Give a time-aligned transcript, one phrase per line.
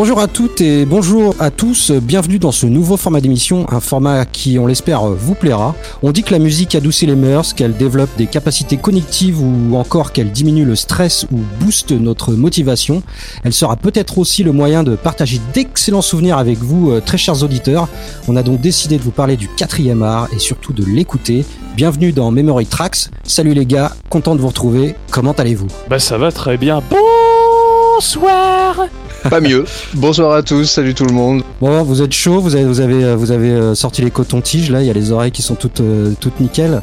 [0.00, 4.24] Bonjour à toutes et bonjour à tous, bienvenue dans ce nouveau format d'émission, un format
[4.24, 5.74] qui, on l'espère, vous plaira.
[6.02, 10.12] On dit que la musique adoucit les mœurs, qu'elle développe des capacités cognitives ou encore
[10.12, 13.02] qu'elle diminue le stress ou booste notre motivation.
[13.44, 17.42] Elle sera peut-être aussi le moyen de partager d'excellents souvenirs avec vous, euh, très chers
[17.42, 17.86] auditeurs.
[18.26, 21.44] On a donc décidé de vous parler du quatrième art et surtout de l'écouter.
[21.76, 23.10] Bienvenue dans Memory Tracks.
[23.24, 24.94] Salut les gars, content de vous retrouver.
[25.10, 25.68] Comment allez-vous?
[25.90, 26.82] Bah ça va très bien.
[26.88, 28.86] Bonsoir
[29.28, 29.64] Pas mieux.
[29.94, 31.42] Bonsoir à tous, salut tout le monde.
[31.60, 34.80] Bon, vous êtes chaud, vous avez, vous avez, vous avez euh, sorti les cotons-tiges, là,
[34.80, 36.80] il y a les oreilles qui sont toutes, euh, toutes nickel.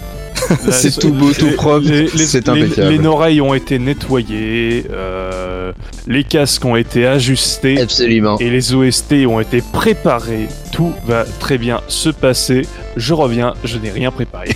[0.70, 2.94] c'est tout beau, tout propre, c'est impeccable.
[2.94, 5.72] Les, oreilles ont été nettoyées, euh,
[6.08, 7.82] les casques ont été ajustés.
[7.82, 8.38] Absolument.
[8.40, 10.48] Et les OST ont été préparés.
[10.72, 12.64] Tout va très bien se passer.
[12.96, 14.50] Je reviens, je n'ai rien préparé.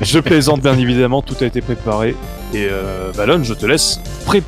[0.00, 2.14] je plaisante bien évidemment, tout a été préparé.
[2.54, 4.00] Et euh, Valon, je te laisse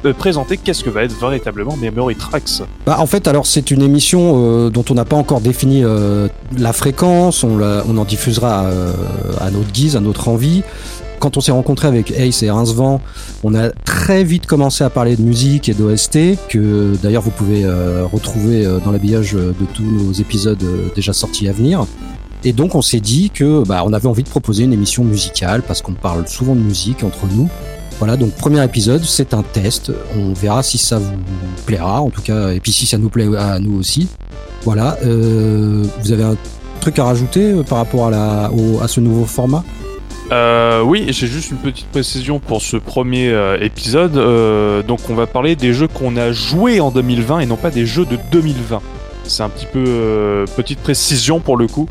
[0.04, 2.62] euh, présenter qu'est-ce que va être véritablement Memory Tracks.
[2.86, 6.28] Bah, en fait, alors c'est une émission euh, dont on n'a pas encore défini euh,
[6.56, 8.68] la fréquence, on, en diffusera
[9.40, 10.62] à notre guise, à notre envie.
[11.18, 13.00] Quand on s'est rencontré avec Ace et Rincevent,
[13.42, 17.66] on a très vite commencé à parler de musique et d'OST, que d'ailleurs vous pouvez
[17.66, 20.62] retrouver dans l'habillage de tous nos épisodes
[20.94, 21.86] déjà sortis à venir.
[22.44, 25.62] Et donc on s'est dit que bah, on avait envie de proposer une émission musicale
[25.62, 27.48] parce qu'on parle souvent de musique entre nous
[27.98, 29.92] voilà, donc premier épisode, c'est un test.
[30.16, 31.16] On verra si ça vous
[31.66, 34.08] plaira, en tout cas, et puis si ça nous plaît à nous aussi.
[34.62, 36.36] Voilà, euh, vous avez un
[36.80, 38.50] truc à rajouter euh, par rapport à, la,
[38.80, 39.64] à ce nouveau format?
[40.30, 44.12] Euh, oui, j'ai juste une petite précision pour ce premier épisode.
[44.86, 47.86] donc, on va parler des jeux qu'on a joués en 2020 et non pas des
[47.86, 48.80] jeux de 2020.
[49.24, 51.88] C'est un petit peu petite précision pour le coup.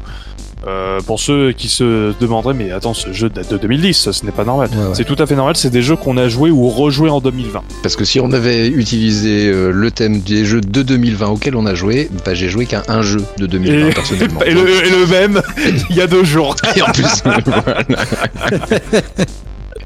[0.67, 4.33] Euh, pour ceux qui se demanderaient, mais attends, ce jeu date de 2010, ce n'est
[4.33, 4.69] pas normal.
[4.93, 7.61] C'est tout à fait normal, c'est des jeux qu'on a joués ou rejoués en 2020.
[7.83, 11.65] Parce que si on avait utilisé euh, le thème des jeux de 2020 auxquels on
[11.65, 14.41] a joué, bah, j'ai joué qu'un un jeu de 2020 personnellement.
[14.45, 15.41] et, le, même,
[15.89, 16.55] il y a deux jours.
[16.75, 17.23] et en plus,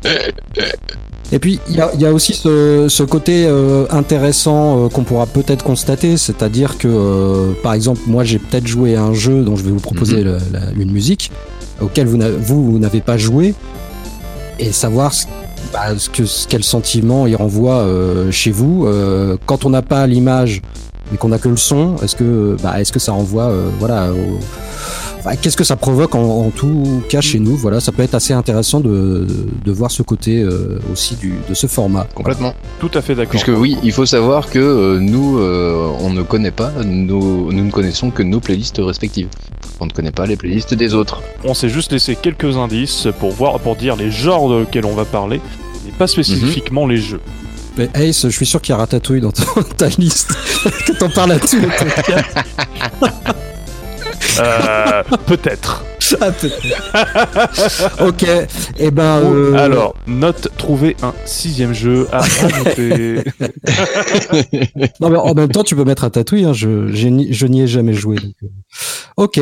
[1.32, 6.18] Et puis il y a, aussi ce, côté euh, intéressant euh, qu'on pourra peut-être constater,
[6.18, 9.72] c'est-à-dire que euh, par exemple moi j'ai peut-être joué à un jeu dont je vais
[9.72, 10.40] vous proposer mhm.
[10.78, 11.32] une musique
[11.80, 12.20] auquel vous,
[12.72, 13.56] vous, n'avez pas joué
[14.60, 15.26] et savoir ce,
[15.72, 17.88] bah, que, quel sentiment il renvoie
[18.30, 18.88] chez vous
[19.46, 20.62] quand on n'a pas l'image
[21.12, 21.98] mais qu'on n'a que le son.
[22.02, 24.40] Est-ce que bah, est-ce que ça renvoie voilà au,
[25.42, 27.56] Qu'est-ce que ça provoque en, tout cas chez nous?
[27.56, 29.28] Voilà, ça peut être assez intéressant de,
[29.64, 32.08] de voir ce côté euh, aussi du, de ce format.
[32.14, 32.54] Complètement.
[32.80, 33.32] Tout à fait d'accord.
[33.32, 37.64] Puisque oui, il faut savoir que euh, nous, euh, on ne connaît pas, nous, nous
[37.64, 39.30] ne connaissons que nos playlists respectives.
[39.80, 41.22] On ne connaît pas les playlists des autres.
[41.44, 44.96] On s'est juste laissé quelques indices pour voir, pour dire les genres de lesquels on
[44.96, 45.42] va parler,
[45.88, 47.22] et pas spécifiquement les jeux.
[47.78, 49.32] Mais Ace, je suis sûr qu'il y a Ratatouille dans
[49.78, 50.34] ta liste.
[50.86, 51.68] que t'en parles à tous les
[54.40, 55.84] Euh, peut-être.
[56.20, 56.32] Ah,
[58.02, 58.48] ok, et
[58.80, 59.22] eh ben.
[59.24, 63.24] Euh, alors, note trouver un sixième jeu à rajouter.
[65.00, 66.44] non, mais en même temps, tu peux mettre un tatouage.
[66.46, 68.18] Hein, je, je n'y ai jamais joué.
[68.44, 68.48] Euh,
[69.18, 69.40] ok.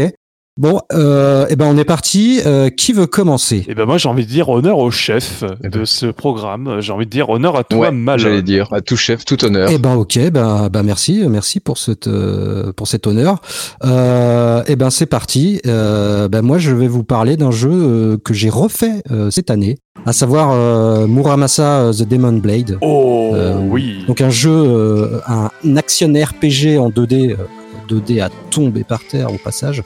[0.59, 2.41] Bon, euh, eh ben on est parti.
[2.45, 3.63] Euh, qui veut commencer?
[3.69, 5.79] Eh ben moi j'ai envie de dire honneur au chef eh ben.
[5.79, 6.81] de ce programme.
[6.81, 8.19] J'ai envie de dire honneur à toi, ouais, Mal.
[8.19, 9.69] J'allais dire à tout chef, tout honneur.
[9.71, 13.39] Eh ben ok, ben, ben merci, merci pour cette euh, pour cet honneur.
[13.85, 15.61] Euh, eh ben c'est parti.
[15.65, 20.11] Euh, ben moi je vais vous parler d'un jeu que j'ai refait cette année, à
[20.11, 22.77] savoir Muramasa The Demon Blade.
[22.81, 23.33] Oh
[23.69, 24.03] oui.
[24.09, 27.37] Donc un jeu, un action RPG en 2D.
[27.89, 29.81] 2D à tomber par terre au passage,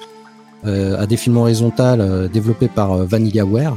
[0.66, 3.76] à défilement horizontal euh, développé par euh, VanillaWare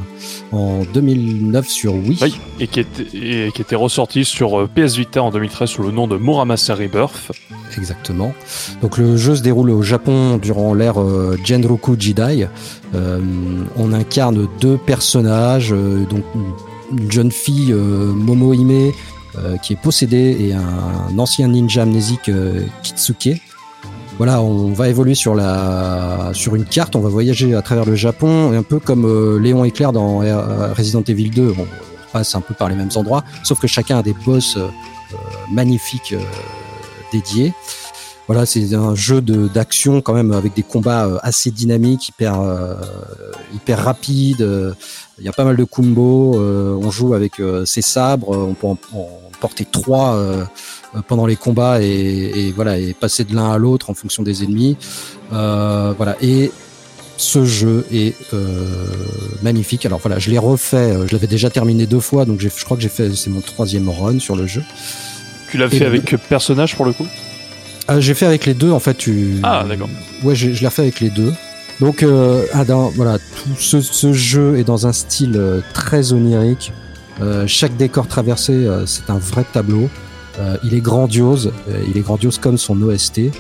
[0.53, 2.19] en 2009 sur Wii.
[2.23, 5.91] Oui, et qui était, et qui était ressorti sur PS Vita en 2013 sous le
[5.91, 7.33] nom de Muramasa Rebirth.
[7.77, 8.33] Exactement.
[8.83, 10.97] Donc le jeu se déroule au Japon durant l'ère
[11.45, 12.49] Genroku Jidai.
[12.95, 16.25] on incarne deux personnages, donc
[16.97, 18.93] une jeune fille Momo Hime
[19.63, 22.31] qui est possédée et un, ancien ninja amnésique
[22.83, 23.41] Kitsuke
[24.19, 27.95] voilà, on va évoluer sur la sur une carte, on va voyager à travers le
[27.95, 31.55] Japon, un peu comme euh, Léon et Claire dans euh, Resident Evil 2.
[31.59, 31.67] On
[32.13, 34.69] passe un peu par les mêmes endroits, sauf que chacun a des boss euh,
[35.53, 36.15] magnifiques
[37.13, 37.53] dédiés.
[38.27, 42.41] Voilà, c'est un jeu d'action quand même avec des combats assez dynamiques, hyper
[43.55, 44.75] hyper rapides.
[45.21, 46.37] Il y a pas mal de combos.
[46.37, 47.35] on joue avec
[47.67, 48.37] ses sabres.
[48.37, 48.77] On peut en,
[49.41, 50.45] porter trois euh,
[51.09, 54.77] pendant les combats et, voilà et passer de l'un à l'autre en fonction des ennemis.
[55.33, 56.51] Euh, voilà et
[57.19, 58.67] ce jeu est euh,
[59.43, 59.87] magnifique.
[59.87, 62.83] Alors voilà, je l'ai refait, je l'avais déjà terminé deux fois, donc je crois que
[62.83, 64.63] j'ai fait, c'est mon troisième run sur le jeu.
[65.51, 67.07] Tu l'as fait le- avec personnage pour le coup?
[67.89, 68.95] Ah, j'ai fait avec les deux, en fait.
[68.95, 69.37] Tu...
[69.45, 69.89] Ah, d'accord.
[70.25, 71.33] Ouais, je l'ai fait avec les deux.
[71.81, 76.13] Donc, euh, ah, dans- voilà, tout ce, ce jeu est dans un style euh, très
[76.13, 76.73] onirique.
[77.23, 79.89] Euh, chaque décor traversé, euh, c'est un vrai tableau.
[80.39, 83.19] Euh, il est grandiose, euh, il est grandiose comme son OST.
[83.19, 83.33] Et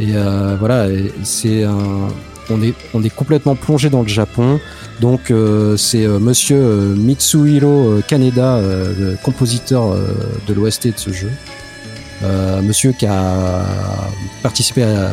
[0.00, 0.88] euh, voilà,
[1.22, 2.08] c'est un,
[2.50, 4.60] on est, on est complètement plongé dans le Japon.
[5.00, 5.32] Donc,
[5.78, 9.96] c'est Monsieur Mitsuhiro Kaneda, le compositeur
[10.46, 11.30] de l'OST de ce jeu.
[12.22, 13.64] Euh, monsieur qui a
[14.42, 15.10] participé à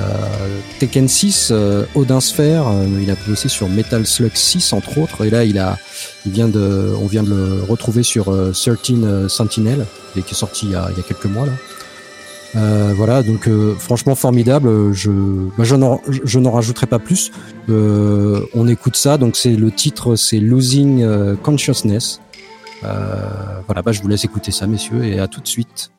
[0.80, 5.24] Tekken 6, euh, Odin Sphere, euh, il a bossé sur Metal Slug 6 entre autres,
[5.24, 5.77] et là il a,
[6.25, 10.65] il vient de, on vient de le retrouver sur euh, 13 Sentinel, qui est sorti
[10.65, 11.54] il y a, il y a quelques mois là.
[12.56, 14.94] Euh, voilà, donc euh, franchement formidable.
[14.94, 15.12] Je,
[15.57, 17.31] bah, je n'en, rajouterai pas plus.
[17.69, 22.21] Euh, on écoute ça, donc c'est le titre, c'est Losing euh, Consciousness.
[22.83, 23.30] Euh,
[23.65, 25.92] voilà, bah, je vous laisse écouter ça, messieurs, et à tout de suite.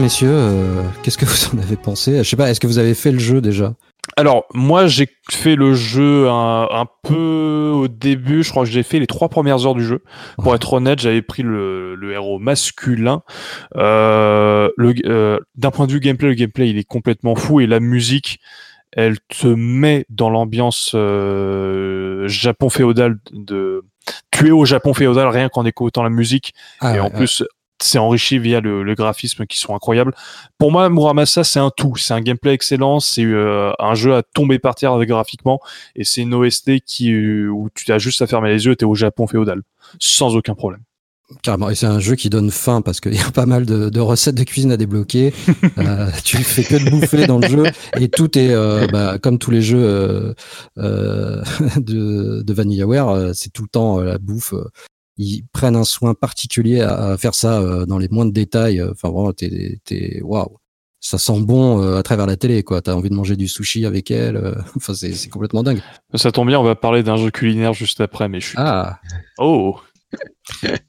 [0.00, 2.18] Messieurs, euh, qu'est-ce que vous en avez pensé?
[2.18, 3.74] Je sais pas, est-ce que vous avez fait le jeu déjà?
[4.16, 8.42] Alors, moi, j'ai fait le jeu un, un peu au début.
[8.42, 10.02] Je crois que j'ai fait les trois premières heures du jeu.
[10.42, 13.22] Pour être honnête, j'avais pris le, le héros masculin.
[13.76, 17.60] Euh, euh, D'un point de vue gameplay, le gameplay, il est complètement fou.
[17.60, 18.40] Et la musique,
[18.92, 23.84] elle te met dans l'ambiance euh, Japon féodal de...
[24.32, 26.54] Tu es au Japon féodal rien qu'en écoutant la musique.
[26.80, 27.44] Ah, et en ouais, plus,
[27.82, 30.14] c'est enrichi via le, le graphisme qui sont incroyables.
[30.58, 31.96] Pour moi, Muramasa, c'est un tout.
[31.96, 33.00] C'est un gameplay excellent.
[33.00, 35.60] C'est euh, un jeu à tomber par terre graphiquement.
[35.96, 38.76] Et c'est une OST qui, euh, où tu as juste à fermer les yeux et
[38.76, 39.62] t'es au Japon féodal.
[39.98, 40.82] Sans aucun problème.
[41.42, 43.88] Carrément, et c'est un jeu qui donne faim parce qu'il y a pas mal de,
[43.88, 45.32] de recettes de cuisine à débloquer.
[45.78, 47.62] Euh, tu fais que de bouffer dans le jeu
[47.98, 50.34] et tout est euh, bah, comme tous les jeux euh,
[50.78, 51.42] euh,
[51.76, 54.52] de, de VanillaWare, euh, c'est tout le temps la bouffe.
[55.16, 58.80] Ils prennent un soin particulier à, à faire ça euh, dans les moindres détails.
[58.80, 60.56] euh, Enfin vraiment, t'es, t'es, waouh,
[61.00, 62.80] ça sent bon euh, à travers la télé quoi.
[62.82, 64.36] T'as envie de manger du sushi avec elle.
[64.36, 65.80] euh, Enfin c'est, c'est complètement dingue.
[66.14, 68.56] Ça tombe bien, on va parler d'un jeu culinaire juste après, mais je suis.
[68.58, 69.00] Ah.
[69.38, 69.78] Oh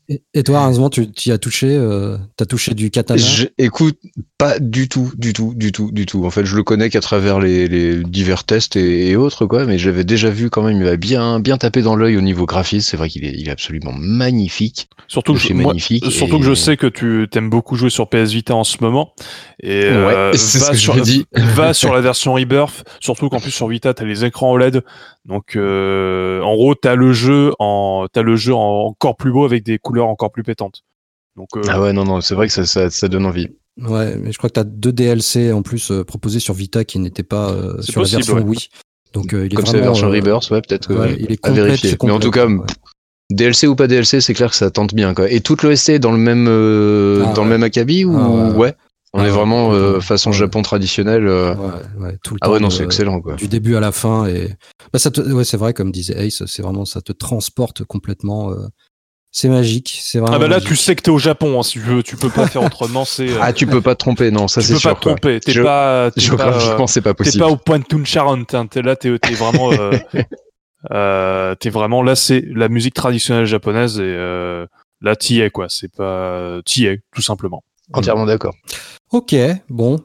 [0.10, 1.68] Et, et toi, heureusement, tu, tu y as touché.
[1.70, 3.18] Euh, t'as touché du katana?
[3.22, 3.98] Je, écoute,
[4.38, 6.26] pas du tout, du tout, du tout, du tout.
[6.26, 9.66] En fait, je le connais qu'à travers les, les divers tests et, et autres, quoi.
[9.66, 12.46] Mais j'avais déjà vu quand même, il m'a bien, bien tapé dans l'œil au niveau
[12.46, 12.90] graphisme.
[12.90, 14.90] C'est vrai qu'il est, il est absolument magnifique.
[15.08, 18.10] Surtout, que, je- moi- surtout et- que je sais que tu aimes beaucoup jouer sur
[18.10, 19.14] PS Vita en ce moment.
[19.62, 21.26] Et euh, Ouais, c'est ce va que je sur, me dis.
[21.34, 22.84] va sur la version Rebirth.
[23.00, 24.84] Surtout qu'en plus sur Vita, t'as les écrans OLED.
[25.26, 29.46] Donc, euh, en gros, t'as le jeu en, t'as le jeu en- encore plus beau
[29.46, 30.82] avec des couleurs encore plus pétantes.
[31.38, 33.48] Donc, euh, Ah ouais, non, non, c'est vrai que ça, ça, ça donne envie.
[33.82, 36.84] Ouais, mais je crois que tu as deux DLC en plus euh, proposés sur Vita
[36.84, 38.44] qui n'étaient pas euh, sur possible, la version ouais.
[38.44, 38.68] Wii.
[39.14, 41.16] Donc euh, il est Comme c'est la vraiment, version euh, Rebirth, ouais, peut-être que ouais,
[41.20, 41.98] il est à complet de vérifier.
[42.04, 42.58] Mais en tout cas, ouais.
[43.30, 45.30] DLC ou pas DLC, c'est clair que ça tente bien quoi.
[45.32, 48.58] Et toute l'OST est dans le même euh, Ah dans le même acabit ou Ah
[48.58, 48.74] ouais?
[49.14, 49.20] Ouais.
[49.20, 49.36] On Ah est ouais.
[49.36, 50.36] vraiment euh, façon Ouais.
[50.38, 51.28] Japon traditionnel.
[51.28, 51.54] euh.
[51.56, 53.36] Ouais, ouais, tout le Ah ouais temps, non euh, c'est excellent quoi.
[53.36, 54.50] Du début à la fin et
[54.94, 55.22] bah, ça te...
[55.22, 58.52] ouais, c'est vrai comme disait Ace, c'est vraiment ça te transporte complètement.
[58.52, 58.68] euh,
[59.34, 60.36] C'est magique, c'est vraiment.
[60.36, 60.70] Ah bah là, magique.
[60.70, 63.06] tu sais que t'es au Japon, hein, si tu veux, tu peux pas faire autrement.
[63.06, 64.96] C'est euh, Ah tu peux pas te tromper non ça tu c'est peux sûr pas
[64.96, 65.40] te tromper.
[65.40, 67.44] T'es Je- pas, t'es pas, euh, Géographiquement c'est pas t'es possible.
[67.44, 68.54] pas au point de Charente.
[68.54, 69.92] Hein, t'es là, t'es, t'es vraiment, euh,
[70.92, 72.16] euh, t'es vraiment là.
[72.16, 74.66] C'est la musique traditionnelle japonaise et euh,
[75.02, 75.68] là t'y es quoi.
[75.70, 77.64] C'est pas, t'y es tout simplement.
[77.94, 78.56] Entièrement d'accord.
[79.12, 79.36] Ok,
[79.70, 80.00] bon.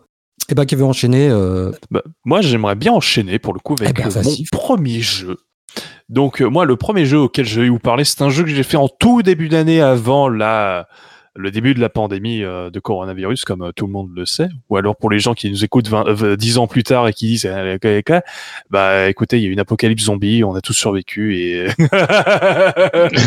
[0.48, 3.98] Et bah, qui veut enchaîner euh, Bah, moi, j'aimerais bien enchaîner pour le coup avec
[3.98, 5.36] Eh ben, mon premier jeu.
[6.08, 8.50] Donc, euh, moi, le premier jeu auquel je vais vous parler, c'est un jeu que
[8.50, 10.88] j'ai fait en tout début d'année avant la,
[11.36, 14.48] le début de la pandémie euh, de coronavirus, comme euh, tout le monde le sait.
[14.70, 17.12] Ou alors pour les gens qui nous écoutent 20, euh, 10 ans plus tard et
[17.12, 17.48] qui disent,
[18.70, 21.66] bah écoutez, il y a eu une apocalypse zombie, on a tous survécu et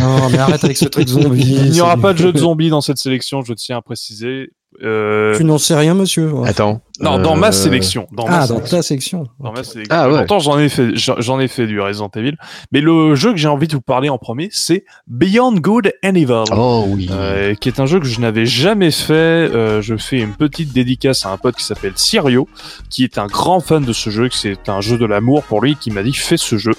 [0.01, 1.55] Non, mais arrête avec ce truc zombie.
[1.65, 4.51] il n'y aura pas de jeu de zombie dans cette sélection, je tiens à préciser.
[4.83, 6.47] Euh, Tu n'en sais rien, monsieur ouais.
[6.49, 6.81] Attends.
[7.01, 8.07] non, dans ma euh, sélection.
[8.11, 8.77] Dans ma Ah, dans sélection.
[8.77, 9.27] ta section.
[9.39, 9.93] Dans ma sélection.
[9.97, 10.17] Ah ouais.
[10.19, 12.35] Pourtant, j'en ai fait, j'en j'en ai fait du Resident Evil.
[12.71, 16.15] Mais le jeu que j'ai envie de vous parler en premier, c'est Beyond Good and
[16.15, 16.43] Evil.
[16.55, 17.09] Oh oui.
[17.11, 19.13] Euh, qui est un jeu que je n'avais jamais fait.
[19.13, 22.47] Euh, je fais une petite dédicace à un pote qui s'appelle Sirio,
[22.89, 25.61] qui est un grand fan de ce jeu, que c'est un jeu de l'amour pour
[25.61, 26.73] lui, qui m'a dit fais ce jeu.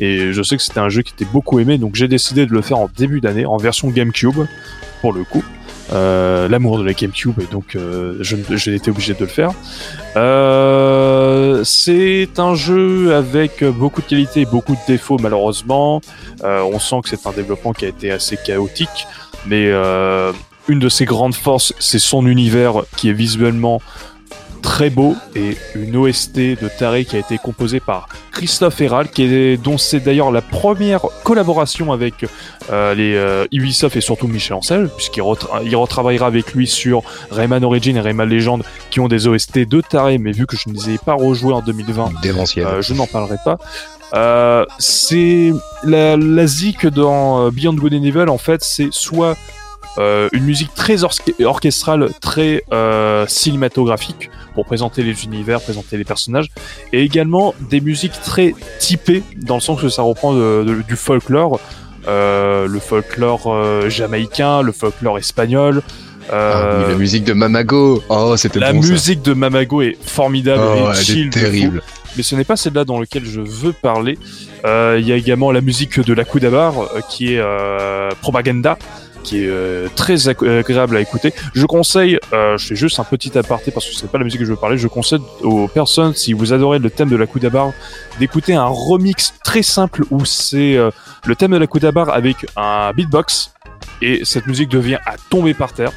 [0.00, 2.52] Et je sais que c'était un jeu qui était beaucoup aimé, donc j'ai décidé de
[2.52, 4.44] le faire en début d'année, en version GameCube,
[5.00, 5.44] pour le coup.
[5.92, 9.50] Euh, l'amour de la GameCube, et donc euh, je- j'ai été obligé de le faire.
[10.16, 16.00] Euh, c'est un jeu avec beaucoup de qualités et beaucoup de défauts malheureusement.
[16.42, 19.06] Euh, on sent que c'est un développement qui a été assez chaotique,
[19.46, 20.32] mais euh,
[20.68, 23.82] une de ses grandes forces, c'est son univers qui est visuellement
[24.64, 29.22] très beau et une OST de taré qui a été composée par Christophe Herald, qui
[29.24, 32.24] est, dont c'est d'ailleurs la première collaboration avec
[32.72, 37.02] euh, les euh, Ubisoft et surtout Michel Ancel, puisqu'il retra- il retravaillera avec lui sur
[37.30, 40.70] Rayman Origin et Rayman Legend, qui ont des OST de taré, mais vu que je
[40.70, 42.66] ne les ai pas rejoués en 2020, Démentiel.
[42.66, 43.58] euh, je n'en parlerai pas.
[44.14, 45.52] Euh, c'est
[45.84, 49.36] la, la zik dans Beyond Good and Evil en fait c'est soit
[49.98, 50.98] euh, une musique très
[51.44, 56.48] orchestrale, très euh, cinématographique pour présenter les univers, présenter les personnages,
[56.92, 60.96] et également des musiques très typées dans le sens que ça reprend de- de- du
[60.96, 61.60] folklore,
[62.08, 65.82] euh, le folklore jamaïcain, le folklore espagnol.
[66.32, 68.02] Ah oui, la musique de Mamago.
[68.08, 68.88] Oh, c'était la bon ça.
[68.88, 71.82] musique de Mamago est formidable Oh, et elle chill est terrible.
[72.16, 74.18] mais ce n'est pas celle-là dans laquelle je veux parler.
[74.64, 77.42] Il y a également la musique de la Kudabar, euh, qui est
[78.22, 78.78] Propaganda,
[79.24, 81.32] qui est euh, très ac- agréable à écouter.
[81.54, 84.38] Je conseille, euh, je fais juste un petit aparté parce que c'est pas la musique
[84.40, 87.26] que je veux parler, je conseille aux personnes, si vous adorez le thème de la
[87.26, 87.72] Kudabar,
[88.20, 90.90] d'écouter un remix très simple où c'est euh,
[91.26, 93.52] le thème de la Kudabar avec un beatbox
[94.02, 95.90] et cette musique devient à tomber par terre.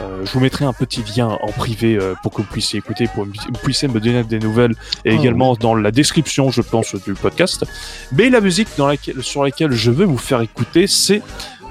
[0.00, 3.08] Euh, je vous mettrai un petit lien en privé euh, pour que vous puissiez écouter,
[3.12, 6.62] pour que vous puissiez me donner des nouvelles et Oh, également dans la description, je
[6.62, 7.64] pense, du podcast.
[8.12, 11.20] Mais la musique dans laquelle, sur laquelle je veux vous faire écouter, c'est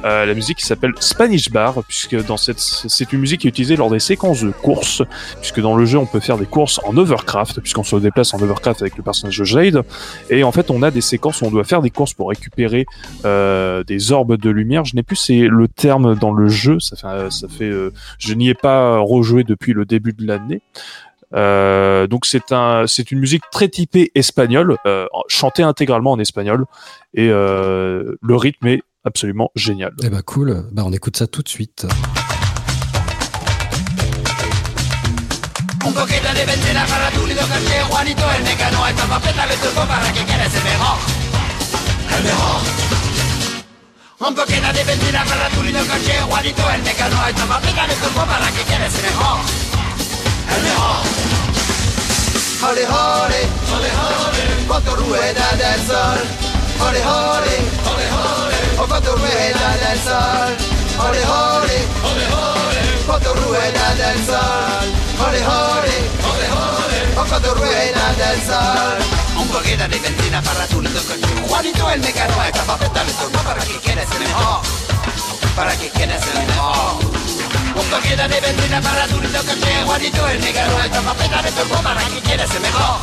[0.05, 3.49] euh, la musique qui s'appelle Spanish Bar, puisque dans cette, c'est une musique qui est
[3.49, 5.01] utilisée lors des séquences de courses,
[5.39, 8.41] puisque dans le jeu on peut faire des courses en overcraft, puisqu'on se déplace en
[8.41, 9.83] overcraft avec le personnage de Jade,
[10.29, 12.85] et en fait on a des séquences où on doit faire des courses pour récupérer
[13.25, 14.85] euh, des orbes de lumière.
[14.85, 18.33] Je n'ai plus c'est le terme dans le jeu, ça fait, ça fait, euh, je
[18.33, 20.61] n'y ai pas rejoué depuis le début de l'année.
[21.33, 26.65] Euh, donc c'est un, c'est une musique très typée espagnole, euh, chantée intégralement en espagnol,
[27.13, 29.91] et euh, le rythme est absolument génial.
[30.03, 31.87] Eh bah cool, bah on écoute ça tout de suite.
[35.85, 39.85] Un poquito de benzina para tu lindo caché, Juanito el mecano, esta papeta le tocó
[39.87, 40.97] para que quieras el mejor.
[42.17, 42.61] El mejor.
[44.19, 48.25] Un poquito de benzina para tu lindo caché, Juanito el mecano, esta papeta le tocó
[48.25, 49.37] para que quieras el mejor.
[50.55, 50.97] El mejor.
[52.59, 56.19] Jole, jole, jole, jole, con tu rueda del sol.
[56.79, 60.51] Jole, jole, jole, jole, o con tu rueda del sol.
[60.97, 64.85] Jole, jole, jole, jole, con tu rueda del sol.
[65.17, 68.97] Jole, jole, jole, jole, o con tu rueda del sol.
[69.35, 71.47] Un poquito de benzina para tu lindo coche.
[71.47, 74.61] Juanito el mecano, esta papeta le tocó para que quieras el mejor.
[75.55, 77.05] Para que quieras el mejor.
[77.75, 81.81] Un poquito de benzina para tu lindo coche, Juanito el mecano, esta papeta le tocó
[81.81, 82.97] para que quieras el mejor.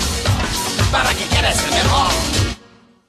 [0.93, 2.54] Para que quieras el mejor.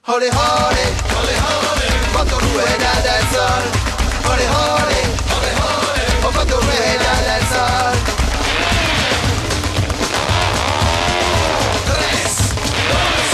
[0.07, 1.89] Holy, holy, holy, holy.
[2.13, 3.63] Fatto rueda del sol.
[4.23, 5.01] Holy, holy,
[5.33, 6.05] holy, holy.
[6.23, 7.97] Ho fatto rueda del sol.
[11.89, 12.33] Tres,
[12.91, 13.29] dos,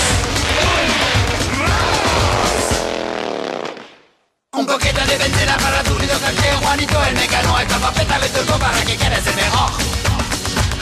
[4.54, 8.30] un, un poquito de vendera para tu nido que Juanito el mecano, el papapeta, le
[8.30, 9.72] tocó para que quieres el mejor,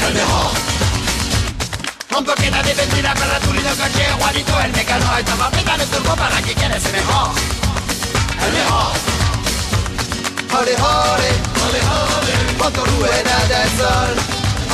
[0.08, 0.89] el mejor.
[2.18, 5.06] Un poquito de benzina para tu lindo coche, Juanito el mecano.
[5.18, 7.30] Esta papeta el turco para que quede ese mejor.
[8.46, 8.92] El mejor.
[10.60, 11.30] Ole, ole,
[11.66, 11.80] ole,
[12.18, 14.14] ole, cuánto rueda del sol.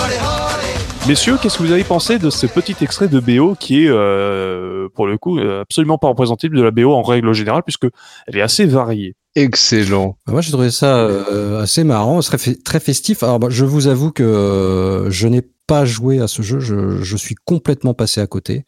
[0.03, 1.07] Ole, ole.
[1.07, 4.87] Messieurs, qu'est-ce que vous avez pensé de ce petit extrait de BO qui est, euh,
[4.95, 7.85] pour le coup, euh, absolument pas représentatif de la BO en règle générale, puisque
[8.27, 9.15] elle est assez variée.
[9.35, 10.17] Excellent.
[10.25, 12.21] Bah, Moi, j'ai trouvé ça euh, assez marrant,
[12.63, 13.21] très festif.
[13.21, 16.59] Alors, bah, je vous avoue que euh, je n'ai pas joué à ce jeu.
[16.59, 18.65] Je, suis complètement passé à côté.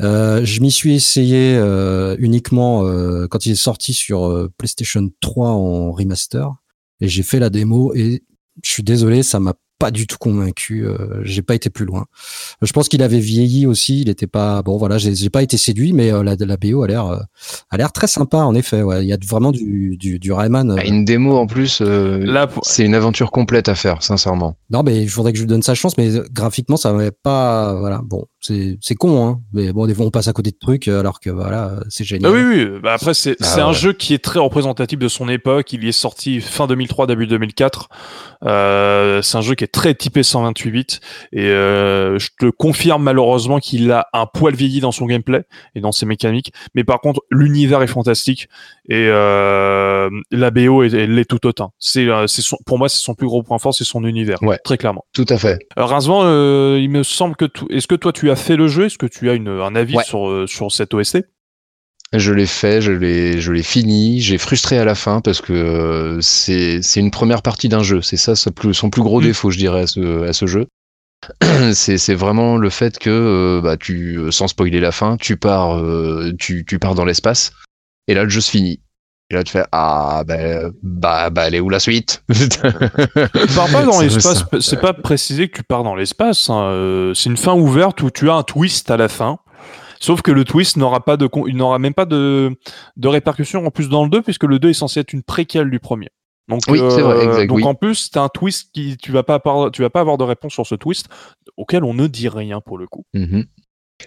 [0.00, 5.48] Euh, je m'y suis essayé euh, uniquement euh, quand il est sorti sur PlayStation 3
[5.48, 6.48] en remaster,
[7.00, 7.94] et j'ai fait la démo.
[7.94, 8.22] Et
[8.62, 10.86] je suis désolé, ça m'a pas du tout convaincu.
[10.86, 12.04] Euh, j'ai pas été plus loin.
[12.62, 14.02] Je pense qu'il avait vieilli aussi.
[14.02, 14.76] Il était pas bon.
[14.76, 17.18] Voilà, j'ai pas été séduit, mais euh, la, la BO a l'air euh,
[17.70, 18.82] a l'air très sympa en effet.
[18.82, 19.02] Ouais.
[19.02, 20.70] Il y a vraiment du du, du Rayman.
[20.70, 24.02] euh, Bah, Une démo en plus, euh, Là, pour- c'est une aventure complète à faire,
[24.02, 24.56] sincèrement.
[24.70, 27.74] Non, mais il faudrait que je lui donne sa chance, mais graphiquement, ça m'avait pas.
[27.74, 29.40] Voilà, bon, c'est c'est con, hein.
[29.54, 32.06] Mais bon, des fois, on passe à côté de trucs, alors que voilà, c'est Ah
[32.06, 32.32] génial.
[32.32, 32.66] oui, oui.
[32.82, 35.72] Bah après, c'est Ah c'est un jeu qui est très représentatif de son époque.
[35.72, 37.88] Il y est sorti fin 2003, début 2004.
[38.44, 40.86] Euh, c'est un jeu qui est très typé 128 bits.
[41.32, 45.42] Et euh, je te confirme malheureusement qu'il a un poil vieilli dans son gameplay
[45.74, 46.52] et dans ses mécaniques.
[46.74, 48.48] Mais par contre, l'univers est fantastique.
[48.88, 51.72] Et euh, la BO, est- elle l'est tout autant.
[51.78, 54.42] C'est euh, c'est son- pour moi, c'est son plus gros point fort, c'est son univers.
[54.42, 54.58] Ouais.
[54.64, 55.04] Très clairement.
[55.12, 55.58] Tout à fait.
[55.76, 57.64] Euh, il me semble que tu...
[57.70, 58.86] est-ce que toi tu as fait le jeu?
[58.86, 60.04] Est-ce que tu as une, un avis Ouais.
[60.04, 61.18] sur, euh, sur cette OST
[62.12, 64.20] Je l'ai fait, je l'ai, je l'ai fini.
[64.20, 68.02] J'ai frustré à la fin parce que euh, c'est, c'est une première partie d'un jeu.
[68.02, 69.24] C'est ça, son plus, son plus gros Mm.
[69.24, 70.66] défaut, je dirais, à ce, à ce jeu.
[71.74, 75.76] C'est, c'est vraiment le fait que, euh, bah, tu, sans spoiler la fin, tu pars,
[75.78, 77.52] euh, tu, tu pars dans l'espace.
[78.08, 78.80] Et là, le jeu se finit.
[79.30, 80.36] Et là, tu fais ah bah
[80.82, 82.24] bah bah elle est où la suite?
[82.32, 82.48] Tu
[83.54, 86.48] pars pas dans C'est l'espace, c'est pas précisé que tu pars dans l'espace.
[86.50, 89.38] hein, euh, C'est une fin ouverte où tu as un twist à la fin.
[90.00, 92.56] Sauf que le twist n'aura pas de, il n'aura même pas de,
[92.96, 95.70] de répercussions en plus dans le 2 puisque le 2 est censé être une préquelle
[95.70, 96.08] du premier.
[96.48, 97.64] Donc, euh, Oui, c'est vrai, exact, donc oui.
[97.64, 100.24] en plus, t'as un twist qui, tu vas pas, avoir- tu vas pas avoir de
[100.24, 101.06] réponse sur ce twist
[101.56, 103.04] auquel on ne dit rien pour le coup.
[103.14, 103.44] Mhm.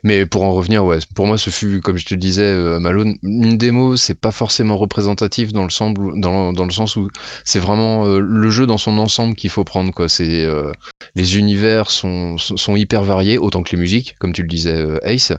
[0.03, 3.15] Mais pour en revenir, ouais, pour moi, ce fut, comme je te disais, euh, Malone,
[3.23, 7.09] une démo, c'est pas forcément représentatif dans le sens, où-
[7.45, 10.09] c'est vraiment euh, le jeu dans son ensemble qu'il faut prendre, quoi.
[10.09, 10.71] C'est euh,
[11.15, 14.97] les univers sont, sont hyper variés, autant que les musiques, comme tu le disais, euh,
[15.03, 15.31] Ace.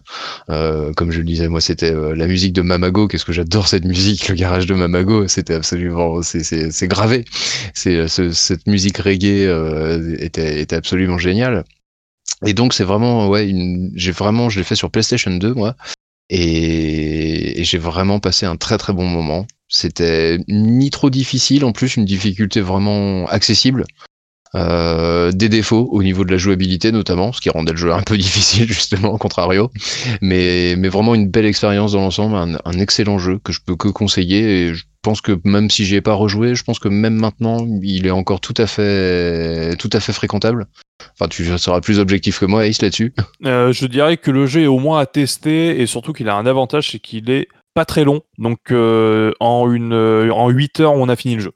[0.51, 3.09] Euh, comme je le disais, moi, c'était la musique de Mamago.
[3.09, 5.27] Qu'est-ce que j'adore cette musique, le garage de Mamago.
[5.29, 7.25] C'était absolument, c'est gravé.
[7.75, 9.49] C'est ce- cette musique reggae
[10.21, 11.65] était était absolument géniale.
[12.47, 13.53] Et donc c'est vraiment ouais
[13.95, 15.77] j'ai vraiment je l'ai fait sur PlayStation 2 moi
[16.31, 19.47] et j'ai vraiment passé un très très bon moment.
[19.69, 23.85] C'était ni trop difficile en plus une difficulté vraiment accessible.
[24.55, 28.03] Euh, des défauts au niveau de la jouabilité notamment, ce qui rendait le jeu un
[28.03, 29.71] peu difficile justement, au contrario.
[30.21, 33.77] Mais, mais vraiment une belle expérience dans l'ensemble, un, un excellent jeu que je peux
[33.77, 34.69] que conseiller.
[34.69, 37.67] Et je pense que même si j'y ai pas rejoué, je pense que même maintenant,
[37.83, 40.67] il est encore tout à fait, tout à fait fréquentable.
[41.13, 43.13] Enfin, tu seras plus objectif que moi, Ace, là-dessus.
[43.45, 46.37] Euh, je dirais que le jeu est au moins à tester et surtout qu'il a
[46.37, 48.23] un avantage, c'est qu'il est pas très long.
[48.39, 51.53] Donc euh, en une euh, en 8 heures, on a fini le jeu.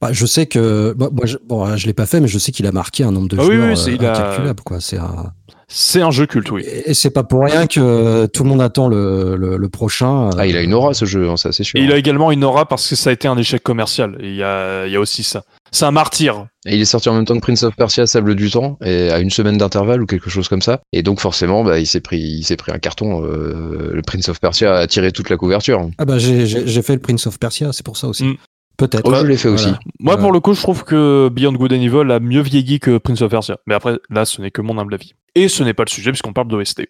[0.00, 2.52] Bah, je sais que moi, moi, je, bon, je l'ai pas fait, mais je sais
[2.52, 4.80] qu'il a marqué un nombre de Ah oui, joueurs oui, c'est- euh, a- incalculable, quoi.
[4.80, 5.32] C'est un...
[5.70, 6.62] C'est un jeu culte, oui.
[6.66, 10.30] Et et c'est pas pour rien que tout le monde attend le, le, le prochain.
[10.38, 11.78] Ah, il a une aura ce jeu, hein, ça c'est sûr.
[11.78, 14.16] Et il a également une aura parce que ça a été un échec commercial.
[14.20, 15.44] Il y a, il y a aussi ça.
[15.72, 16.46] C'est un martyr.
[16.66, 19.10] Et il est sorti en même temps que Prince of Persia, Sable du Temps, et
[19.10, 20.80] à une semaine d'intervalle ou quelque chose comme ça.
[20.92, 23.24] Et donc forcément, bah, il s'est pris, il s'est pris un carton.
[23.24, 25.88] euh, le Prince of Persia a tiré toute la couverture.
[25.98, 28.24] Ah bah j'ai j'ai- j'ai fait le Prince of Persia, c'est pour ça aussi.
[28.24, 28.36] Mm.
[28.76, 29.02] Peut-être.
[29.10, 29.70] Oh, je l'ai fait aussi.
[29.98, 32.98] Moi, pour le coup, je trouve que Beyond Good and Evil a mieux vieilli que
[32.98, 33.56] Prince of Persia.
[33.66, 35.14] Mais après, là, ce n'est que mon humble avis.
[35.34, 36.82] Et ce n'est pas le sujet puisqu'on parle d'OST.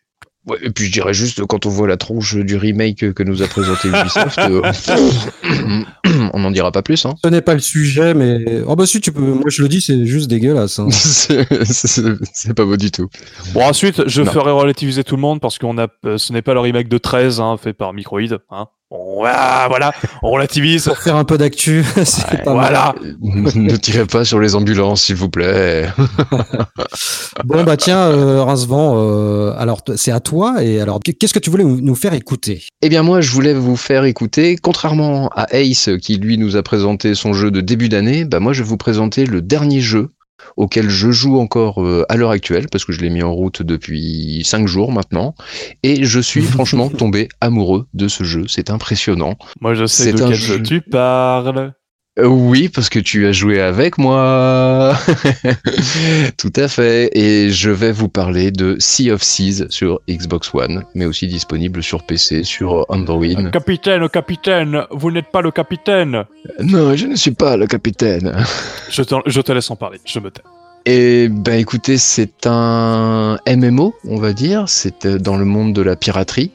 [0.48, 3.42] Ouais, et puis je dirais juste, quand on voit la tronche du remake que nous
[3.42, 4.62] a présenté Ubisoft, euh,
[6.32, 7.04] on n'en dira pas plus.
[7.06, 7.14] Hein.
[7.22, 9.20] Ce n'est pas le sujet, mais oh bah si tu peux.
[9.20, 10.78] Moi je le dis, c'est juste dégueulasse.
[10.78, 10.88] hein.
[10.92, 13.08] c'est pas beau du tout.
[13.52, 14.30] Bon, ensuite, je Non.
[14.32, 16.98] ferai relativiser tout le monde parce qu'on a, euh, ce n'est pas le remake de
[16.98, 18.38] 13 hein, fait par Microïd.
[18.50, 18.66] Hein.
[18.90, 20.84] On, voilà, on relativise.
[20.84, 22.72] Pour faire un peu d'actu, c'est pas mal.
[22.72, 22.94] Voilà.
[23.54, 25.88] ne tirez pas sur les ambulances, s'il vous plaît.
[27.44, 30.62] Bon bah tiens, euh, Rincevent, euh, alors c'est à toi.
[30.62, 32.64] Et alors qu'est-ce que tu voulais nous nous faire écouter?
[32.82, 36.62] Eh bien moi je voulais vous faire écouter, contrairement à Ace qui lui nous a
[36.62, 40.10] présenté son jeu de début d'année, bah moi je vais vous présenter le dernier jeu
[40.56, 43.62] auquel je joue encore euh, à l'heure actuelle parce que je l'ai mis en route
[43.62, 45.34] depuis cinq jours maintenant
[45.82, 49.36] et je suis franchement tombé amoureux de ce jeu, c'est impressionnant.
[49.60, 51.72] Moi, je sais C'est de quel jeu tu parles.
[52.18, 54.94] Euh, Oui, parce que tu as joué avec moi.
[56.36, 57.10] Tout à fait.
[57.16, 61.82] Et je vais vous parler de Sea of Seas sur Xbox One, mais aussi disponible
[61.82, 63.50] sur PC, sur Android.
[63.52, 66.24] Capitaine, capitaine, vous n'êtes pas le capitaine.
[66.60, 68.34] Non, je ne suis pas le capitaine.
[68.90, 70.40] Je te, je te laisse en parler, je me tais.
[70.86, 74.64] Et ben écoutez, c'est un MMO, on va dire.
[74.68, 76.50] C'est euh, dans le monde de la piraterie.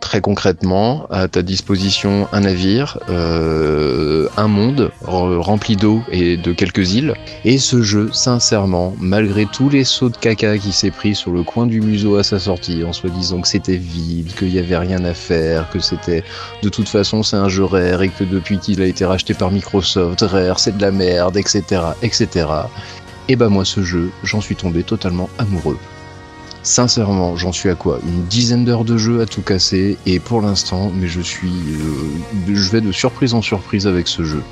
[0.00, 6.52] Très concrètement, à ta disposition un navire, euh, un monde re- rempli d'eau et de
[6.52, 7.14] quelques îles.
[7.44, 11.42] Et ce jeu, sincèrement, malgré tous les sauts de caca qui s'est pris sur le
[11.42, 14.76] coin du museau à sa sortie, en soi disant que c'était vide, qu'il y avait
[14.76, 16.22] rien à faire, que c'était
[16.62, 19.50] de toute façon c'est un jeu rare et que depuis qu'il a été racheté par
[19.50, 21.62] Microsoft, rare c'est de la merde, etc.,
[22.02, 22.46] etc.
[23.28, 25.78] Et bah moi ce jeu, j'en suis tombé totalement amoureux.
[26.64, 28.00] Sincèrement, j'en suis à quoi?
[28.06, 32.54] Une dizaine d'heures de jeu à tout casser et pour l'instant, mais je suis, euh,
[32.54, 34.42] je vais de surprise en surprise avec ce jeu.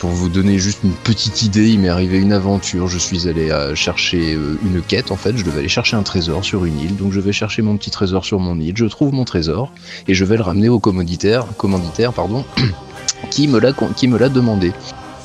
[0.00, 2.88] Pour vous donner juste une petite idée, il m'est arrivé une aventure.
[2.88, 5.36] Je suis allé euh, chercher euh, une quête en fait.
[5.36, 7.92] Je devais aller chercher un trésor sur une île, donc je vais chercher mon petit
[7.92, 8.76] trésor sur mon île.
[8.76, 9.70] Je trouve mon trésor
[10.08, 12.44] et je vais le ramener au commanditaire, commanditaire pardon,
[13.30, 14.72] qui me l'a qui me l'a demandé.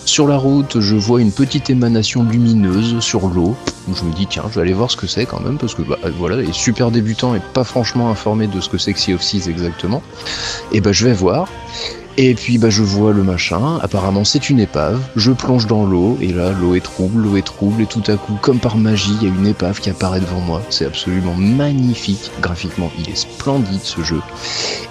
[0.10, 3.56] Sur la route, je vois une petite émanation lumineuse sur l'eau.
[3.94, 5.84] Je me dis tiens, je vais aller voir ce que c'est quand même parce que
[5.84, 9.14] bah, voilà, les super débutants et pas franchement informés de ce que c'est que Sea
[9.14, 10.02] of Seas exactement.
[10.72, 11.48] Et bah je vais voir.
[12.18, 16.18] Et puis bah je vois le machin, apparemment c'est une épave, je plonge dans l'eau,
[16.20, 19.16] et là l'eau est trouble, l'eau est trouble, et tout à coup, comme par magie,
[19.22, 20.62] il y a une épave qui apparaît devant moi.
[20.70, 24.22] C'est absolument magnifique, graphiquement, il est splendide ce jeu.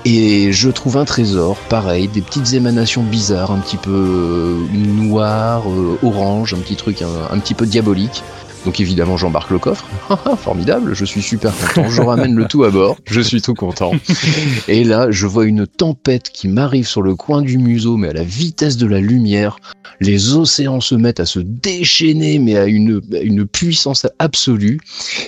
[0.04, 5.64] Et je trouve un trésor, pareil, des petites émanations bizarres, un petit peu euh, noir,
[5.68, 8.22] euh, orange, un petit truc un petit peu diabolique.
[8.68, 9.86] Donc évidemment j'embarque le coffre,
[10.36, 13.92] formidable, je suis super content, je ramène le tout à bord, je suis tout content.
[14.68, 18.12] Et là je vois une tempête qui m'arrive sur le coin du museau, mais à
[18.12, 19.56] la vitesse de la lumière.
[20.00, 24.78] Les océans se mettent à se déchaîner, mais à une, à une puissance absolue.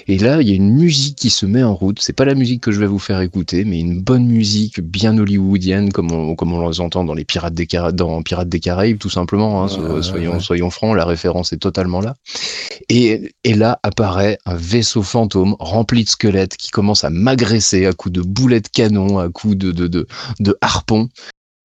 [0.07, 2.35] Et là il y a une musique qui se met en route, c'est pas la
[2.35, 6.35] musique que je vais vous faire écouter, mais une bonne musique bien hollywoodienne, comme on,
[6.35, 9.65] comme on les entend dans les Pirates des, Cara- dans Pirates des Caraïbes tout simplement,
[9.65, 12.17] hein, so- soyons, soyons francs, la référence est totalement là.
[12.91, 17.93] Et, et là apparaît un vaisseau fantôme rempli de squelettes qui commence à m'agresser à
[17.93, 20.07] coups de boulets de canon, à coups de, de,
[20.41, 21.09] de, harpons.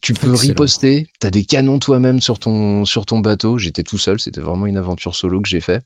[0.05, 0.49] Tu peux Excellent.
[0.49, 3.57] riposter, t'as des canons toi-même sur ton, sur ton bateau.
[3.57, 5.83] J'étais tout seul, c'était vraiment une aventure solo que j'ai fait.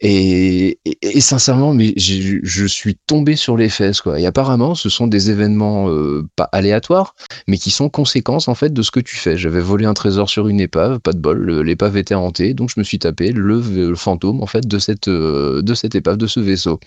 [0.00, 4.20] Et, et, et sincèrement, mais je suis tombé sur les fesses, quoi.
[4.20, 7.16] Et apparemment, ce sont des événements euh, pas aléatoires,
[7.48, 9.36] mais qui sont conséquences en fait de ce que tu fais.
[9.36, 12.78] J'avais volé un trésor sur une épave, pas de bol, l'épave était hantée, donc je
[12.78, 16.28] me suis tapé le, le fantôme en fait de cette euh, de cette épave, de
[16.28, 16.78] ce vaisseau.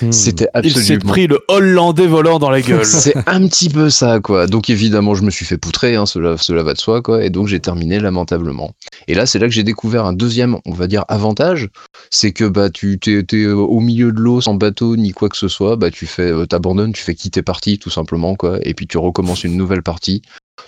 [0.00, 0.12] Hmm.
[0.12, 2.86] C'était Il s'est absolument pris le Hollandais volant dans la gueule.
[2.86, 4.46] c'est un petit peu ça, quoi.
[4.46, 7.02] Donc évidemment, je me suis fait poutrer, hein, cela, va de soi.
[7.20, 8.72] Et donc j'ai terminé lamentablement.
[9.08, 11.68] Et là, c'est là que j'ai découvert un deuxième, on va dire, avantage,
[12.10, 15.36] c'est que bah tu t'es, euh, au milieu de l'eau, sans bateau ni quoi que
[15.36, 18.36] ce soit, bah tu fais, euh, t'abandonnes, tu fais quitter partie, tout simplement.
[18.62, 20.22] Et puis tu recommences une nouvelle partie.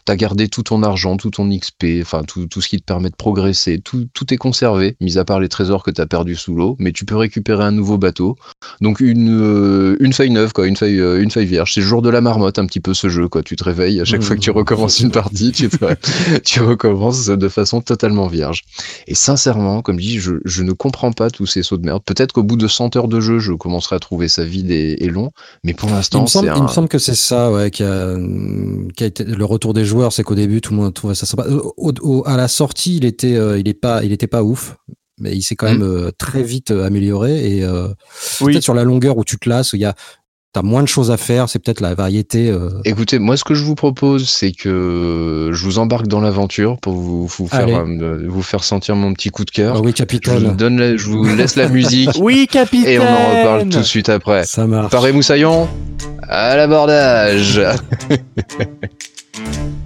[0.04, 3.10] T'as gardé tout ton argent, tout ton XP, enfin tout, tout ce qui te permet
[3.10, 6.54] de progresser, tout, tout est conservé, mis à part les trésors que t'as perdus sous
[6.54, 8.36] l'eau, mais tu peux récupérer un nouveau bateau.
[8.80, 11.72] Donc une, euh, une feuille neuve, quoi, une feuille, euh, une feuille vierge.
[11.74, 13.42] C'est le jour de la marmotte, un petit peu ce jeu, quoi.
[13.42, 14.22] Tu te réveilles à chaque Mmh.
[14.22, 15.76] fois que tu recommences une partie, tu, te-
[16.44, 18.62] tu recommences de façon totalement vierge.
[19.06, 22.02] Et sincèrement, comme je dis, je, je ne comprends pas tous ces sauts de merde.
[22.04, 24.96] Peut-être qu'au bout de 100 heures de jeu, je commencerai à trouver ça vide et,
[25.00, 25.30] et long,
[25.64, 28.16] mais pour Il l'instant, me, semble, il me semble que c'est ça, ouais, qui a,
[28.96, 31.26] qui a été le retour des joueurs, c'est qu'au début tout le monde trouvait ça
[31.26, 31.46] sympa.
[31.48, 34.76] Au- au- à la sortie, il était, euh, il est pas, il était pas ouf,
[35.20, 37.88] mais il s'est quand même euh, très vite euh, amélioré et euh,
[38.40, 38.52] Oui.
[38.52, 39.94] peut-être sur la longueur où tu te lasses, où il y a,
[40.54, 42.48] t'as moins de choses à faire, c'est peut-être la variété.
[42.50, 46.78] euh, Écoutez, moi, ce que je vous propose, c'est que je vous embarque dans l'aventure
[46.80, 47.74] pour vous, vous, faire, Allez.
[47.74, 49.74] euh, vous faire sentir mon petit coup de cœur.
[49.76, 52.88] Ah oui, Je vous, capitaine, donne la- je vous laisse la musique Oui, capitaine.
[52.90, 54.44] et on en reparle tout de suite après.
[54.46, 54.90] ça marche.
[54.90, 55.68] Paré Moussaillon,
[56.22, 57.60] à l'abordage
[59.38, 59.77] Mm-hmm.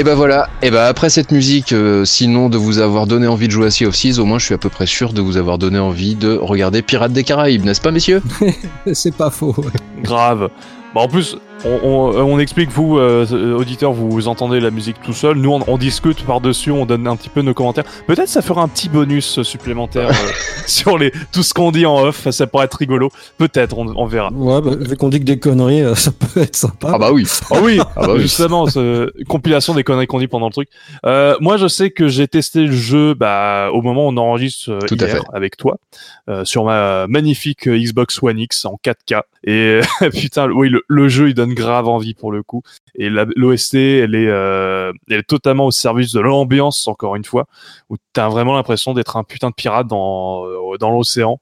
[0.00, 3.48] Et ben voilà, et ben après cette musique, euh, sinon de vous avoir donné envie
[3.48, 5.20] de jouer à Sea of Thieves, au moins je suis à peu près sûr de
[5.20, 8.22] vous avoir donné envie de regarder Pirates des Caraïbes, n'est-ce pas messieurs?
[8.94, 9.54] C'est pas faux.
[9.58, 10.02] ouais.
[10.02, 10.48] Grave.
[10.94, 15.12] Bah, en plus, on, on- on explique, vous, euh, auditeurs, vous entendez la musique tout
[15.12, 15.36] seul.
[15.36, 17.84] Nous, on, on discute par-dessus, on donne un petit peu nos commentaires.
[18.06, 20.30] Peut-être ça fera un petit bonus supplémentaire euh,
[20.66, 22.28] sur les, tout ce qu'on dit en off.
[22.30, 23.10] Ça pourrait être rigolo.
[23.38, 24.30] Peut-être, on, on verra.
[24.32, 26.92] Ouais, bah, vu qu'on dit que des conneries, euh, ça peut être sympa.
[26.94, 27.26] Ah bah oui.
[27.50, 28.20] Oh oui, Ah bah oui.
[28.22, 30.68] justement, ce- compilation des conneries qu'on dit pendant le truc.
[31.04, 34.70] Euh, moi, je sais que j'ai testé le jeu bah, au moment où on enregistre
[34.70, 35.20] euh, à hier fait.
[35.34, 35.76] avec toi
[36.28, 39.22] euh, sur ma magnifique euh, Xbox One X en 4K.
[39.44, 39.80] Et
[40.12, 42.62] putain, oui, le, le jeu il donne grave envie pour le coup.
[42.94, 47.46] Et l'OST, elle est, euh, elle est totalement au service de l'ambiance encore une fois,
[47.88, 51.38] où t'as vraiment l'impression d'être un putain de pirate dans euh, dans l'océan.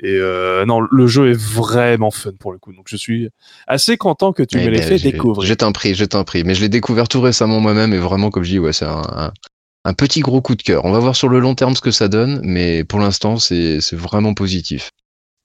[0.00, 2.72] Et euh, non, le jeu est vraiment fun pour le coup.
[2.72, 3.28] Donc je suis
[3.66, 5.46] assez content que tu Eh me l'aies ben, fait découvrir.
[5.46, 6.44] Je t'en prie, je t'en prie.
[6.44, 9.02] Mais je l'ai découvert tout récemment moi-même et vraiment, comme je dis, ouais, c'est un,
[9.12, 9.32] un,
[9.84, 10.84] un petit gros coup de cœur.
[10.84, 13.80] On va voir sur le long terme ce que ça donne, mais pour l'instant, c'est
[13.92, 14.90] vraiment positif.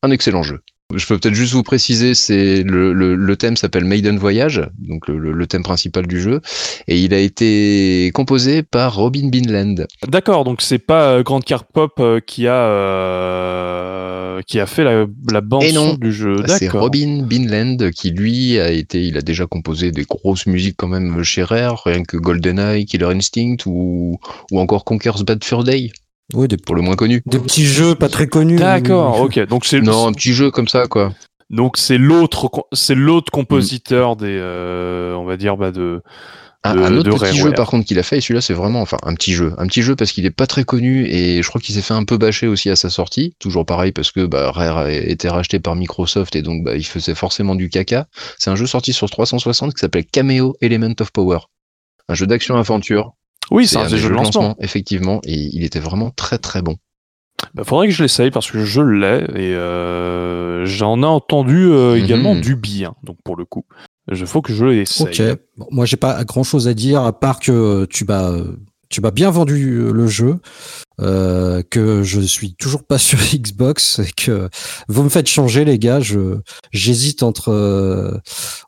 [0.02, 0.60] Un excellent jeu.
[0.95, 5.08] Je peux peut-être juste vous préciser, c'est le, le, le thème s'appelle Maiden Voyage, donc
[5.08, 6.41] le, le- thème principal du jeu,
[6.88, 9.86] et il a été composé par Robin Binland.
[10.08, 14.84] D'accord, donc c'est pas euh, Grande Carte Pop euh, qui a euh, qui a fait
[14.84, 16.38] la, la bande Et non, son du jeu.
[16.47, 16.82] C'est D'accord.
[16.84, 21.23] Robin Binland qui lui a été, il a déjà composé des grosses musiques quand même
[21.23, 24.19] chez Rare, rien que GoldenEye, Killer Instinct ou,
[24.51, 25.91] ou encore Conker's Bad Fur Day,
[26.33, 27.21] Oui, des, pour le moins connu.
[27.25, 28.55] des petits jeux pas très connus.
[28.57, 29.39] D'accord, ok.
[29.47, 31.13] Donc c'est Non, un petit jeu comme ça, quoi.
[31.49, 36.01] donc c'est l'autre c'est l'autre compositeur des euh, on va dire bah de
[36.63, 38.53] Un, De- un autre de petit jeu, par contre, qu'il a fait, et celui-là, c'est
[38.53, 39.53] vraiment, enfin, un petit jeu.
[39.57, 41.93] Un petit jeu parce qu'il est pas très connu, et je crois qu'il s'est fait
[41.93, 43.36] un peu bâcher aussi à sa sortie.
[43.38, 46.86] Toujours pareil, parce que, bah, Rare a été racheté par Microsoft, et donc, bah, il
[46.86, 48.07] faisait forcément du caca.
[48.39, 51.39] C'est un jeu sorti sur 360 qui s'appelle Cameo Element of Power.
[52.07, 53.12] Un jeu d'action-aventure.
[53.51, 54.56] Oui, c'est un jeux de lancement.
[54.60, 56.75] effectivement, et il était vraiment très très bon.
[57.53, 61.95] Bah, faudrait que je l'essaye parce que je l'ai et euh, j'en ai entendu euh,
[61.97, 62.03] Mhm.
[62.03, 62.95] également du bien.
[63.03, 63.65] Donc pour le coup,
[64.10, 65.32] je faut que je l'essaye.
[65.32, 65.39] Ok.
[65.58, 68.32] Bon, moi, j'ai pas grand chose à dire à part que tu m'as
[68.93, 70.36] tu m'as bien vendu euh, le jeu,
[71.01, 74.47] euh, que je suis toujours pas sur Xbox et que
[74.88, 75.99] vous me faites changer les gars.
[75.99, 76.38] Je
[76.71, 78.12] j'hésite entre euh,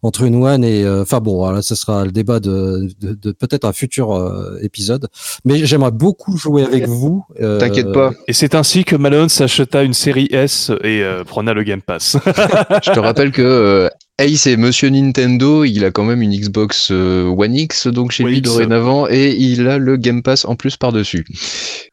[0.01, 3.31] entre une one et euh, enfin bon, voilà, ce sera le débat de, de, de
[3.31, 5.07] peut-être un futur euh, épisode.
[5.45, 7.23] Mais j'aimerais beaucoup jouer avec vous.
[7.41, 11.53] euh, T'inquiète pas, Et c'est ainsi que Malone s'acheta une série S et euh, prenait
[11.53, 12.17] le Game Pass.
[12.25, 13.87] je te rappelle que
[14.21, 18.11] euh, Ace est Monsieur Nintendo, il a quand même une Xbox euh, One X donc
[18.11, 18.49] chez One lui X.
[18.49, 21.25] dorénavant et il a le Game Pass en plus par-dessus.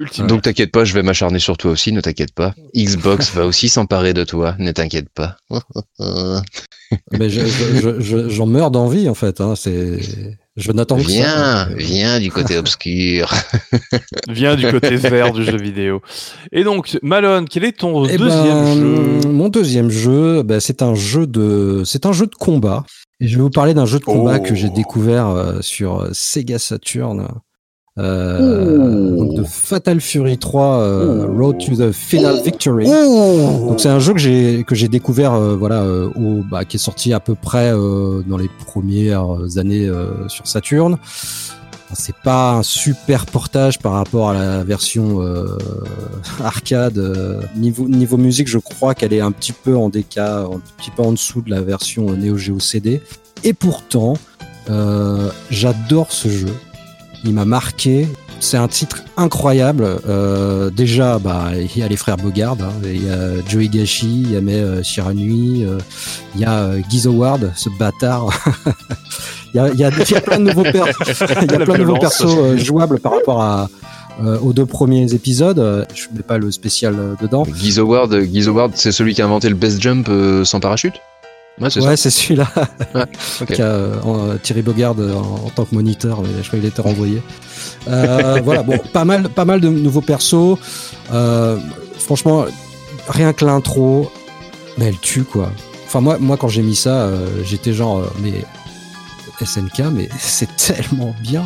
[0.00, 0.26] Ultime.
[0.26, 2.54] Donc t'inquiète pas, je vais m'acharner sur toi aussi, ne t'inquiète pas.
[2.76, 5.36] Xbox va aussi s'emparer de toi, ne t'inquiète pas.
[7.12, 9.40] Mais je- je- je- je- j'en meurs d'envie en fait.
[9.40, 9.98] Hein, c'est
[10.56, 11.08] je n'attends que ça.
[11.08, 13.32] viens, viens du côté obscur.
[14.28, 16.00] Vient du côté vert du jeu vidéo.
[16.52, 18.74] Et donc, Malone, quel est ton Eh deuxième ben,
[19.22, 22.84] jeu Mon deuxième jeu, ben, c'est un jeu de, c'est un jeu de combat.
[23.20, 24.42] Et je vais vous parler d'un jeu de combat Oh.
[24.42, 27.28] que j'ai découvert euh, sur Sega Saturn.
[27.98, 32.86] Euh, donc de Fatal Fury 3 euh, Road to the Final Victory.
[32.86, 36.80] Donc c'est un jeu que j'ai que j'ai découvert euh, voilà au bah, qui est
[36.80, 39.90] sorti à peu près dans les premières années
[40.28, 40.96] sur Saturn.
[41.94, 45.20] C'est pas un super portage par rapport à la version
[46.42, 46.98] arcade.
[47.56, 51.02] niveau niveau musique, je crois qu'elle est un petit peu en déca, un petit peu
[51.02, 53.02] en dessous de la version Neo Geo CD.
[53.44, 54.14] Et pourtant,
[55.50, 56.54] j'adore ce jeu.
[57.24, 58.08] Il m'a marqué.
[58.40, 59.86] C'est un titre incroyable.
[60.08, 62.72] Euh, déjà, bah, il y a les frères Bogard, hein.
[62.82, 65.78] il y a Joey Gashi, il y a Mai euh, Shiranui, euh,
[66.34, 68.30] il y a euh, Guy Howard, ce bâtard.
[69.54, 70.72] il, y a, il, y a, il y a plein de nouveaux, per-
[71.42, 72.00] il y a La plein de nouveaux violence.
[72.18, 73.68] persos euh, jouables par rapport à,
[74.24, 75.86] euh, aux deux premiers épisodes.
[75.94, 77.44] Je mets pas le spécial euh, dedans.
[77.78, 78.12] Howard,
[78.48, 80.94] Howard, c'est celui qui a inventé le best jump euh, sans parachute?
[81.60, 82.48] Ouais, c'est Ouais, celui-là.
[82.94, 83.02] Ouais,
[83.40, 83.52] ok.
[83.52, 86.58] Qui a, euh, euh, Thierry Bogard euh, en, en tant que moniteur, mais je crois
[86.58, 87.22] qu'il été renvoyé.
[87.88, 90.58] Euh, voilà, bon, pas mal, pas mal de nouveaux persos.
[91.12, 91.58] Euh,
[91.98, 92.46] franchement,
[93.08, 94.10] rien que l'intro,
[94.78, 95.50] mais elle tue quoi.
[95.86, 98.32] Enfin moi, moi quand j'ai mis ça, euh, j'étais genre, euh, mais
[99.44, 101.44] SNK, mais c'est tellement bien.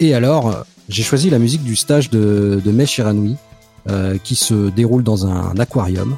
[0.00, 3.36] Et alors, euh, j'ai choisi la musique du stage de, de Mai Shiranui,
[3.88, 6.16] euh, qui se déroule dans un aquarium.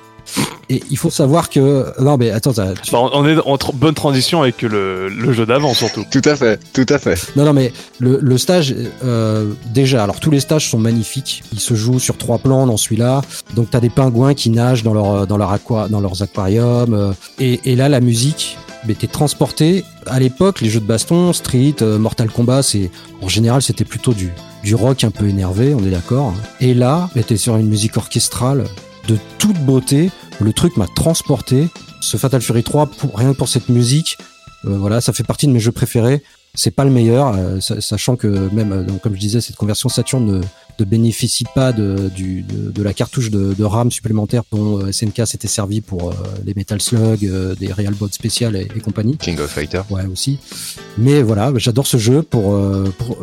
[0.70, 3.94] Et il faut savoir que non mais attends, tu- Bah, on est en tr- bonne
[3.94, 6.04] transition avec le, le jeu d'avant surtout.
[6.10, 7.18] Tout à fait, tout à fait.
[7.36, 8.74] Non, non, mais le, le stage,
[9.04, 11.42] euh, déjà, alors tous les stages sont magnifiques.
[11.52, 13.22] Ils se jouent sur trois plans dans celui-là.
[13.54, 16.94] Donc, t'as des pingouins qui nagent dans, leur, dans, leur aqua, dans leurs aquariums.
[16.94, 19.84] euh, et, et là, la musique, mais t'es transporté.
[20.06, 22.90] À l'époque, les jeux de baston, Street, euh, Mortal Kombat, c'est
[23.22, 24.30] en général c'était plutôt du
[24.62, 26.28] du rock un peu énervé, on est d'accord.
[26.28, 26.40] hein.
[26.60, 28.64] Et là, t'es sur une musique orchestrale
[29.08, 30.10] de toute beauté.
[30.40, 31.68] Le truc m'a transporté.
[32.00, 34.18] Ce Fatal Fury 3, pour, rien que pour cette musique,
[34.66, 36.22] euh, voilà, ça fait partie de mes jeux préférés.
[36.56, 39.56] C'est pas le meilleur, euh, sa- sachant que même, euh, donc, comme je disais, cette
[39.56, 40.40] conversion Saturn ne,
[40.78, 45.26] ne bénéficie pas de, du, de, de la cartouche de, de RAM supplémentaire dont SNK
[45.26, 46.12] s'était servi pour
[46.44, 47.20] les Metal Slug,
[47.58, 49.16] des Real Bots spéciales et, et compagnie.
[49.16, 49.80] King of Fighter.
[49.90, 50.38] Ouais, aussi.
[50.98, 53.16] Mais voilà, j'adore ce jeu pour, euh, pour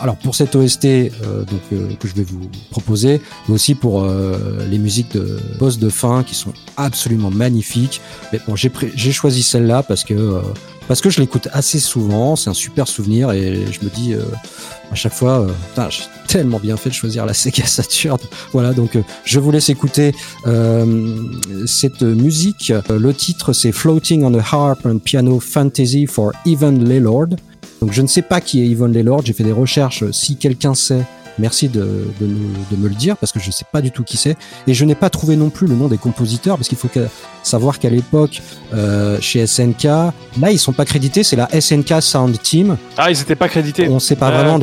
[0.00, 1.08] alors pour cette OST euh,
[1.44, 5.78] donc euh, que je vais vous proposer, mais aussi pour euh, les musiques de boss
[5.78, 8.00] de fin qui sont absolument magnifiques.
[8.32, 10.40] Mais bon, j'ai choisi celle-là parce que euh,
[10.88, 14.22] parce que je l'écoute assez souvent, c'est un super souvenir et je me dis euh,
[14.90, 18.18] à chaque fois, euh, putain, j'ai tellement bien fait de choisir la Sega Saturn.
[18.52, 20.12] Voilà, donc je vous laisse écouter
[21.66, 22.72] cette musique.
[22.88, 27.36] Le titre c'est Floating on a Harp and Piano Fantasy for Evan Laylord.
[27.80, 30.74] Donc je ne sais pas qui est Yvonne Laylord, j'ai fait des recherches, si quelqu'un
[30.74, 31.02] sait,
[31.38, 31.80] merci de,
[32.20, 34.18] de, nous- de me le dire, parce que je ne sais pas du tout qui
[34.18, 34.36] c'est.
[34.66, 37.06] Et je n'ai pas trouvé non plus le nom des compositeurs, parce qu'il faut que-
[37.42, 38.42] savoir qu'à l'époque,
[38.74, 43.18] euh, chez SNK, là ils sont pas crédités, c'est la SNK Sound Team, Ah, ils
[43.18, 43.88] étaient pas crédités.
[43.88, 44.58] on sait pas vraiment,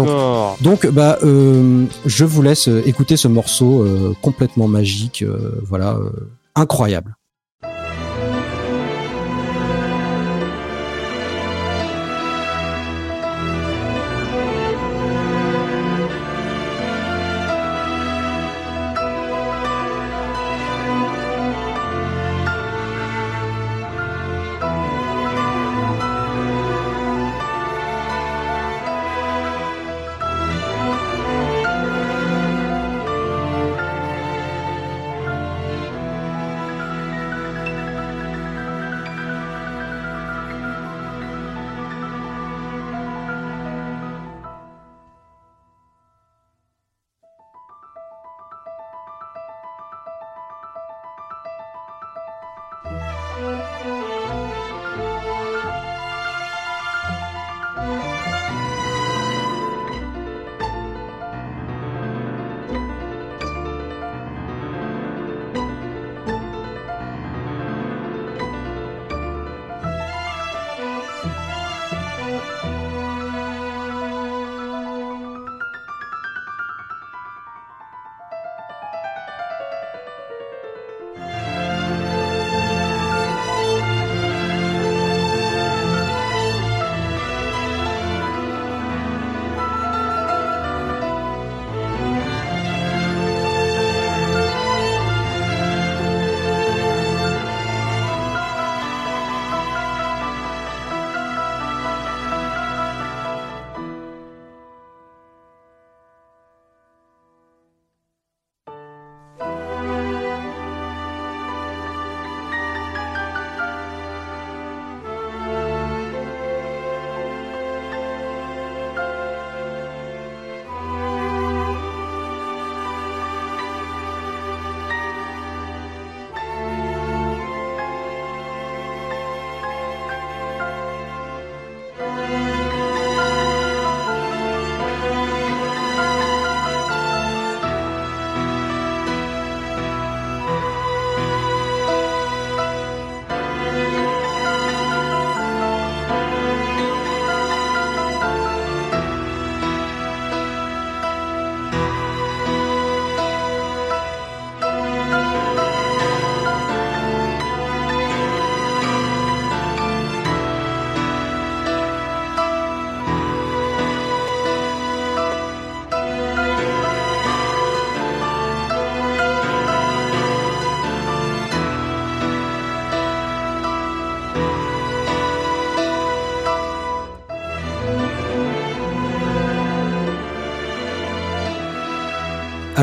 [0.62, 6.12] donc bah, euh, je vous laisse écouter ce morceau euh, complètement magique, euh, voilà, euh,
[6.54, 7.17] incroyable.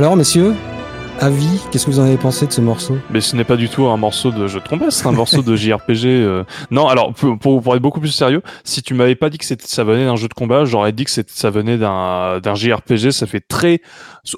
[0.05, 0.55] Alors, messieurs,
[1.19, 2.99] avis, qu'est-ce que vous en avez pensé de ce morceau?
[3.09, 5.41] Mais ce n'est pas du tout un morceau de jeu de combat, c'est un morceau
[5.41, 6.05] de JRPG.
[6.05, 6.45] euh.
[6.71, 9.65] Non, alors pour, pour, être beaucoup plus sérieux, si tu m'avais pas dit que c'était-
[9.67, 13.13] ça venait d'un jeu de combat, j'aurais dit que c'était- ça venait d'un d'un JRPG.
[13.13, 13.81] Ça fait très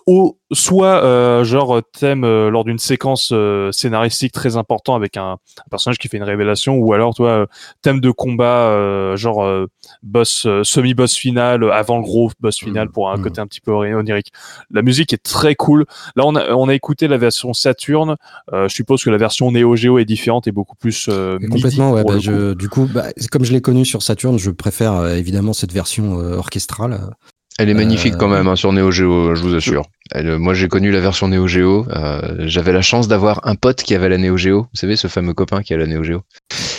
[0.06, 5.32] au soit euh, genre thème euh, lors d'une séquence euh, scénaristique très important avec un,
[5.32, 7.47] un personnage qui fait une révélation, ou alors toi euh,
[7.82, 9.66] thème de combat euh, genre euh,
[10.03, 12.92] boss semi boss final avant le gros boss final Mhm.
[12.92, 13.22] pour un Mhm.
[13.24, 14.30] côté un petit peu onirique.
[14.70, 15.84] La musique est très cool.
[16.14, 18.16] Là on a on a écouté la version Saturn.
[18.53, 21.92] Euh, je suppose que la version Neo Geo est différente et beaucoup plus euh, Complètement,
[21.92, 22.05] ouais.
[22.05, 25.53] bah, je, du coup, bah, comme je l'ai connu sur Saturn, je préfère euh, évidemment
[25.53, 27.11] cette version euh, orchestrale.
[27.59, 29.82] Elle est magnifique Euh, quand même hein, sur Neo Geo, je vous assure.
[30.11, 31.86] Elle, euh, moi, j'ai connu la version Neo Geo.
[31.90, 34.62] euh, J'avais la chance d'avoir un pote qui avait la Neo Geo.
[34.62, 36.22] Vous savez, ce fameux copain qui a la Neo Geo.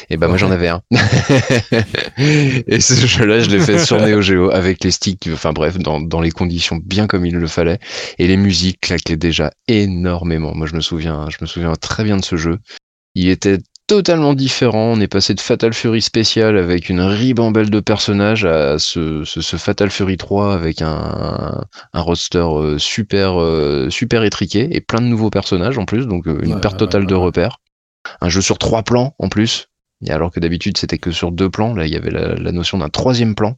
[0.09, 0.81] Et ben moi, j'en avais un.
[2.17, 5.27] Et ce jeu-là, je l'ai fait sur Neo Geo avec les sticks.
[5.33, 7.79] Enfin bref, dans, dans les conditions bien comme il le fallait.
[8.19, 10.53] Et les musiques claquaient déjà énormément.
[10.55, 12.59] Moi, je me souviens, je me souviens très bien de ce jeu.
[13.15, 13.57] Il était
[13.87, 14.93] totalement différent.
[14.95, 19.41] On est passé de Fatal Fury spécial avec une ribambelle de personnages à ce, ce,
[19.41, 21.63] ce Fatal Fury 3 avec un,
[21.93, 26.27] un roster euh, super, euh, super étriqué et plein de nouveaux personnages en plus, donc
[26.27, 27.57] euh, une Ouais, perte totale ouais, de repères.
[28.21, 29.69] Un jeu sur trois plans en plus.
[30.05, 32.51] Et alors que d'habitude c'était que sur deux plans, là il y avait la, la
[32.51, 33.55] notion d'un troisième plan,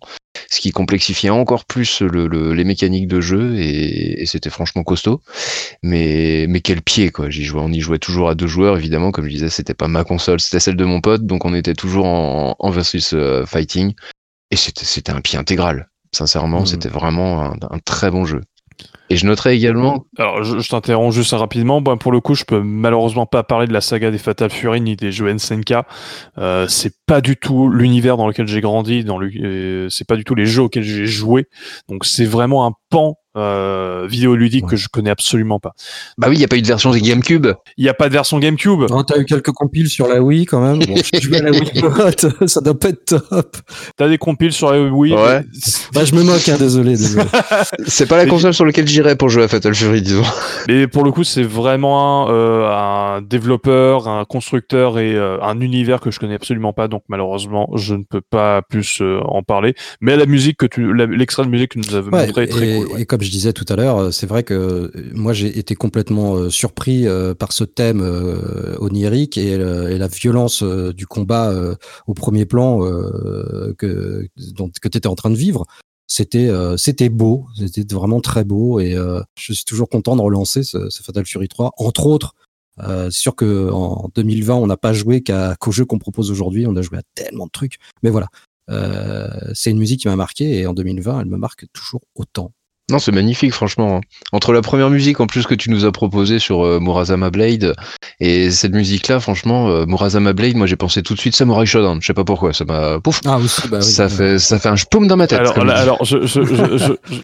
[0.49, 4.83] ce qui complexifiait encore plus le, le- les mécaniques de jeu et, et c'était franchement
[4.83, 5.21] costaud.
[5.83, 9.11] Mais, mais quel pied quoi, j'y jouais, on y jouait toujours à deux joueurs évidemment,
[9.11, 11.73] comme je disais, c'était pas ma console, c'était celle de mon pote, donc on était
[11.73, 13.93] toujours en, en versus euh, fighting
[14.51, 15.89] et c'était un pied intégral.
[16.13, 16.65] Sincèrement, Mhm.
[16.65, 18.41] c'était vraiment un, un très bon jeu.
[19.09, 21.81] Et je noterais également Alors, je, je t'interromps juste rapidement.
[21.81, 24.81] Bon, pour le coup, je peux malheureusement pas parler de la saga des Fatal Fury
[24.81, 25.73] ni des jeux SNK.
[26.37, 29.03] Euh, c'est pas du tout l'univers dans lequel j'ai grandi.
[29.03, 31.47] Dans le, euh, c'est pas du tout les jeux auxquels j'ai joué.
[31.89, 34.71] Donc, c'est vraiment un pan euh, vidéoludique Ouais.
[34.71, 35.73] que je connais absolument pas.
[36.17, 37.47] Bah oui, il n'y a pas eu de version GameCube.
[37.77, 38.85] Il y a pas de version GameCube.
[38.89, 40.79] Oh, t'as eu quelques compiles sur la Wii quand même.
[40.85, 43.57] Bon, je à la Wii ça doit pas être top.
[43.97, 45.13] T'as des compiles sur la Wii.
[45.13, 45.43] Ouais.
[45.93, 47.25] Bah, je me moque, hein, désolé, désolé.
[47.87, 50.23] C'est pas la Mais- console sur laquelle j'irais pour jouer à Fatal Fury, disons.
[50.67, 55.59] Mais pour le coup, c'est vraiment un, euh, un développeur, un constructeur et euh, un
[55.61, 56.87] univers que je connais absolument pas.
[56.87, 59.75] Donc malheureusement, je ne peux pas plus euh, en parler.
[60.01, 62.67] Mais la musique que tu, l'extrait de musique que nous avons Ouais, montré est très
[62.69, 62.87] et, cool.
[62.93, 63.01] ouais.
[63.01, 65.75] et comme je disais tout à l'heure, euh, c'est vrai que euh, moi j'ai été
[65.75, 67.07] complètement euh, surpris
[67.37, 68.01] par ce thème
[68.79, 71.53] onirique et, la violence du combat
[72.07, 72.79] au premier plan
[73.77, 75.65] que, tu étais en train de vivre.
[76.07, 78.95] C'était c'était beau, c'était vraiment très beau et
[79.37, 81.73] je suis toujours content de relancer ce, Fatal Fury 3.
[81.77, 82.35] Entre autres,
[82.79, 86.75] euh, sûr que en 2020 on n'a pas joué qu'aux jeux qu'on propose aujourd'hui, on
[86.75, 87.77] a joué à tellement de trucs.
[88.03, 88.27] Mais voilà,
[89.53, 92.53] c'est une musique qui m'a marqué et en 2020 elle me marque toujours autant.
[92.89, 93.97] Non, c'est magnifique, franchement.
[93.97, 94.01] hein.
[94.31, 97.75] Entre la première musique en plus que tu nous as proposée sur euh, Murazama Blade
[98.19, 102.01] et cette musique-là, franchement, euh, Murazama Blade, moi j'ai pensé tout de suite Samurai Shodown.
[102.01, 103.21] Je sais pas pourquoi, ça m'a pouf.
[103.25, 103.83] Ah aussi, bah oui.
[103.83, 104.09] ça ouais.
[104.09, 105.39] fait ça fait un spoum dans ma tête.
[105.39, 105.71] Alors, dit.
[105.71, 107.19] alors, je, je, je, je, je,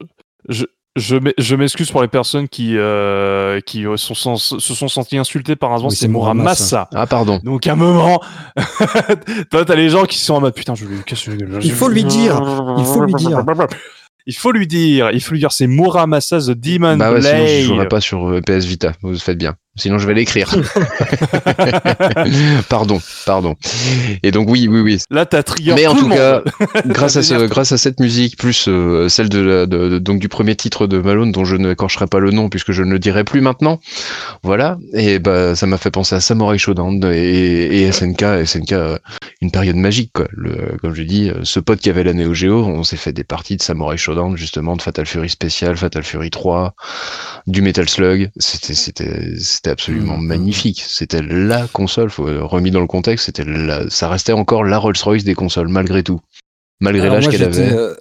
[0.50, 0.66] je,
[0.98, 5.18] je m'e- je m'excuse pour les personnes qui, euh, qui euh, sont, se sont senties
[5.18, 5.90] insultées par hasard.
[5.90, 6.88] Oui, c'est Muramasa.
[6.94, 7.40] Ah pardon.
[7.44, 8.22] Donc à un moment,
[9.52, 11.60] toi t'as les gens qui sont en mode putain je vais lui gueule.
[11.64, 12.42] Il faut lui dire.
[12.78, 13.44] Il faut lui dire.
[14.28, 15.12] Il faut lui dire.
[15.12, 18.28] Il faut lui dire c'est Muramasa the Demon Bah ouais, sinon je jouerai pas sur
[18.28, 18.94] euh, PS Vita.
[19.02, 19.56] Vous faites bien.
[19.78, 20.50] Sinon je vais l'écrire.
[22.70, 23.56] pardon, pardon.
[24.24, 25.00] Et donc oui, oui, oui.
[25.10, 26.42] Là t'as trigger Mais en tout cas,
[26.86, 30.20] grâce à ce, grâce à cette musique plus euh, celle de, la- de- de- donc
[30.20, 33.00] du premier titre de Malone dont je n'écorcherai pas le nom puisque je ne le
[33.00, 33.80] dirai plus maintenant.
[34.44, 34.78] Voilà.
[34.94, 38.98] Et bah ça m'a fait penser à Samurai Shodown et, et SNK, SNK euh,
[39.42, 40.28] une période magique quoi.
[40.32, 43.14] Le, comme je dis, euh, ce pote qui avait la Neo Geo, on s'est fait
[43.14, 46.76] des parties de Samurai Shodown justement, de Fatal Fury spécial, Fatal Fury 3,
[47.48, 48.30] du Metal Slug.
[48.38, 50.28] C'était c'était c'était absolument Mhm.
[50.28, 50.84] magnifique.
[50.88, 52.12] C'était la console.
[52.12, 55.34] Faut euh, remis dans le contexte, c'était la, ça restait encore la Rolls Royce des
[55.34, 56.20] consoles malgré tout.
[56.82, 57.74] Malgré Alors l'âge moi, qu'elle avait.
[57.74, 57.96] euh,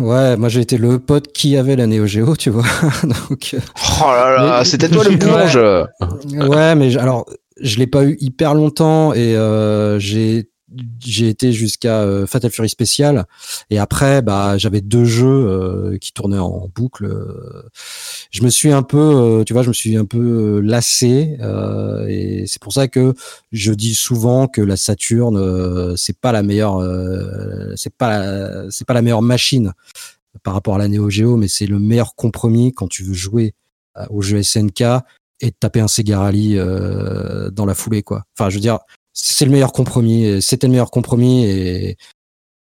[0.00, 2.64] ouais, moi j'ai été le pote qui avait la Neo Geo, tu vois.
[3.04, 3.58] Donc, euh,
[4.02, 5.16] Oh là là, Mais- c'était toi le Ouais.
[5.16, 7.24] bourge ouais, mais alors
[7.60, 10.48] je l'ai pas eu hyper longtemps et euh, j'ai
[11.04, 13.26] j'ai été jusqu'à euh, Fatal Fury spécial
[13.70, 17.08] et après bah j'avais deux jeux euh, qui tournaient en boucle.
[18.30, 21.36] Je me suis un peu, euh, tu vois, je me suis un peu euh, lassé
[21.40, 23.14] euh, et c'est pour ça que
[23.52, 26.80] je dis souvent que la Saturn euh, c'est pas la meilleure,
[27.76, 29.72] c'est pas c'est pas la meilleure machine
[30.42, 33.54] par rapport à la Neo Geo, mais c'est le meilleur compromis quand tu veux jouer
[34.10, 34.82] au jeu SNK
[35.40, 38.24] et taper un Sega Rally dans la foulée quoi.
[38.36, 38.78] Enfin, je veux dire,
[39.16, 41.96] c'est le meilleur compromis, et c'était le meilleur compromis et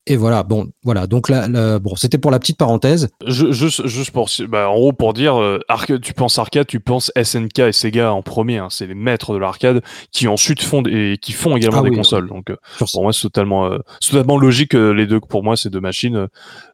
[0.08, 1.06] Et voilà, bon, voilà.
[1.06, 3.10] Donc là, là, bon, c'était pour la petite parenthèse.
[3.28, 6.80] Je- Juste, juste pour, bah, en gros, pour dire, euh, arcade, tu penses arcade, tu
[6.80, 8.58] penses SNK et Sega en premier.
[8.58, 9.82] hein, c'est les maîtres de l'arcade
[10.12, 12.28] qui ensuite font et qui font également Ah des oui, consoles.
[12.30, 12.56] Donc, euh,
[12.91, 16.28] pour moi, c'est totalement, euh, totalement logique que les deux, pour moi, ces deux machines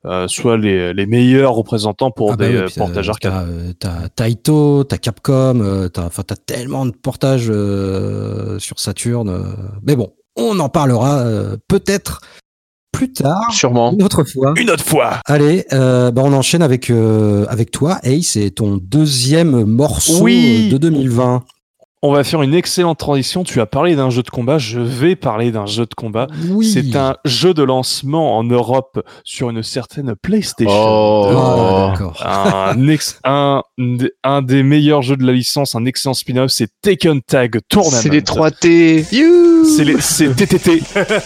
[0.06, 3.76] euh, soient les, les meilleurs représentants pour Ah bah des oui, euh, portages euh, arcade.
[3.80, 9.28] T'as, euh, Taito, t'as Capcom, euh, t'as, t'as tellement de portages euh, sur Saturn.
[9.28, 9.44] euh.
[9.84, 12.22] Mais bon, on en parlera euh, peut-être
[12.98, 13.92] plus tard, Sûrement.
[13.94, 14.54] une autre fois.
[14.58, 15.20] Une autre fois.
[15.26, 20.68] Allez, euh, bah on enchaîne avec euh, avec toi, Ace, et ton deuxième morceau Oui.
[20.68, 21.44] euh, de 2020.
[22.08, 23.44] On va faire une excellente transition.
[23.44, 24.58] Tu as parlé d'un jeu de combat.
[24.60, 26.28] Je vais parler d'un jeu de combat.
[26.52, 26.66] Oui.
[26.66, 30.72] C'est un jeu de lancement en Europe sur une certaine PlayStation.
[30.74, 31.28] Oh.
[31.36, 32.24] Ah, d'accord.
[32.26, 33.62] un, ex- un,
[34.24, 38.02] un des meilleurs jeux de la licence, un excellent spin-off, c'est Taken Tag Tournament.
[38.02, 39.14] C'est les 3T.
[39.14, 39.66] You
[40.00, 40.82] C'est TTT.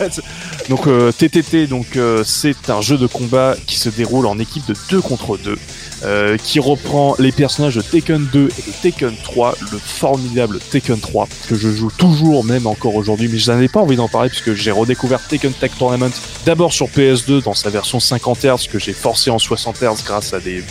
[0.70, 4.66] donc euh, TTT, donc euh, c'est un jeu de combat qui se déroule en équipe
[4.68, 5.56] de 2 contre 2,
[6.04, 11.00] euh, qui reprend les personnages de Taken 2 et de Taken 3, le formidable Taken
[11.00, 14.30] 3 que je joue toujours même encore aujourd'hui, mais je n'avais pas envie d'en parler
[14.30, 16.12] puisque j'ai redécouvert Taken Tag Tournament
[16.46, 20.34] d'abord sur PS2 dans sa version 50 Hz que j'ai forcé en 60 Hz grâce
[20.34, 20.64] à des,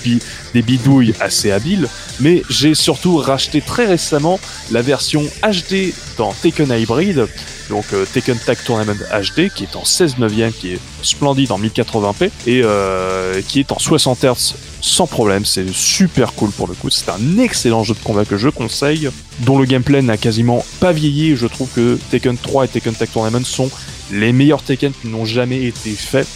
[0.52, 6.70] des bidouilles assez habiles, mais j'ai surtout racheté très récemment la version HD dans Taken
[6.70, 7.26] Hybrid,
[7.70, 11.58] donc euh, Taken Tag Tournament HD, qui est en 16 neuvième, qui est splendide en
[11.58, 16.72] 1080p, et euh, qui est en 60 Hz sans problème, c'est super cool pour le
[16.74, 19.10] coup, c'est un excellent jeu de combat que je conseille,
[19.40, 23.08] dont le gameplay n'a quasiment pas vieilli, je trouve que Taken 3 et Taken Tag
[23.12, 23.70] Tournament sont
[24.10, 26.26] les meilleurs Taken qui n'ont jamais été faits,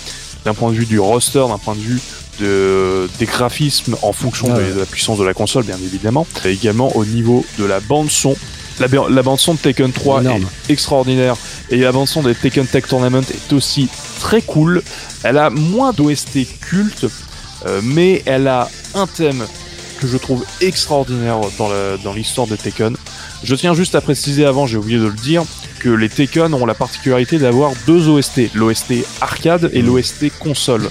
[0.44, 2.00] d'un point de vue du roster, d'un point de vue
[2.40, 6.26] de, des graphismes en fonction Ah de- de la puissance de la console, bien évidemment,
[6.44, 8.36] et également au niveau de la bande son.
[8.80, 10.46] La, la bande son de Taken 3 Énorme.
[10.68, 11.36] est extraordinaire
[11.70, 13.88] et la bande son de Taken Tag Tournament est aussi
[14.20, 14.82] très cool.
[15.22, 17.06] Elle a moins d'OST culte,
[17.66, 19.44] euh, mais elle a un thème
[20.00, 22.96] que je trouve extraordinaire dans l'histoire de Taken.
[23.44, 25.44] Je tiens juste à préciser avant, j'ai oublié de le dire,
[25.80, 30.90] que les Taken ont la particularité d'avoir deux OST, l'OST arcade et l'OST console.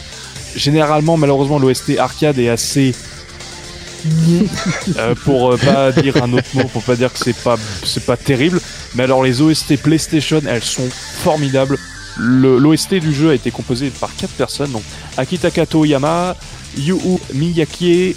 [0.55, 2.93] Généralement, malheureusement, l'OST arcade est assez
[4.97, 8.05] euh, pour euh, pas dire un autre mot, pour pas dire que c'est pas c'est
[8.05, 8.59] pas terrible.
[8.95, 10.87] Mais alors les OST PlayStation, elles sont
[11.23, 11.77] formidables.
[12.17, 14.83] Le- L'OST du jeu a été composé par quatre personnes, donc
[15.17, 16.35] Akitaka Toyama,
[16.77, 16.95] Yu
[17.33, 18.15] Miyake,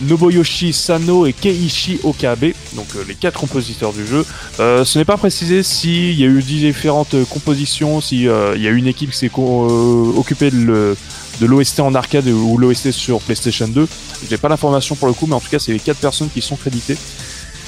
[0.00, 4.24] Nobuyoshi Sano et Keiichi Okabe, donc euh, les quatre compositeurs du jeu.
[4.60, 8.68] Euh, ce n'est pas précisé s'il y a eu différentes compositions, si euh, il y
[8.68, 10.96] a eu une équipe qui s'est occupée de le-
[11.40, 13.88] de l'OST en arcade ou l'OST sur PlayStation 2.
[14.28, 16.40] J'ai pas l'information pour le coup, mais en tout cas, c'est les quatre personnes qui
[16.40, 16.96] sont créditées.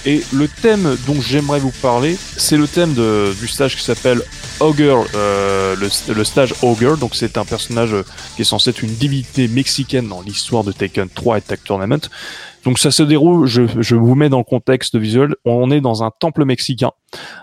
[0.06, 4.22] Et le thème dont j'aimerais vous parler, c'est le thème du stage qui s'appelle
[4.60, 6.96] Ogre, euh, le, stage Ogre.
[6.96, 8.04] Donc c'est un personnage euh,
[8.36, 12.08] qui est censé être une divinité mexicaine dans l'histoire de Taken 3 et Tag Tournament.
[12.66, 16.02] Donc ça se déroule, je, je vous mets dans le contexte visuel, on est dans
[16.02, 16.90] un temple mexicain.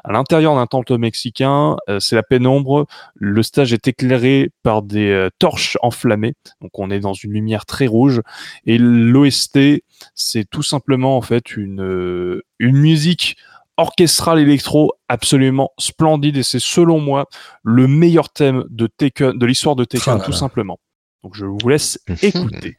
[0.04, 5.08] À l'intérieur d'un temple mexicain, euh, c'est la pénombre, le stage est éclairé par des
[5.08, 8.22] euh, torches enflammées, donc on est dans une lumière très rouge,
[8.66, 9.82] et l'OST,
[10.14, 13.38] c'est tout simplement en fait une, euh, une musique
[13.78, 17.30] orchestrale électro absolument splendide, et c'est selon moi
[17.64, 20.38] le meilleur thème de Taken, de l'histoire de Taken, Ah tout là.
[20.38, 20.82] simplement.
[21.24, 22.78] Donc je vous laisse écouter.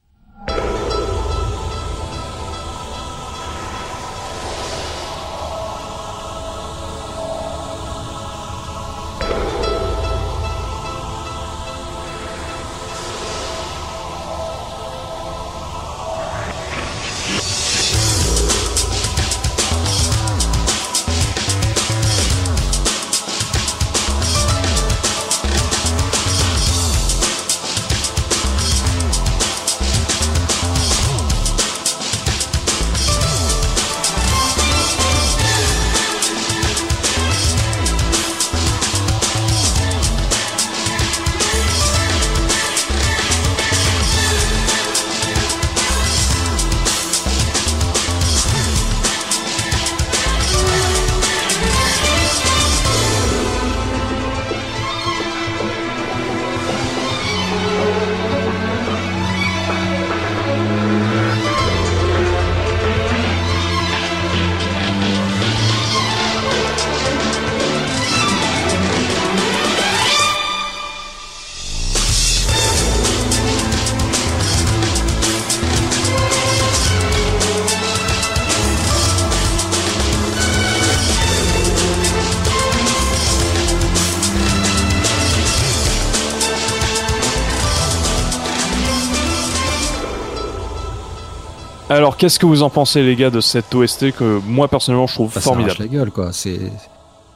[91.95, 95.15] Alors, qu'est-ce que vous en pensez, les gars, de cette OST que moi personnellement je
[95.15, 96.33] trouve Bah, ça formidable la gueule, quoi.
[96.33, 96.59] C'est,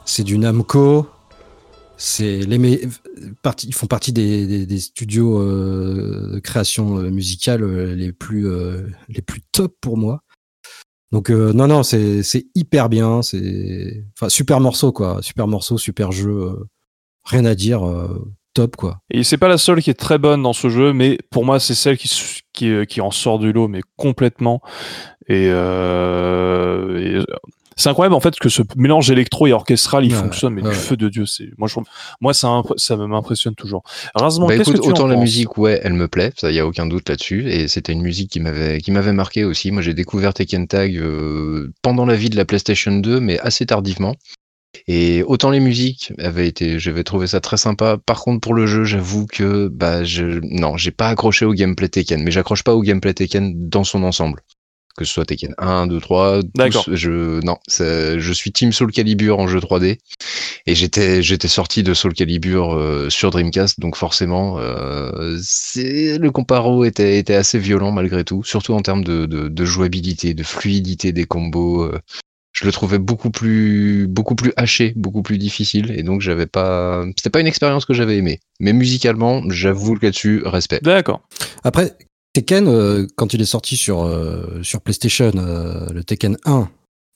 [0.04, 1.06] c'est du Namco.
[1.96, 2.88] C'est les
[3.64, 8.48] ils font partie des, des, des studios euh, de création euh, musicale euh, les plus
[8.48, 10.22] euh, les plus top pour moi.
[11.12, 15.78] Donc euh, non non c'est c'est hyper bien c'est enfin super morceau quoi super morceau
[15.78, 16.68] super jeu
[17.24, 17.82] rien à dire
[18.59, 21.18] top quoi Et c'est pas la seule qui est très bonne dans ce jeu, mais
[21.30, 24.61] pour moi, c'est celle qui, euh, qui en sort du lot, mais complètement.
[25.28, 27.24] Et, euh, et, euh,
[27.76, 30.70] c'est incroyable en fait que ce mélange électro et orchestral il Ouais, fonctionne, mais ouais.
[30.70, 31.26] du feu de Dieu.
[31.26, 31.78] C'est moi, je,
[32.20, 33.84] moi ça, ça m'impressionne toujours.
[34.16, 35.22] Rasement, Bah qu'est-ce écoute, que tu autant en la penses?
[35.22, 38.30] musique, ouais, elle me plaît, ça y a aucun doute là-dessus, et c'était une musique
[38.32, 39.70] qui m'avait qui m'avait marqué aussi.
[39.70, 43.64] Moi, j'ai découvert Tekken Tag euh, pendant la vie de la PlayStation 2, mais assez
[43.66, 44.16] tardivement.
[44.86, 47.98] Et autant les musiques avaient été, j'avais trouvé ça très sympa.
[48.04, 51.88] Par contre, pour le jeu, j'avoue que bah je non, j'ai pas accroché au gameplay
[51.88, 54.40] Tekken, mais j'accroche pas au gameplay Tekken dans son ensemble.
[54.96, 56.84] Que ce soit Tekken 1, 2, 3, tous, D'accord.
[56.90, 59.98] je non, ça- je suis Team Soul Calibur en jeu 3D
[60.66, 66.30] et j'étais j'étais sorti de Soul Calibur euh, sur Dreamcast, donc forcément, euh, c'est le
[66.32, 70.42] comparo était était assez violent malgré tout, surtout en termes de, de, de jouabilité, de
[70.42, 71.84] fluidité des combos.
[71.84, 72.00] euh,
[72.59, 77.04] je le trouvais beaucoup plus beaucoup plus haché, beaucoup plus difficile, et donc j'avais pas,
[77.16, 78.40] c'était pas une expérience que j'avais aimée.
[78.59, 80.80] Mais musicalement, j'avoue que là-dessus, respect.
[80.82, 81.20] D'accord.
[81.62, 81.96] après
[82.34, 86.68] Tekken euh, quand il est sorti sur euh, sur PlayStation euh, le Tekken 1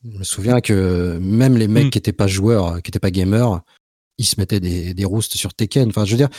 [0.05, 1.91] je me souviens que même les mecs Mm.
[1.91, 3.61] qui étaient pas joueurs qui étaient pas gamers
[4.19, 6.31] ils se mettaient des des roustes sur Tekken enfin je veux dire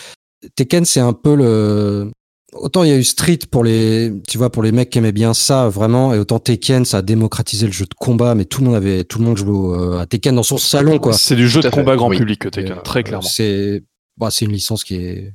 [0.55, 2.11] Tekken c'est un peu le
[2.55, 5.11] autant il y a eu Street pour les tu vois pour les mecs qui aimaient
[5.11, 8.61] bien ça vraiment et autant Tekken ça a démocratisé le jeu de combat mais tout
[8.61, 11.35] le monde avait tout le monde jouait euh, à Tekken dans son salon quoi C'est
[11.35, 12.17] du jeu de fait, combat grand oui.
[12.17, 13.27] public, Tekken, euh, très clairement.
[13.27, 13.83] C'est
[14.17, 15.33] bah, c'est une licence qui est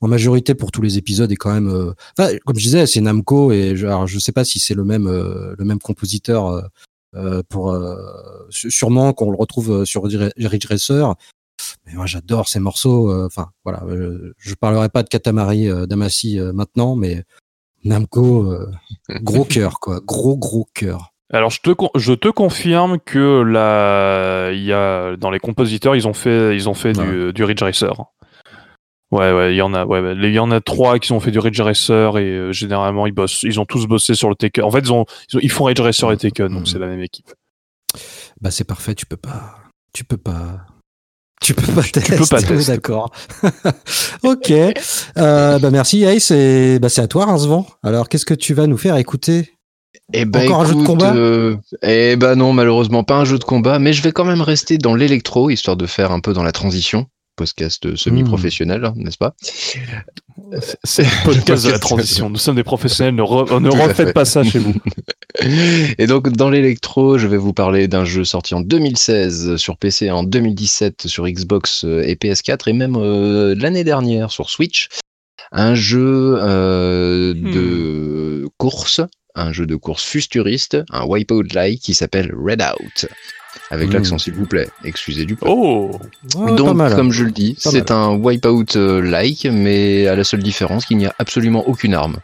[0.01, 1.69] en majorité pour tous les épisodes est quand même.
[1.69, 4.75] euh, enfin, comme je disais, c'est Namco et je, alors, je sais pas si c'est
[4.75, 6.67] le même euh, le même compositeur
[7.49, 7.97] pour euh,
[8.51, 11.15] sûrement qu'on le retrouve euh, sur Ridge Racer.
[11.87, 13.11] Mais moi j'adore ces morceaux.
[13.11, 17.25] euh, Enfin voilà, euh, je parlerai pas de Katamari euh, Damacy euh, maintenant, mais
[17.85, 18.71] Namco, euh,
[19.23, 21.11] gros cœur quoi, gros gros cœur.
[21.33, 26.07] Alors je te je te confirme que là il y a dans les compositeurs ils
[26.07, 27.95] ont fait ils ont fait du, du Ridge Racer.
[29.15, 31.31] Ouais ouais il y en a ouais il y en a trois qui ont fait
[31.31, 34.65] du Ridge Racer et euh, généralement ils bossent ils ont tous bossé sur le Tekken.
[34.65, 36.67] En fait ils ont ils, ont- ils font Ridge Racer et Tekken donc Mhm.
[36.67, 37.33] c'est la même équipe.
[38.41, 39.57] Bah c'est parfait, tu peux pas,
[39.93, 40.67] tu peux pas,
[41.41, 42.17] tu peux pas peux tester.
[42.29, 42.73] pas tester.
[42.73, 43.13] D'accord.
[44.25, 44.51] ok.
[44.51, 47.67] Euh, bah merci Ace et bah c'est à toi Rincevent.
[47.83, 49.53] Alors qu'est-ce que tu vas nous faire écouter?
[50.13, 51.15] Eh ben, Encore un jeu de combat?
[51.15, 54.43] euh, Eh ben non, malheureusement pas un jeu de combat, mais je vais quand même
[54.43, 57.07] rester dans l'électro, histoire de faire un peu dans la transition.
[57.37, 59.35] Podcast semi-professionnel, hein, n'est-ce pas?
[60.85, 62.31] C'est le podcast de la transition.
[62.31, 64.13] Nous sommes des professionnels, ne, re- ne refaites fait.
[64.13, 64.75] pas ça chez vous.
[65.99, 70.11] Et donc dans l'électro, je vais vous parler d'un jeu sorti en 2016 sur PC,
[70.11, 74.89] en 2017 sur Xbox euh, et PS4 et même euh, l'année dernière sur Switch.
[75.51, 79.01] Un jeu euh, de course,
[79.35, 83.07] un jeu de course futuriste, un Wipeout-like qui s'appelle Redout.
[83.71, 83.93] Avec Hmm.
[83.93, 85.47] l'accent s'il vous plaît, excusez du peu.
[85.49, 85.99] Oh
[86.37, 86.95] Ouais, Donc, pas mal.
[86.97, 91.15] comme je le dis, c'est un Wipeout-like, mais à la seule différence qu'il n'y a
[91.19, 92.17] absolument aucune arme.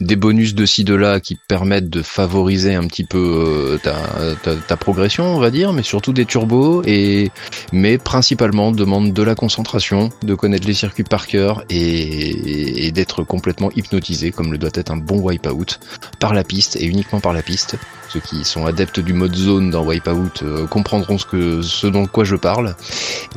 [0.00, 3.94] Des bonus de ci de là qui permettent de favoriser un petit peu euh, ta,
[4.42, 7.30] ta, ta progression, on va dire, mais surtout des turbos, et
[7.72, 13.22] mais principalement demande de la concentration, de connaître les circuits par cœur et, et d'être
[13.22, 15.78] complètement hypnotisé, comme le doit être un bon Wipeout,
[16.18, 17.76] par la piste et uniquement par la piste.
[18.12, 22.06] Ceux qui sont adeptes du mode zone dans Wipeout euh, comprendront ce, que, ce dont
[22.06, 22.76] quoi je parle.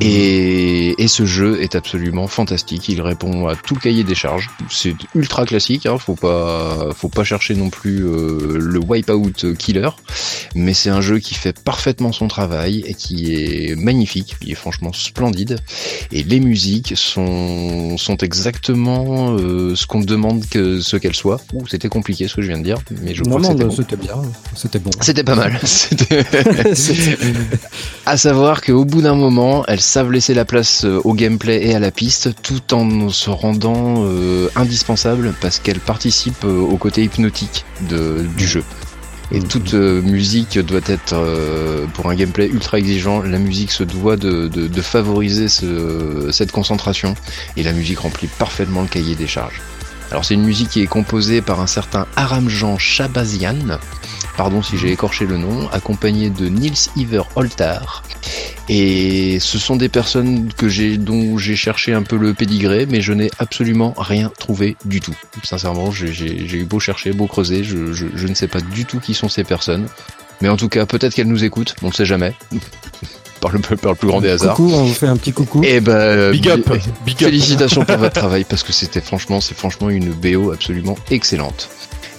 [0.01, 2.89] Et, et ce jeu est absolument fantastique.
[2.89, 4.49] Il répond à tout le cahier des charges.
[4.69, 5.85] C'est ultra classique.
[5.85, 5.97] Hein.
[5.97, 9.89] Faut pas, faut pas chercher non plus euh, le wipeout killer.
[10.55, 14.35] Mais c'est un jeu qui fait parfaitement son travail et qui est magnifique.
[14.41, 15.59] Il est franchement splendide.
[16.11, 21.39] Et les musiques sont, sont exactement euh, ce qu'on demande que ce qu'elles soient.
[21.53, 23.63] Ouh, c'était compliqué ce que je viens de dire, mais je non, crois que c'était
[23.63, 23.75] bah, bon.
[23.75, 24.21] c'était bien,
[24.65, 24.91] c'était bon.
[25.01, 25.59] C'était pas mal.
[28.05, 31.75] À savoir qu'au bout d'un moment, elles savent laisser la place euh, au gameplay et
[31.75, 37.03] à la piste, tout en se rendant euh, indispensables parce qu'elles participent euh, au côté
[37.03, 38.63] hypnotique de, du jeu.
[39.31, 39.47] Et Mhm.
[39.47, 44.17] toute euh, musique doit être, euh, pour un gameplay ultra exigeant, la musique se doit
[44.17, 47.15] de, de, de favoriser ce, cette concentration,
[47.57, 49.61] et la musique remplit parfaitement le cahier des charges.
[50.11, 53.79] Alors c'est une musique qui est composée par un certain Aramjan Shabazian,
[54.37, 58.03] pardon si j'ai écorché le nom, accompagné de Nils Iver Holtar.
[58.67, 63.01] Et ce sont des personnes que j'ai, dont j'ai cherché un peu le pédigré, mais
[63.01, 65.15] je n'ai absolument rien trouvé du tout.
[65.43, 68.61] Sincèrement, j'ai- j'ai j'ai eu beau chercher, beau creuser, je, je- je ne sais pas
[68.61, 69.87] du tout qui sont ces personnes.
[70.41, 72.33] Mais en tout cas, peut-être qu'elles nous écoutent, on ne sait jamais.
[73.41, 74.55] par, le, par le plus grand des hasards.
[74.55, 75.63] Coucou, on vous fait un petit coucou.
[75.63, 77.29] Et ben, Big up, bi- big up.
[77.29, 81.69] Félicitations pour votre travail parce que c'était franchement, c'est franchement une BO absolument excellente.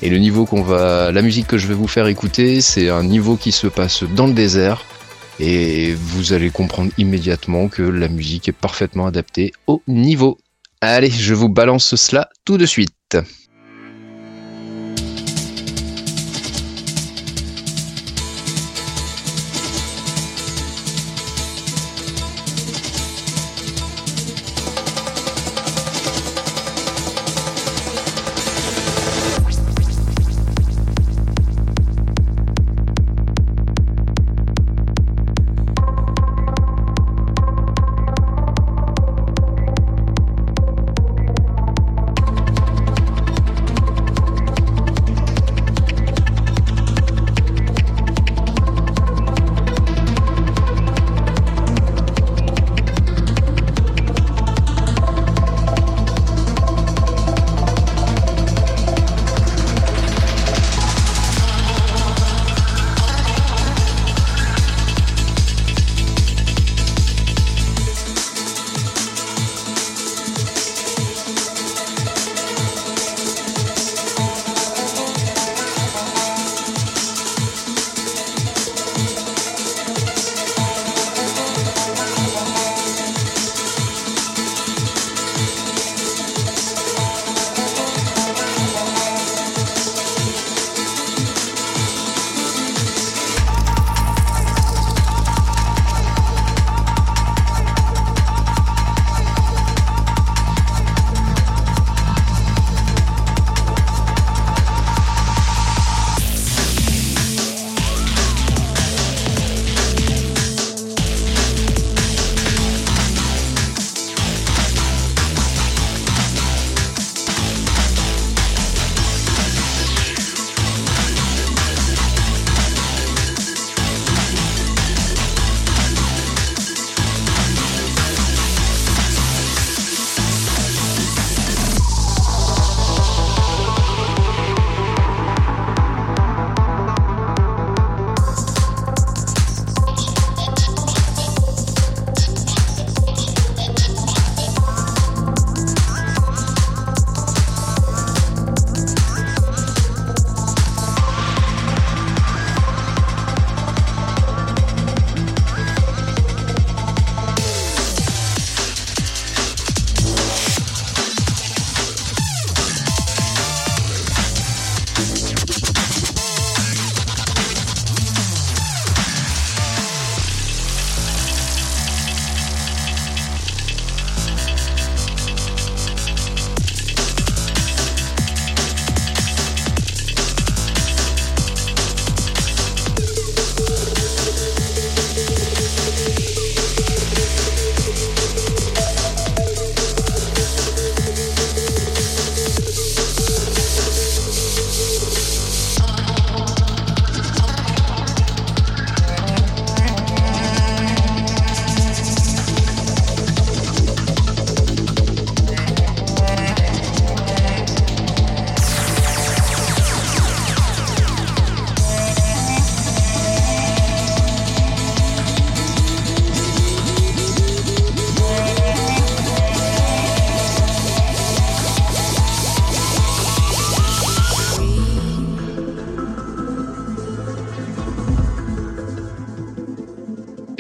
[0.03, 3.03] Et le niveau qu'on va, la musique que je vais vous faire écouter, c'est un
[3.03, 4.84] niveau qui se passe dans le désert.
[5.40, 10.38] Et vous allez comprendre immédiatement que la musique est parfaitement adaptée au niveau.
[10.80, 13.16] Allez, je vous balance cela tout de suite.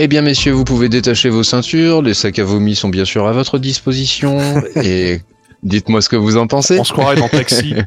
[0.06, 2.00] Eh bien, messieurs, vous pouvez détacher vos ceintures.
[2.00, 4.38] Les sacs à vomi sont bien sûr à votre disposition.
[4.76, 5.18] et
[5.64, 6.78] dites-moi ce que vous en pensez.
[6.78, 7.74] On se croirait dans Taxi.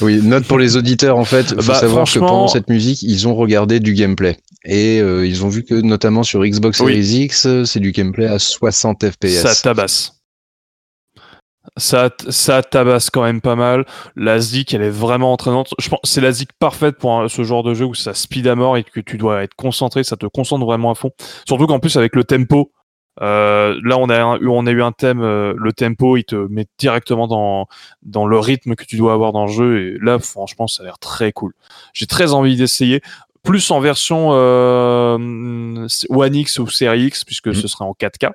[0.00, 1.48] Oui, note pour les auditeurs, en fait.
[1.50, 4.38] Faut Bah, savoir que pendant cette musique, ils ont regardé du gameplay.
[4.64, 6.92] Et euh, ils ont vu que, notamment sur Xbox Oui.
[7.04, 9.42] Series X, c'est du gameplay à 60 FPS.
[9.42, 10.21] ça tabasse.
[11.78, 13.86] Ça, ça tabasse quand même pas mal.
[14.14, 15.72] La zik, elle est vraiment entraînante.
[15.78, 18.46] Je pense c'est la zik parfaite pour un- ce genre de jeu où ça speed
[18.46, 21.12] à mort et que tu dois être concentré, ça te concentre vraiment à fond.
[21.46, 22.70] Surtout qu'en plus avec le tempo,
[23.20, 26.34] Euh, là, on a, un- on a eu un thème, euh, le tempo, il te
[26.34, 27.66] met directement dans,
[28.00, 29.80] dans le rythme que tu dois avoir dans le jeu.
[29.82, 31.52] Et là, franchement, ça a l'air très cool.
[31.92, 33.02] J'ai très envie d'essayer.
[33.42, 35.18] Plus en version euh,
[36.08, 37.54] One X ou Series X, puisque Mhm.
[37.54, 38.30] ce sera en 4K.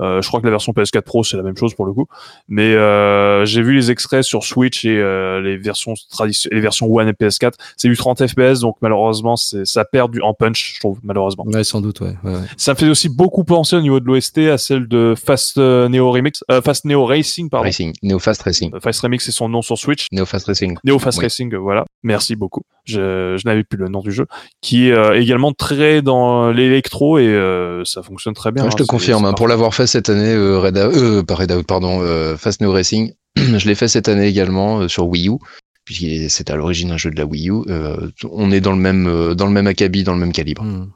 [0.00, 2.06] Euh, je crois que la version PS4 Pro c'est la même chose pour le coup,
[2.48, 6.92] mais euh, j'ai vu les extraits sur Switch et euh, les versions traditionnelles, les versions
[6.92, 10.74] One et PS4, c'est du 30 FPS donc malheureusement c'est ça perd du en punch
[10.74, 11.44] je trouve malheureusement.
[11.46, 12.14] Ouais, sans doute, ouais.
[12.24, 12.40] ouais, ouais.
[12.56, 16.10] Ça me fait aussi beaucoup penser au niveau de l'OST à celle de Fast Neo
[16.10, 17.64] Remix, euh, Fast Neo Racing pardon.
[17.64, 18.74] Racing, Neo Fast Racing.
[18.74, 20.06] Euh, Fast Remix c'est son nom sur Switch.
[20.12, 20.76] Neo Fast Racing.
[20.84, 21.24] Neo Fast Oui.
[21.24, 21.84] Racing, voilà.
[22.02, 22.62] Merci beaucoup.
[22.84, 24.26] Je, je n'avais plus le nom du jeu,
[24.60, 28.64] qui est euh, également très dans l'électro et euh, ça fonctionne très bien.
[28.64, 29.54] Ouais, hein, je te c'est- confirme, hein, pour parfait.
[29.62, 32.72] L'avoir fait cette année, euh, Red Out- euh, pas Red Out, pardon, euh, Fast Neo
[32.72, 35.38] Racing, je l'ai fait cette année également euh, sur Wii U,
[35.84, 37.62] puisqu'il est- c'est à l'origine un jeu de la Wii U.
[37.68, 40.64] euh, on est dans le même, euh, dans le même acabit, dans le même calibre.
[40.64, 40.90] Hmm.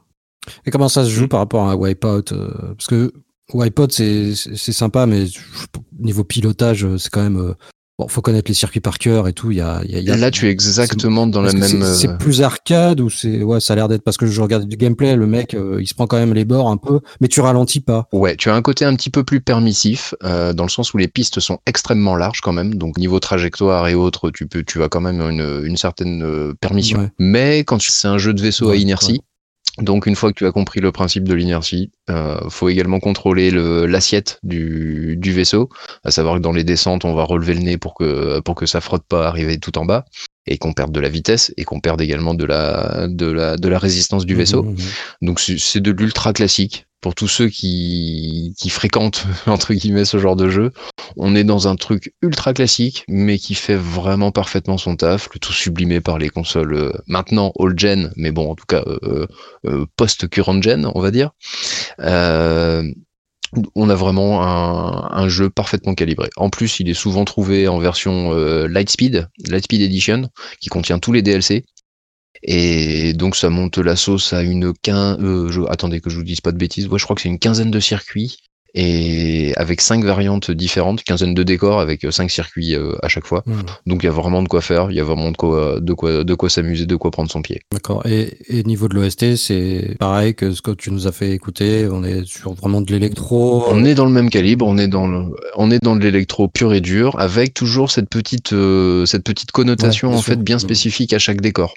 [0.65, 3.13] Et comment ça se joue par rapport à Wipeout euh, Parce que
[3.53, 4.33] Wipeout, c'est
[4.73, 5.25] sympa, mais
[5.99, 7.53] niveau pilotage, c'est quand même.
[7.99, 9.49] Bon, faut connaître les circuits par cœur et tout.
[9.49, 11.83] Il y a, y a- y a- Là, tu es exactement dans la même.
[11.83, 14.65] c'est- euh, plus arcade ou c'est ouais, ça a l'air d'être parce que je regarde
[14.67, 17.27] du gameplay, le mec, euh, il se prend quand même les bords un peu, mais
[17.27, 18.07] tu ralentis pas.
[18.13, 20.97] Ouais, tu as un côté un petit peu plus permissif, euh, dans le sens où
[20.99, 24.83] les pistes sont extrêmement larges quand même, donc niveau trajectoire et autres, tu peux, tu
[24.83, 26.99] as quand même une, une certaine euh, permission.
[26.99, 27.09] Ouais.
[27.17, 29.21] Mais quand tu- c'est un jeu de vaisseau à inertie,
[29.79, 33.51] donc une fois que tu as compris le principe de l'inertie, euh, faut également contrôler
[33.51, 35.69] le- l'assiette du, du vaisseau,
[36.03, 38.65] à savoir que dans les descentes, on va relever le nez pour que pour que
[38.65, 40.05] ça frotte pas arriver tout en bas
[40.47, 43.67] et qu'on perde de la vitesse et qu'on perde également de la de la de
[43.67, 44.63] la résistance du vaisseau.
[44.63, 44.77] Mhm, mhm.
[45.21, 50.35] Donc c'est de l'ultra classique pour tous ceux qui, qui fréquentent entre guillemets ce genre
[50.35, 50.71] de jeu.
[51.15, 55.39] On est dans un truc ultra classique, mais qui fait vraiment parfaitement son taf, le
[55.39, 59.27] tout sublimé par les consoles euh, maintenant old gen, mais bon en tout cas euh,
[59.65, 61.31] euh, post current gen, on va dire.
[63.75, 66.29] On a vraiment un, jeu parfaitement calibré.
[66.35, 70.29] En plus, il est souvent trouvé en version euh, Lightspeed, Lightspeed Edition,
[70.59, 71.65] qui contient tous les DLC.
[72.43, 75.17] Et donc ça monte la sauce à une quin...
[75.19, 76.87] euh, attendez que je vous dise pas de bêtises.
[76.91, 78.37] Je crois que c'est une quinzaine de circuits
[78.73, 83.25] et avec cinq variantes différentes, quinzaine de décors avec euh, cinq circuits euh, à chaque
[83.25, 83.43] fois.
[83.45, 83.63] Mhm.
[83.85, 85.93] Donc il y a vraiment de quoi faire, il y a vraiment de quoi de
[85.93, 87.61] quoi de quoi s'amuser, de quoi prendre son pied.
[87.71, 88.05] D'accord.
[88.05, 91.87] Et, et niveau de l'OST, c'est pareil que ce que tu nous as fait écouter.
[91.91, 93.65] On est sur vraiment de l'électro.
[93.69, 96.47] On est dans le même calibre, on est dans le, on est dans de l'électro
[96.47, 100.33] pur et dur, avec toujours cette petite, euh, cette petite connotation Ouais, en sûr.
[100.33, 101.73] fait bien spécifique à chaque décor.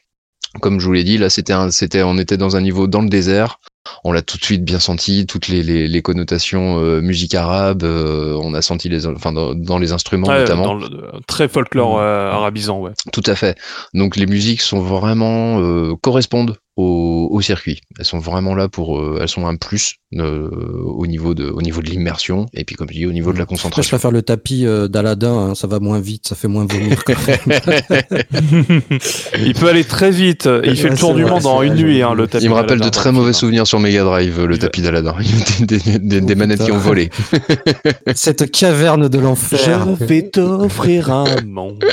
[0.61, 3.09] Comme je vous l'ai dit, là c'était, c'était, on était dans un niveau dans le
[3.09, 3.61] désert.
[4.05, 7.83] On l'a tout de suite bien senti, toutes les, les, les connotations euh, musique arabe.
[7.83, 10.65] euh, on a senti les, enfin dans, dans les instruments Ouais, notamment.
[10.65, 12.93] dans le- euh, très folklore euh, arabisant, ouais.
[13.13, 13.59] Tout à fait.
[13.95, 17.81] Donc les musiques sont vraiment euh, correspondent au, au circuit.
[17.99, 20.49] Elles sont vraiment là pour, euh, elles sont un plus euh,
[20.85, 23.39] au niveau de, au niveau de l'immersion et puis comme je dis au niveau de
[23.39, 23.91] la Moi, je concentration.
[23.97, 25.33] préfère le tapis euh, d'Aladin.
[25.51, 27.05] hein, ça va moins vite, ça fait moins vomir.
[27.05, 27.39] quand même.
[29.45, 30.49] il peut aller très vite.
[30.65, 32.45] Il fait le tour du monde en une nuit, hein, le tapis.
[32.45, 35.15] Il me rappelle de très mauvais souvenirs sur Mega Drive, le tapis d'Aladin.
[35.61, 37.11] des, des, des, des Oh, manettes qui ont volé.
[38.15, 39.87] Cette caverne de l'enfer.
[40.01, 41.85] Je vais t'offrir un monde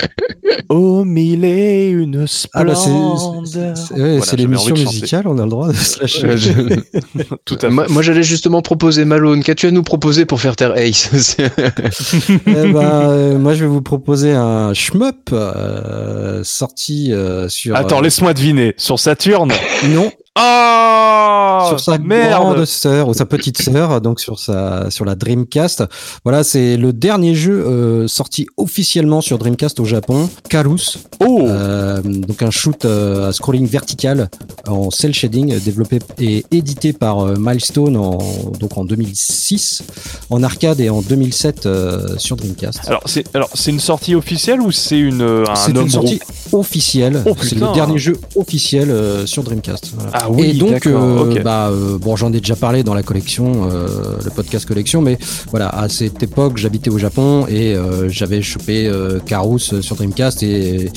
[0.70, 4.76] aux mille et une Ah bah c'est ouais, Voilà, l'émission.
[4.86, 6.38] Musicale, on a le droit de se lâcher.
[6.38, 6.52] Je-
[7.46, 9.44] Tout à moi, moi, j'allais justement proposer Malone.
[9.44, 11.38] Qu'as-tu à nous proposer pour faire taire Ace
[12.30, 17.76] Eh ben, euh, moi je vais vous proposer un shmup euh, sorti euh, sur.
[17.76, 18.74] Attends, euh, laisse-moi deviner.
[18.78, 19.52] Sur Saturne?
[19.90, 25.06] Non, Oh sur sa merde grande sœur ou sa petite sœur, donc sur sa sur
[25.06, 25.84] la Dreamcast.
[26.24, 31.00] Voilà, c'est le dernier jeu euh, sorti officiellement sur Dreamcast au Japon, Karus.
[31.20, 34.30] Oh Euh, donc un shoot euh, à scrolling vertical
[34.68, 38.18] en cel shading développé et édité par euh, Milestone en
[38.60, 39.84] donc en 2006
[40.30, 42.82] en arcade et en 2007 euh, sur Dreamcast.
[42.88, 46.20] Alors, c'est alors c'est une sortie officielle ou c'est une euh, un C'est une sortie
[46.52, 47.24] officielle.
[47.26, 48.94] Oh, c'est le dernier jeu officiel
[49.26, 49.92] sur Dreamcast.
[49.96, 50.12] Voilà.
[50.14, 53.70] Ah oui, Et donc, euh, bah, euh, bon, j'en ai déjà parlé dans la collection,
[53.72, 53.88] euh,
[54.24, 55.18] le podcast collection, mais
[55.52, 57.76] voilà, à cette époque, j'habitais au Japon et
[58.10, 58.92] j'avais chopé
[59.26, 60.92] Karus euh, sur Dreamcast et,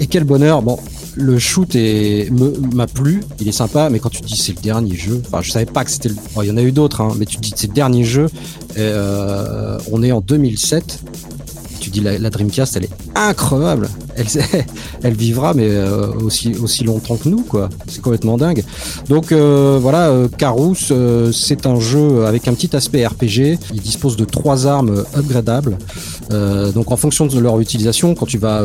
[0.00, 0.62] et quel bonheur.
[0.62, 0.78] Bon,
[1.14, 1.76] le shoot
[2.74, 5.50] m'a plu, il est sympa, mais quand tu dis c'est le dernier jeu, enfin, je
[5.50, 6.10] savais pas que c'était.
[6.10, 8.04] le- bon, il y en a eu d'autres, hein, mais tu dis c'est le dernier
[8.04, 8.26] jeu.
[8.74, 11.00] et, euh, on est en 2007
[11.35, 11.35] tu
[12.00, 13.88] la, Dreamcast, elle est incroyable.
[14.16, 14.26] Elle,
[15.02, 17.68] elle vivra, mais euh, aussi aussi longtemps que nous, quoi.
[17.88, 18.64] C'est complètement dingue.
[19.08, 23.58] Donc euh, voilà, Karus, euh, c'est un jeu avec un petit aspect RPG.
[23.74, 25.78] Il dispose de trois armes upgradables.
[26.30, 28.64] Donc en fonction de leur utilisation, quand tu vas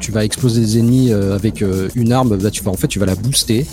[0.00, 1.64] tu vas exploser des ennemis avec
[1.94, 3.66] une arme, bah, tu vas en fait tu vas la booster.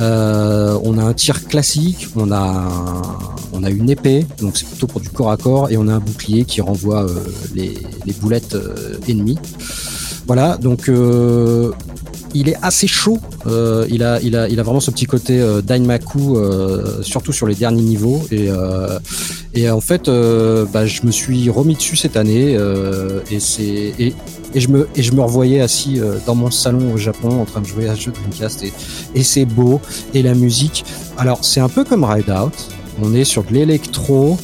[0.00, 5.10] Euh, on a un tir classique, on a une épée, donc c'est plutôt pour du
[5.10, 7.24] corps à corps, et on a un bouclier qui renvoie euh,
[7.54, 7.74] les,
[8.20, 9.38] boulettes euh, ennemies.
[10.26, 10.90] Voilà, donc
[12.34, 13.18] il est assez chaud.
[13.46, 17.32] Euh, il a, il a, il a vraiment ce petit côté euh, Dainmaku, euh, surtout
[17.32, 18.22] sur les derniers niveaux.
[18.30, 18.98] Et, euh,
[19.54, 23.94] et en fait, euh, bah, je me suis remis dessus cette année, euh, et c'est
[23.98, 24.14] et,
[24.54, 27.60] et je me et je me revoyais assis dans mon salon au Japon en train
[27.60, 28.72] de jouer à ce jeu Dreamcast et,
[29.14, 29.80] et c'est beau
[30.14, 30.84] et la musique.
[31.18, 32.54] Alors c'est un peu comme Ride Out.
[33.02, 34.36] On est sur de l'électro,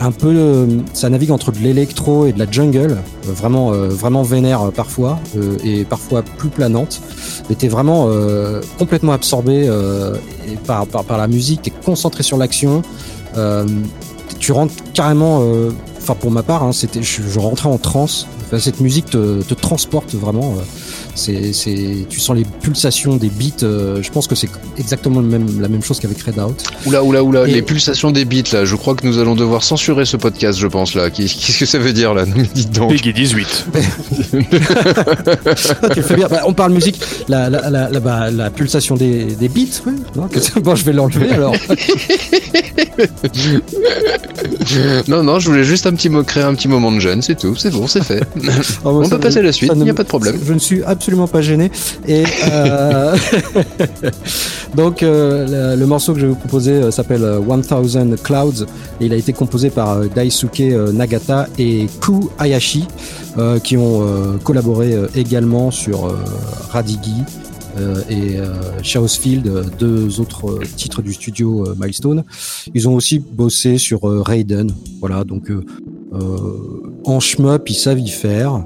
[0.00, 3.88] un peu, euh, ça navigue entre de l'électro et de la jungle, euh, vraiment, euh,
[3.88, 5.20] vraiment vénère parfois
[5.62, 7.00] et parfois plus planante.
[7.48, 8.08] Mais t'es vraiment
[8.78, 9.68] complètement absorbé
[10.66, 12.82] par, par, par la musique, t'es concentré sur l'action.
[14.38, 15.42] Tu rentres carrément,
[15.98, 18.26] enfin pour ma part, hein, c'était, je, je rentrais en transe.
[18.58, 20.54] Cette musique te, te transporte vraiment.
[21.14, 23.62] C'est, c'est, tu sens les pulsations des beats.
[23.64, 24.48] euh, je pense que c'est
[24.78, 26.62] exactement le même, la même chose qu'avec Red Out.
[26.86, 29.62] Oula, oula, oula, Et- les pulsations des bits là, je crois que nous allons devoir
[29.62, 31.10] censurer ce podcast, je pense là.
[31.10, 32.90] Qu'est- Qu'est-ce que ça veut dire là mais dites donc?
[32.90, 33.66] Peggy 18.
[33.74, 33.78] Ah,
[35.92, 36.28] tu le fais bien.
[36.28, 39.80] Bah, on parle musique, la, la, la, la, bah, la pulsation des, des beats.
[39.86, 39.92] Ouais.
[40.16, 41.54] Non, que- bon, je vais l'enlever alors.
[45.08, 47.36] Non, non, je voulais juste un petit mot, créer un petit moment de jeûne, c'est
[47.38, 48.22] tout, c'est bon, c'est fait.
[48.84, 50.38] Oh, On ça, peut passer à la suite, il n'y a pas de problème.
[50.44, 50.99] Je ne suis absolument
[51.30, 51.70] pas gêné.
[52.06, 53.16] Et euh,
[54.74, 58.66] donc, euh, le, morceau que je vais vous proposer euh, s'appelle euh, 1000 Clouds.
[59.00, 60.60] Et il a été composé par Daisuke
[60.92, 62.86] Nagata et Ku Hayashi,
[63.64, 66.14] qui ont collaboré également sur
[66.70, 67.24] Radigi.
[68.10, 68.46] et euh,
[68.82, 72.24] Chaosfield, deux autres titres du studio Milestone.
[72.74, 74.70] Ils ont aussi bossé sur Raiden.
[75.00, 75.50] Voilà, donc
[76.12, 78.64] en shmup, ils savent y faire.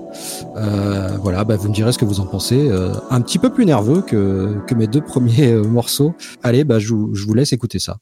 [0.57, 2.69] Euh, voilà, bah, vous me direz ce que vous en pensez.
[2.71, 6.15] Euh, un petit peu plus nerveux que, que mes deux premiers euh, morceaux.
[6.43, 7.99] Allez, bah, je, je vous laisse écouter ça.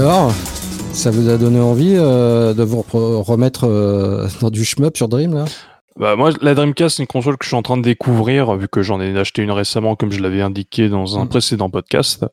[0.00, 0.32] Alors,
[0.94, 5.08] ça vous a donné envie euh, de vous re- remettre euh, dans du shmup sur
[5.08, 5.44] Dream là?
[5.98, 8.66] Bah, moi, la Dreamcast, c'est une console que je suis en train de découvrir, vu
[8.66, 11.28] que j'en ai acheté une récemment, comme je l'avais indiqué dans un Mm.
[11.28, 12.24] précédent podcast.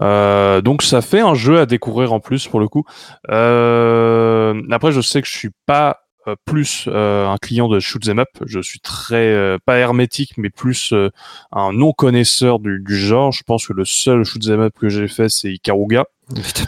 [0.00, 2.82] Euh, donc, ça fait un jeu à découvrir en plus, pour le coup.
[3.30, 8.18] Euh, après, je sais que je suis pas euh, plus un client de shoot 'em
[8.18, 8.28] up.
[8.44, 10.92] Je suis très pas hermétique, mais plus
[11.52, 13.30] un non connaisseur du, du genre.
[13.30, 16.06] Je pense que le seul shoot 'em up que j'ai fait, c'est Ikaruga.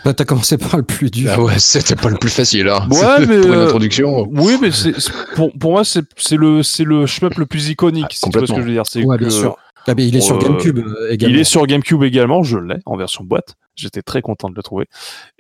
[0.04, 1.30] T'as commencé par le plus dur.
[1.34, 2.86] Ah ouais, c'était pas le plus facile, hein.
[2.90, 4.28] Ouais, mais, Pour une euh, introduction.
[4.30, 4.92] Oui, mais c'est
[5.34, 8.04] pour, pour moi, c'est c'est le c'est le shmup le plus iconique.
[8.10, 8.56] Ah, si tu vois ce que complètement.
[8.62, 8.86] je veux dire.
[8.86, 9.56] C'est Ouais, que- bien sûr.
[9.88, 11.34] Ah, mais il est sur Euh, GameCube euh, également.
[11.36, 13.54] Il est sur GameCube également, je l'ai en version boîte.
[13.76, 14.86] J'étais très content de le trouver.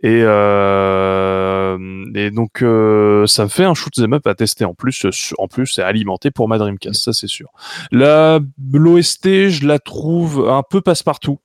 [0.04, 4.74] Et euh, et donc euh, ça me fait un shoot 'em up à tester en
[4.74, 5.04] plus.
[5.38, 7.48] En plus, c'est alimenté pour ma Dreamcast, ça c'est sûr.
[7.90, 8.40] La
[8.72, 11.38] l'OST, je la trouve un peu passe-partout,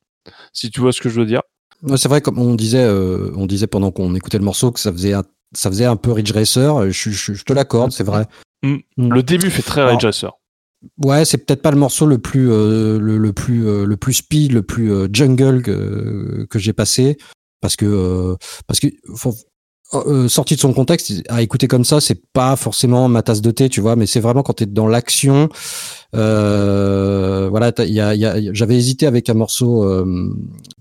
[0.54, 1.42] si tu vois ce que je veux dire.
[1.84, 4.80] Ouais, C'est vrai, comme on disait, euh, on disait pendant qu'on écoutait le morceau que
[4.80, 5.24] ça faisait un,
[5.56, 6.92] ça faisait un peu Ridge Racer.
[6.92, 8.26] Je, je- je te l'accorde, c'est vrai.
[8.64, 8.78] Mm.
[8.98, 9.14] Mm.
[9.14, 10.32] Le début fait très Alors, Ridge Racer.
[11.04, 14.14] Ouais, c'est peut-être pas le morceau le plus euh, le, le plus euh, le plus
[14.14, 17.18] speed, le plus euh, jungle que, que j'ai passé
[17.62, 19.36] parce que euh, parce que faut-
[19.94, 23.52] euh, sorti de son contexte à écouter comme ça, c'est pas forcément ma tasse de
[23.52, 25.50] thé, tu vois, mais c'est vraiment quand tu es dans l'action.
[26.16, 30.34] Euh, voilà, y a, y a- j'avais hésité avec un morceau euh,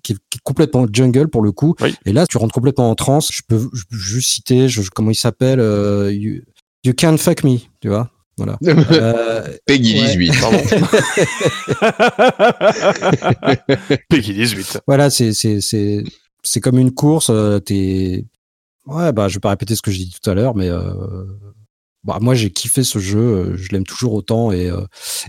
[0.03, 1.95] qui, est, qui est complètement jungle pour le coup, Oui.
[2.07, 3.29] et là tu rentres complètement en transe.
[3.33, 6.41] Je peux, je peux juste citer, je, comment il s'appelle, euh, you,
[6.85, 8.11] you Can't Fuck Me, tu vois.
[8.37, 8.59] Voilà.
[8.93, 10.17] Euh, Peggy Ouais.
[10.17, 10.59] 18, pardon.
[14.09, 14.81] Peggy 18.
[14.87, 16.03] Voilà, c'est c'est c'est
[16.43, 17.29] c'est comme une course.
[17.31, 18.25] euh, T'es
[18.87, 21.25] ouais, bah je vais pas répéter ce que j'ai dit tout à l'heure, mais euh,
[22.05, 23.19] bah moi j'ai kiffé ce jeu.
[23.19, 24.85] euh, Je l'aime toujours autant et euh,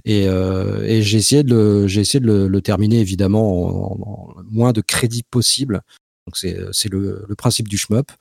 [0.05, 4.35] et euh, et j'ai essayé de le j'ai essayé de le, le terminer évidemment en,
[4.39, 5.81] en- moins de crédit possible.
[6.27, 8.11] Donc c'est c'est le le principe du shmup.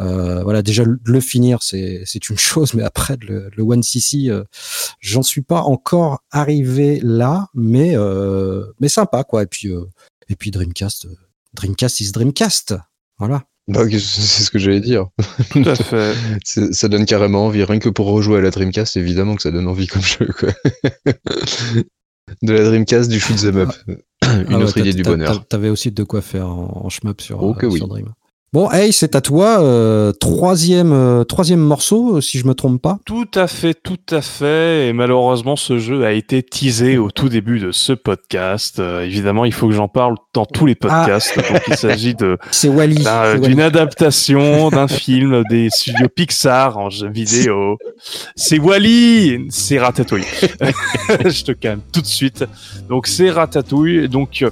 [0.00, 3.82] Euh, voilà, déjà le le finir, c'est c'est une chose, mais après le, le One
[3.82, 4.44] CC, euh,
[5.00, 9.42] j'en suis pas encore arrivé là, mais euh, mais sympa quoi.
[9.42, 9.84] Et puis euh,
[10.28, 11.14] et puis Dreamcast, euh,
[11.54, 12.74] Dreamcast is Dreamcast.
[13.18, 13.44] Voilà.
[13.68, 15.06] Bah, c'est ce que j'allais dire.
[15.50, 16.14] Tout à fait.
[16.72, 17.62] Ça donne carrément envie.
[17.64, 20.48] Rien que pour rejouer à la Dreamcast, évidemment que ça donne envie comme jeu, quoi.
[22.42, 23.70] De la Dreamcast, du shoot 'em up.
[23.86, 25.46] Une Ah ouais, autre t'as- idée du bonheur.
[25.48, 27.78] T'avais aussi de quoi faire en, en shmup sur, Oh que euh, oui.
[27.78, 28.08] sur Dream.
[28.54, 29.60] Bon, hey, c'est à toi.
[29.62, 32.98] euh, troisième, euh, troisième morceau, euh, si je me trompe pas.
[33.04, 34.88] Tout à fait, tout à fait.
[34.88, 38.78] Et malheureusement, ce jeu a été teasé au tout début de ce podcast.
[38.78, 41.36] Euh, évidemment, il faut que j'en parle dans tous les podcasts.
[41.36, 43.04] Donc, il s'agit de C'est Wally.
[43.42, 47.76] d'une adaptation d'un film des studios Pixar en jeu vidéo.
[48.34, 50.24] C'est Wally, c'est Ratatouille.
[51.26, 52.46] Je te calme tout de suite.
[52.88, 54.08] Donc, c'est Ratatouille.
[54.08, 54.42] Donc,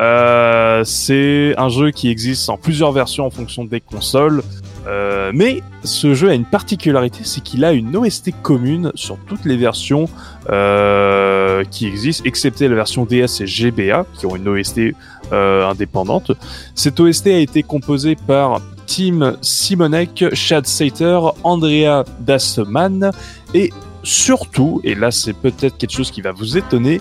[0.00, 4.42] euh, c'est un jeu qui existe en plusieurs versions en fonction des consoles.
[4.86, 9.44] Euh, mais ce jeu a une particularité, c'est qu'il a une OST commune sur toutes
[9.44, 10.08] les versions
[10.48, 14.94] euh, qui existent, excepté la version DS et GBA, qui ont une OST
[15.30, 16.32] indépendante.
[16.74, 23.10] Cette OST a été composée par Tim Simonek, Chad Sater, Andrea Dasman
[23.52, 23.70] et
[24.02, 26.98] surtout, et là c'est peut-être quelque chose qui va vous étonner,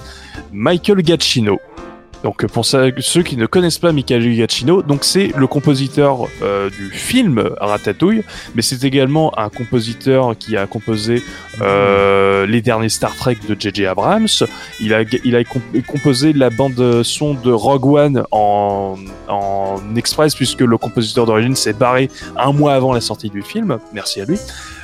[0.52, 1.58] Michael Giacchino.
[2.24, 2.92] Donc pour ceux
[3.24, 8.24] qui ne connaissent pas Michael Giacchino, c'est le compositeur euh, du film Ratatouille,
[8.56, 11.24] mais c'est également un compositeur qui a composé
[11.62, 13.86] euh, les derniers Star Trek de J.J.
[13.86, 14.28] Abrams.
[14.80, 15.44] Il a,
[15.88, 18.96] composé la bande son de Rogue One en
[19.96, 23.78] express puisque le compositeur d'origine s'est barré un mois avant la sortie du film.
[23.94, 24.38] Merci à lui.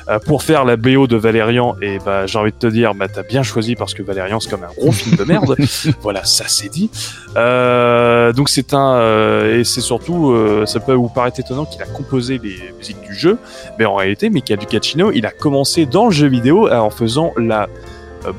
[0.08, 3.06] Euh, pour faire la BO de Valérian, et bah j'ai envie de te dire, bah
[3.08, 5.56] t'as bien choisi parce que Valérian c'est comme un gros film de merde.
[6.02, 6.90] voilà, ça c'est dit.
[7.36, 10.34] Euh, donc c'est un euh, et c'est surtout,
[10.66, 13.38] ça peut vous paraître étonnant qu'il a composé les musiques du jeu,
[13.78, 17.68] mais en réalité, Michael Giacchino, il a commencé dans le jeu vidéo en faisant la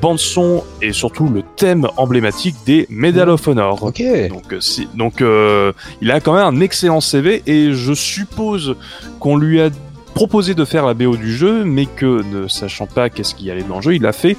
[0.00, 3.80] bande son et surtout le thème emblématique des Medal of Honor.
[3.84, 4.02] Ok.
[4.28, 8.74] Donc, si- donc euh, il a quand même un excellent CV et je suppose
[9.20, 9.70] qu'on lui a
[10.16, 13.62] proposé de faire la BO du jeu, mais que ne sachant pas qu'est-ce qui allait
[13.62, 14.36] dans le jeu, il a fait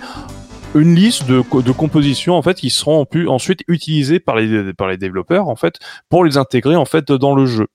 [0.76, 4.74] une liste de, co- de compositions en fait qui seront pu- ensuite utilisées par les
[4.74, 5.76] par les développeurs en fait
[6.10, 7.68] pour les intégrer en fait dans le jeu.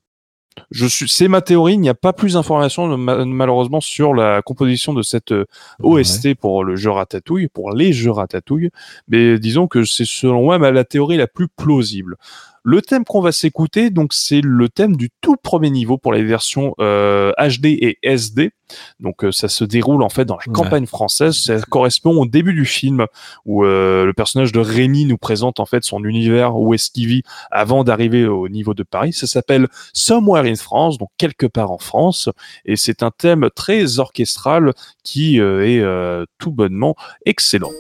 [0.71, 1.75] Je suis, c'est ma théorie.
[1.75, 5.45] Il n'y a pas plus d'informations ma- malheureusement sur la composition de cette euh,
[5.83, 8.71] OST pour le jeu Ratatouille, pour les jeux Ratatouille.
[9.09, 12.17] Mais disons que c'est selon moi la théorie la plus plausible.
[12.65, 16.23] Le thème qu'on va s'écouter, donc c'est le thème du tout premier niveau pour les
[16.23, 18.53] versions euh, HD et SD.
[19.01, 20.53] Donc euh, ça se déroule en fait dans la Ouais.
[20.55, 21.35] campagne française.
[21.37, 23.07] Ça correspond au début du film
[23.47, 27.09] où euh, le personnage de Rémi nous présente en fait son univers où est-ce qu'il
[27.09, 29.13] vit avant d'arriver au niveau de Paris.
[29.13, 32.29] Ça s'appelle Somewhere in France, donc quelque part en France,
[32.65, 34.73] et c'est un thème très orchestral
[35.03, 36.95] qui euh, est euh, tout bonnement
[37.27, 37.71] excellent.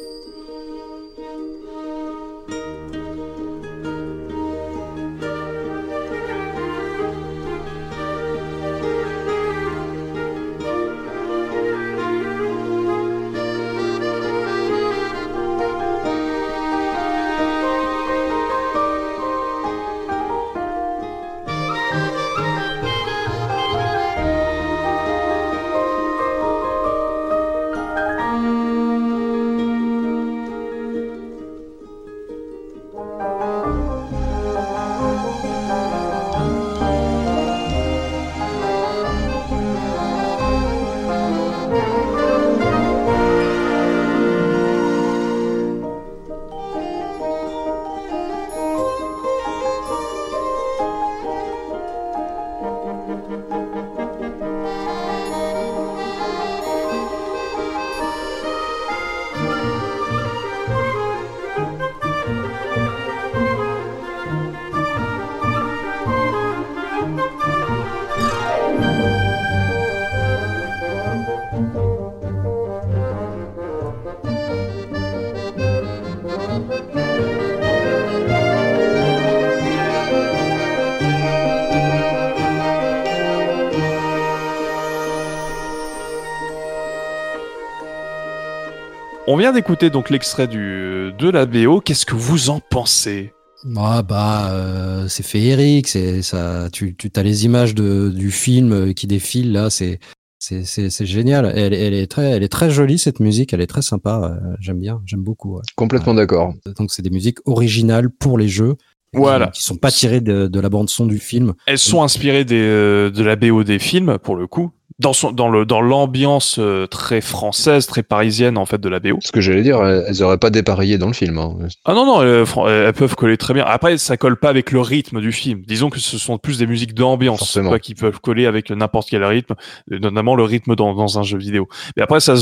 [89.32, 91.80] On vient d'écouter donc l'extrait du de la BO.
[91.80, 93.32] Qu'est-ce que vous en pensez?
[93.76, 96.68] Ah bah euh, c'est féerique, c'est ça.
[96.72, 100.00] Tu tu as les images de, du film qui défilent là, c'est
[100.38, 101.52] c'est génial.
[101.54, 104.38] Elle, elle est très elle est très jolie cette musique, elle est très sympa.
[104.42, 105.54] euh, j'aime bien, j'aime beaucoup.
[105.56, 105.62] ouais.
[105.76, 106.52] Complètement d'accord.
[106.76, 108.74] Donc c'est des musiques originales pour les jeux.
[109.14, 109.48] qui- Voilà.
[109.48, 111.52] Qui, sont pas tirées de, de la bande son du film.
[111.66, 114.72] Elles sont inspirées des, euh, de la BO des films pour le coup.
[114.98, 119.00] Dans son dans le dans l'ambiance euh, très française, très parisienne en fait de la
[119.00, 119.18] BO.
[119.20, 121.38] Ce que j'allais dire, elles elles auraient pas dépareillé dans le film.
[121.38, 121.56] hein.
[121.84, 123.64] Ah non, non, elles, fran- elles peuvent coller très bien.
[123.66, 125.62] Après, ça colle pas avec le rythme du film.
[125.66, 127.40] Disons que ce sont plus des musiques d'ambiance,
[127.70, 129.54] pas qui peuvent coller avec n'importe quel rythme,
[129.92, 131.68] euh, notamment le rythme dans, dans un jeu vidéo.
[131.96, 132.34] Mais après, ça,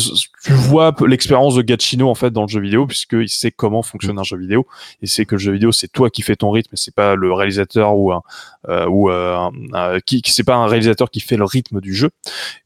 [0.45, 4.19] tu vois l'expérience de Gacchino en fait dans le jeu vidéo, puisqu'il sait comment fonctionne
[4.19, 4.67] un jeu vidéo.
[5.03, 7.33] Il sait que le jeu vidéo, c'est toi qui fais ton rythme, c'est pas le
[7.33, 8.23] réalisateur ou un,
[8.69, 11.81] euh, ou euh, un- un- qui, qui c'est pas un réalisateur qui fait le rythme
[11.81, 12.11] du jeu.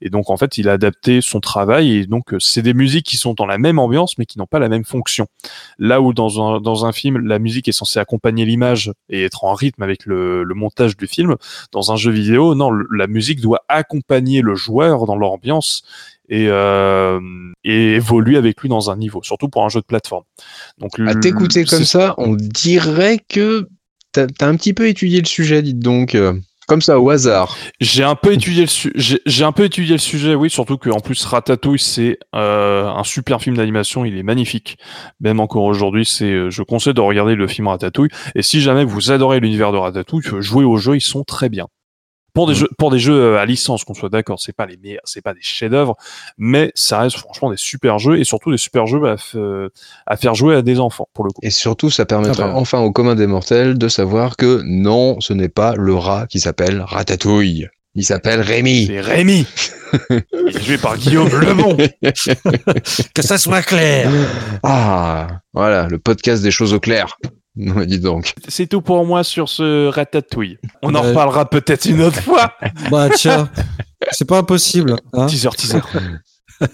[0.01, 3.07] Et donc, en fait, il a adapté son travail, et donc euh, c'est des musiques
[3.07, 5.27] qui sont dans la même ambiance, mais qui n'ont pas la même fonction.
[5.79, 9.45] Là où dans un, dans un film, la musique est censée accompagner l'image et être
[9.45, 11.37] en rythme avec le, le montage du film,
[11.73, 15.83] dans un jeu vidéo, non, la musique doit accompagner le joueur dans l'ambiance
[16.29, 17.21] et, euh,
[17.65, 20.25] et évoluer avec lui dans un niveau, surtout pour un jeu de plateforme.
[20.79, 23.69] Donc, À t'écouter comme ça, on dirait que
[24.13, 26.17] t'as as un petit peu étudié le sujet, dites donc.
[26.66, 27.57] Comme ça, au hasard.
[27.81, 33.05] J'ai un peu étudié le sujet, oui, surtout que en plus Ratatouille c'est euh, un
[33.05, 34.78] super film d'animation, il est magnifique.
[35.20, 38.85] Même encore aujourd'hui, c'est euh, je conseille de regarder le film Ratatouille et si jamais
[38.85, 41.66] vous adorez l'univers de Ratatouille, jouez aux jeux, ils sont très bien.
[42.35, 42.59] Pour des Mhm.
[42.59, 45.23] jeux pour des jeux euh, à licence, qu'on soit d'accord, c'est pas les meilleurs, c'est
[45.23, 45.97] pas des chefs-d'œuvre,
[46.36, 49.16] mais ça reste franchement des super jeux et surtout des super jeux à,
[50.06, 51.40] à faire jouer à des enfants pour le coup.
[51.43, 52.55] Et surtout, ça permettra Ah bah.
[52.56, 56.40] enfin au commun des mortels de savoir que non, ce n'est pas le rat qui
[56.40, 57.69] s'appelle Ratatouille.
[57.97, 58.86] Il s'appelle Rémi.
[58.89, 59.47] C'est Rémi.
[60.11, 61.77] il est joué par Guillaume Lebon.
[63.15, 64.11] Que ça soit clair.
[64.65, 67.16] Ah, voilà, le podcast des choses au clair.
[67.57, 68.35] Non, dis donc.
[68.49, 70.59] C'est tout pour moi sur ce Ratatouille.
[70.83, 72.53] On en reparlera peut-être une autre fois.
[72.91, 73.49] bah tiens,
[74.11, 74.97] c'est pas impossible.
[75.13, 75.79] Hein Teaser, teaser.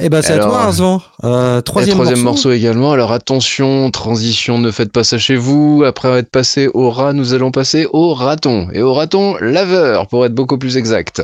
[0.00, 1.00] Eh ben c'est à toi, Arzvan.
[1.22, 2.48] Euh, troisième, Et troisième morceau.
[2.48, 2.52] morceau.
[2.52, 2.90] également.
[2.92, 5.84] Alors attention, transition, ne faites pas ça chez vous.
[5.86, 8.68] Après être passé au rat, nous allons passer au raton.
[8.72, 11.22] Et au raton laveur, pour être beaucoup plus exact.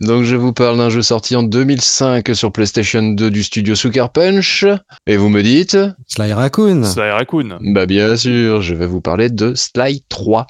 [0.00, 4.06] Donc je vous parle d'un jeu sorti en 2005 sur PlayStation 2 du studio Sucker
[4.12, 4.64] Punch.
[5.08, 6.84] Et vous me dites Sly Raccoon.
[6.84, 7.58] Sly Raccoon.
[7.60, 10.46] Bah bien sûr, je vais vous parler de Sly 3.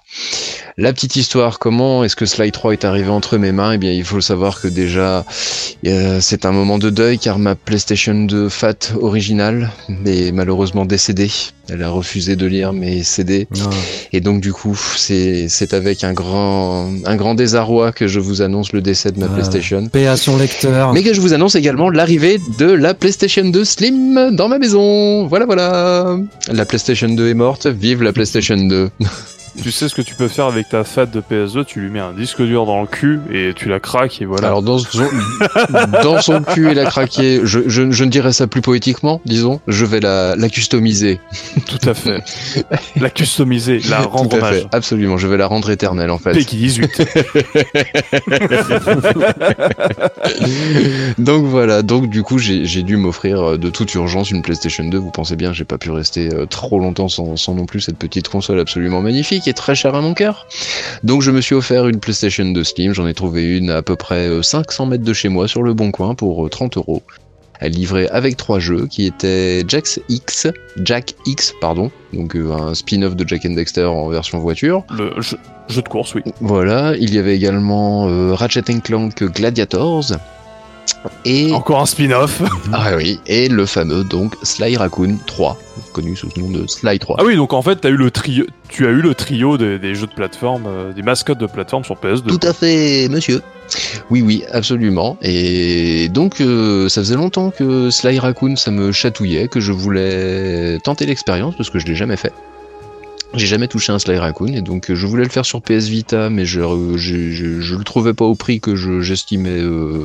[0.76, 3.72] La petite histoire, comment est-ce que Sly 3 est arrivé entre mes mains?
[3.72, 7.54] Eh bien, il faut savoir que déjà, euh, c'est un moment de deuil car ma
[7.54, 9.70] PlayStation 2 Fat originale
[10.06, 11.30] est malheureusement décédée.
[11.72, 13.70] Elle a refusé de lire mes CD Ah.
[14.12, 18.42] et donc du coup, c'est c'est avec un grand un grand désarroi que je vous
[18.42, 19.34] annonce le décès de ma Ah.
[19.34, 19.86] PlayStation.
[19.86, 20.92] Paix à son lecteur.
[20.92, 25.26] Mais que je vous annonce également l'arrivée de la PlayStation 2 Slim dans ma maison.
[25.28, 26.16] Voilà, voilà.
[26.50, 27.66] La PlayStation 2 est morte.
[27.66, 28.90] Vive la PlayStation 2.
[29.62, 31.98] Tu sais ce que tu peux faire avec ta FAT de PS2 Tu lui mets
[32.00, 34.48] un disque dur dans le cul et tu la craques et voilà.
[34.48, 35.04] Alors dans son,
[36.02, 37.40] dans son cul, il a craqué.
[37.44, 39.60] Je, je, je ne dirais ça plus poétiquement, disons.
[39.66, 41.20] Je vais la, la customiser.
[41.66, 42.22] Tout à fait.
[42.96, 44.54] la customiser, la rendre Tout à hommage.
[44.60, 44.66] fait.
[44.72, 45.18] Absolument.
[45.18, 46.32] Je vais la rendre éternelle en fait.
[46.32, 47.02] Peki 18.
[51.18, 54.84] donc voilà, donc du coup j'ai j'ai dû m'offrir euh, de toute urgence une PlayStation
[54.84, 54.98] 2.
[54.98, 57.98] Vous pensez bien, j'ai pas pu rester euh, trop longtemps sans, sans non plus cette
[57.98, 60.46] petite console absolument magnifique et très chère à mon cœur.
[61.02, 62.92] Donc je me suis offert une PlayStation 2 Slim.
[62.92, 65.74] J'en ai trouvé une à peu près euh, 500 mètres de chez moi sur le
[65.74, 67.02] Bon Coin pour euh, 30 euros.
[67.60, 70.46] Elle livrait avec trois jeux qui étaient Jax X,
[70.82, 74.82] Jack X pardon, donc euh, un spin-off de Jack and Dexter en version voiture.
[74.90, 75.36] Le jeu,
[75.68, 76.22] jeu de course, oui.
[76.40, 80.12] Voilà, il y avait également euh, Ratchet Clank Gladiators
[81.24, 82.42] et Encore un spin-off.
[82.72, 85.58] ah oui, et le fameux donc Sly Raccoon 3,
[85.92, 87.16] connu sous le nom de Sly 3.
[87.18, 89.78] Ah oui, donc en fait, as eu le trio, tu as eu le trio des,
[89.78, 92.26] des jeux de plateforme, euh, des mascottes de plateforme sur PS2.
[92.26, 93.42] Tout à fait, monsieur.
[94.10, 95.16] Oui, oui, absolument.
[95.22, 100.78] Et donc, euh, ça faisait longtemps que Sly Raccoon, ça me chatouillait, que je voulais
[100.80, 102.32] tenter l'expérience parce que je l'ai jamais fait.
[103.34, 105.86] J'ai jamais touché un Sly Raccoon et donc euh, je voulais le faire sur PS
[105.86, 106.60] Vita, mais je,
[106.96, 110.04] je, je, je le trouvais pas au prix que je- j'estimais euh,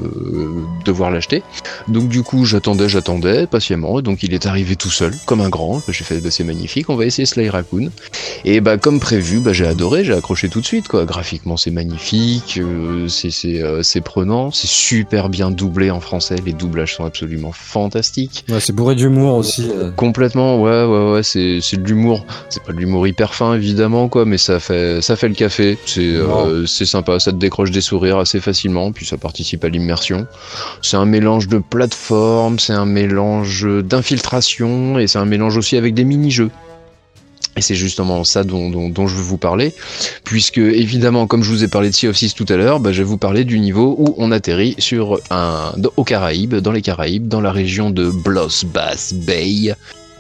[0.86, 1.42] devoir l'acheter.
[1.88, 4.00] Donc du coup, j'attendais, j'attendais patiemment.
[4.00, 5.82] Et donc il est arrivé tout seul, comme un grand.
[5.90, 7.90] J'ai fait, bah, c'est magnifique, on va essayer Sly Raccoon.
[8.46, 10.88] Et bah comme prévu, bah, j'ai adoré, j'ai accroché tout de suite.
[10.88, 11.06] Quoi.
[11.06, 16.36] Graphiquement, c'est magnifique, euh, c'est euh, prenant, c'est super bien doublé en français.
[16.46, 18.46] Les doublages sont absolument fantastiques.
[18.50, 19.68] Ouais, c'est bourré d'humour aussi.
[19.74, 19.90] euh.
[19.92, 22.24] Complètement, ouais, ouais, ouais, c'est c'est de l'humour.
[22.50, 25.78] C'est pas de l'humour hyper fin évidemment quoi, mais ça fait ça fait le café.
[25.86, 29.70] C'est euh, c'est sympa, ça te décroche des sourires assez facilement, puis ça participe à
[29.70, 30.28] l'immersion.
[30.82, 35.94] C'est un mélange de plateforme, c'est un mélange d'infiltration et c'est un mélange aussi avec
[35.94, 36.52] des mini-jeux.
[37.56, 39.74] Et c'est justement ça dont, dont, dont, je veux vous parler,
[40.26, 42.92] puisque évidemment, comme je vous ai parlé de Sea of Thieves tout à l'heure, bah,
[42.92, 46.82] je vais vous parler du niveau où on atterrit sur un, aux Caraïbes, dans les
[46.82, 49.74] Caraïbes, dans la région de Bloss Bass Bay,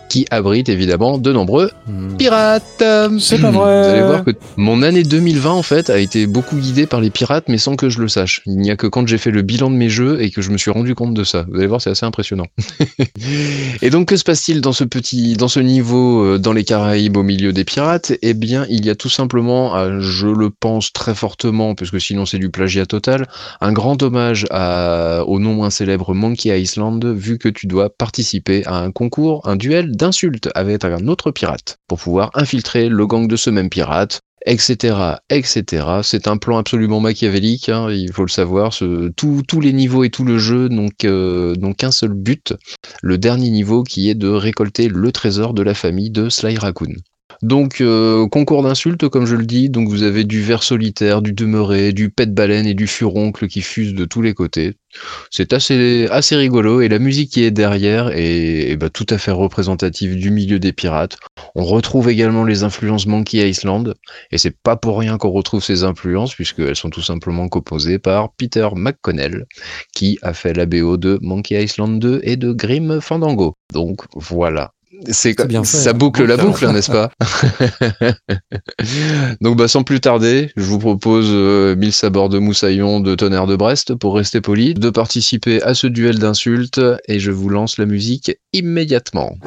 [0.09, 2.15] qui abrite évidemment de nombreux Hmm.
[2.17, 2.83] pirates.
[3.19, 3.83] C'est pas vrai.
[3.83, 7.09] Vous allez voir que mon année 2020 en fait a été beaucoup guidée par les
[7.09, 8.41] pirates, mais sans que je le sache.
[8.45, 10.49] Il n'y a que quand j'ai fait le bilan de mes jeux et que je
[10.51, 11.45] me suis rendu compte de ça.
[11.49, 12.45] Vous allez voir, c'est assez impressionnant.
[13.81, 17.17] et donc que se passe-t-il dans ce petit, dans ce niveau euh, dans les Caraïbes
[17.17, 18.13] au milieu des pirates?
[18.21, 21.99] Eh bien, il y a tout simplement, euh, je le pense très fortement, parce que
[21.99, 23.27] sinon c'est du plagiat total,
[23.61, 28.65] un grand hommage à, au non moins célèbre Monkey Island, vu que tu dois participer
[28.65, 33.27] à un concours, un duel d'insultes avec un autre pirate pour pouvoir infiltrer le gang
[33.27, 34.95] de ce même pirate etc.,
[35.29, 35.87] etc.
[36.03, 38.71] C'est un plan absolument machiavélique, hein, il faut le savoir.
[39.15, 42.53] Tous les niveaux et tout le jeu n'ont qu'un seul but,
[43.01, 46.93] le dernier niveau qui est de récolter le trésor de la famille de Sly Raccoon.
[47.41, 51.33] Donc, euh, concours d'insultes, comme je le dis, donc vous avez du ver solitaire, du
[51.33, 54.77] demeuré, du pet-baleine et du furoncle qui fusent de tous les côtés.
[55.31, 59.17] C'est assez, assez rigolo et la musique qui est derrière est, est, bah, tout à
[59.17, 61.17] fait représentative du milieu des pirates.
[61.55, 63.93] On retrouve également les influences Monkey Island
[64.31, 68.33] et c'est pas pour rien qu'on retrouve ces influences puisqu'elles sont tout simplement composées par
[68.33, 69.45] Peter McConnell
[69.93, 73.55] qui a fait la BO de Monkey Island 2 et de Grim Fandango.
[73.73, 74.74] Donc voilà.
[75.07, 75.93] C'est C'est bien fait, ça hein.
[75.93, 77.11] boucle la boucle, n'est-ce pas
[79.41, 83.47] Donc bah sans plus tarder, je vous propose euh, mille sabords de moussaillon de tonnerre
[83.47, 87.77] de Brest pour rester poli, de participer à ce duel d'insultes et je vous lance
[87.77, 89.37] la musique immédiatement.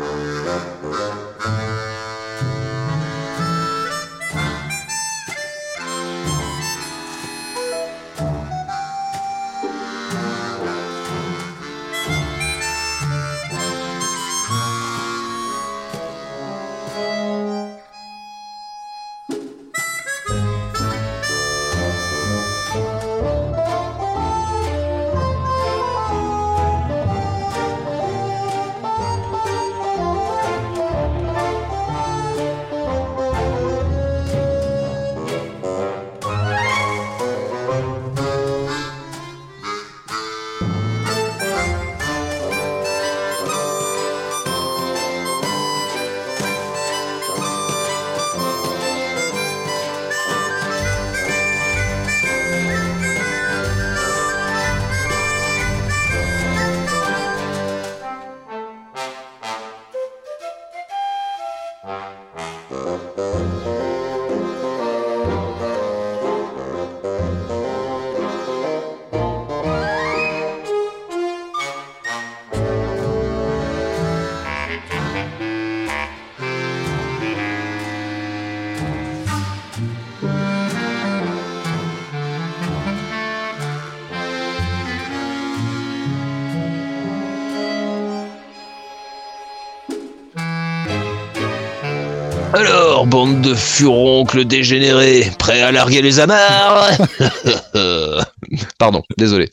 [93.49, 96.89] De furoncles dégénérés, prêts à larguer les amarres
[98.79, 99.51] Pardon, désolé.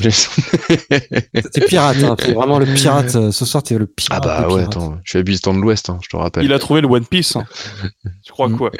[0.00, 2.16] T'es pirate, hein.
[2.16, 3.14] T'es vraiment le pirate.
[3.16, 4.22] euh, Ce soir, t'es le pirate.
[4.24, 6.44] ah bah ouais, attends, je suis habitant de l'Ouest, hein, je te rappelle.
[6.44, 7.36] Il a trouvé le One Piece.
[7.36, 7.44] hein.
[8.24, 8.70] Tu crois quoi?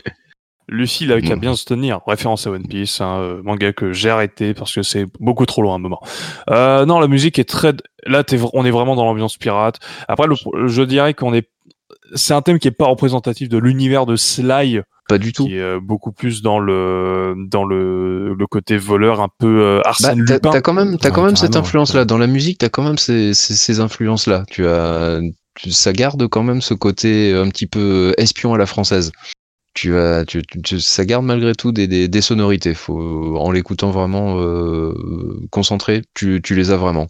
[0.68, 1.40] Lucie, il a qu'à Mm.
[1.40, 2.00] bien se tenir.
[2.08, 5.62] Référence à One Piece, hein, euh, manga que j'ai arrêté parce que c'est beaucoup trop
[5.62, 6.00] long à un moment.
[6.50, 7.72] Euh, non, la musique est très.
[8.04, 9.76] Là, on est vraiment dans l'ambiance pirate.
[10.08, 10.34] Après, le-
[10.68, 11.48] je dirais qu'on est.
[12.14, 15.44] C'est un thème qui est pas représentatif de l'univers de Sly, Pas du tout.
[15.46, 19.80] qui est euh, beaucoup plus dans le dans le, le côté voleur, un peu euh,
[19.82, 20.50] Bah, Arsène t'as Lupin.
[20.50, 22.00] t'as quand même, t'as quand même cette influence-là.
[22.00, 22.06] ouais.
[22.06, 24.44] Dans la musique, t'as quand même ces, ces, ces influences-là.
[24.50, 25.20] Tu as,
[25.68, 29.10] ça garde quand même ce côté un petit peu espion à la française.
[29.74, 32.72] Tu as, tu, tu- tu- ça garde malgré tout des, des, des sonorités.
[32.72, 34.94] Faut, en l'écoutant vraiment euh,
[35.50, 37.08] concentré, tu, tu les as vraiment.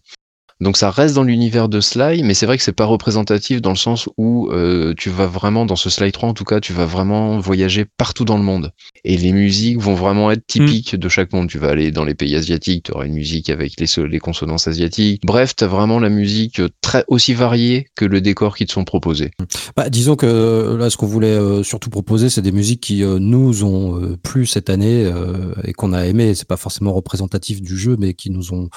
[0.60, 3.70] Donc ça reste dans l'univers de Sly, mais c'est vrai que c'est pas représentatif dans
[3.70, 6.72] le sens où euh, tu vas vraiment, dans ce Sly 3 en tout cas, tu
[6.72, 8.72] vas vraiment voyager partout dans le monde.
[9.04, 11.48] Et les musiques vont vraiment être typiques de chaque monde.
[11.48, 14.66] Tu vas aller dans les pays asiatiques, tu auras une musique avec les, les consonances
[14.66, 15.22] asiatiques.
[15.24, 18.84] Bref, tu as vraiment la musique très aussi variée que le décor qui te sont
[18.84, 19.30] proposés.
[19.76, 23.02] Bah, disons que euh, là, ce qu'on voulait euh, surtout proposer, c'est des musiques qui
[23.02, 26.34] euh, nous ont euh, plu cette année euh, et qu'on a aimé.
[26.34, 28.68] C'est pas forcément représentatif du jeu, mais qui nous ont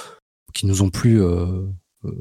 [0.53, 1.45] qui nous ont plu euh,
[2.05, 2.11] Euh,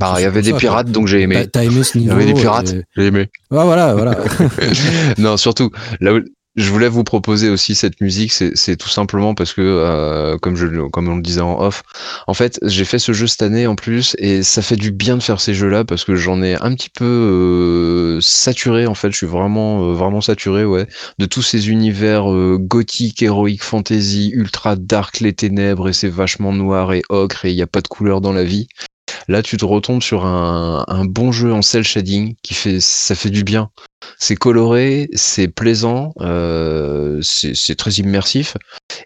[0.00, 1.46] Bah, c'est il y avait des ça, pirates, donc j'ai aimé.
[1.52, 3.28] T'as- aimé ce Il y niveau avait des pirates, et- j'ai aimé.
[3.50, 4.16] Ouais, voilà, voilà.
[5.18, 6.20] non, surtout, là où
[6.56, 10.66] je voulais vous proposer aussi cette musique, c'est tout simplement parce que, euh, comme je,
[10.88, 11.82] comme on le disait en off,
[12.26, 15.18] en fait, j'ai fait ce jeu cette année en plus, et ça fait du bien
[15.18, 18.86] de faire ces jeux-là parce que j'en ai un petit peu euh, saturé.
[18.86, 20.86] En fait, je suis vraiment, euh, vraiment saturé, ouais,
[21.18, 22.24] de tous ces univers
[22.58, 27.56] gothiques, héroïques, fantasy, ultra dark, les ténèbres, et c'est vachement noir et ocre, et il
[27.56, 28.68] n'y a pas de couleur dans la vie.
[29.28, 33.30] Là, tu te retombes sur un, bon jeu en cel shading qui fait, ça fait
[33.30, 33.70] du bien.
[34.18, 38.56] C'est coloré, c'est plaisant, euh, c'est très immersif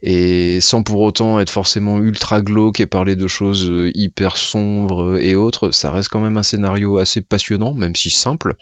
[0.02, 5.18] et sans pour autant être forcément ultra glauque et parler de choses euh, hyper sombres
[5.18, 8.54] et autres, ça reste quand même un scénario assez passionnant, même si simple,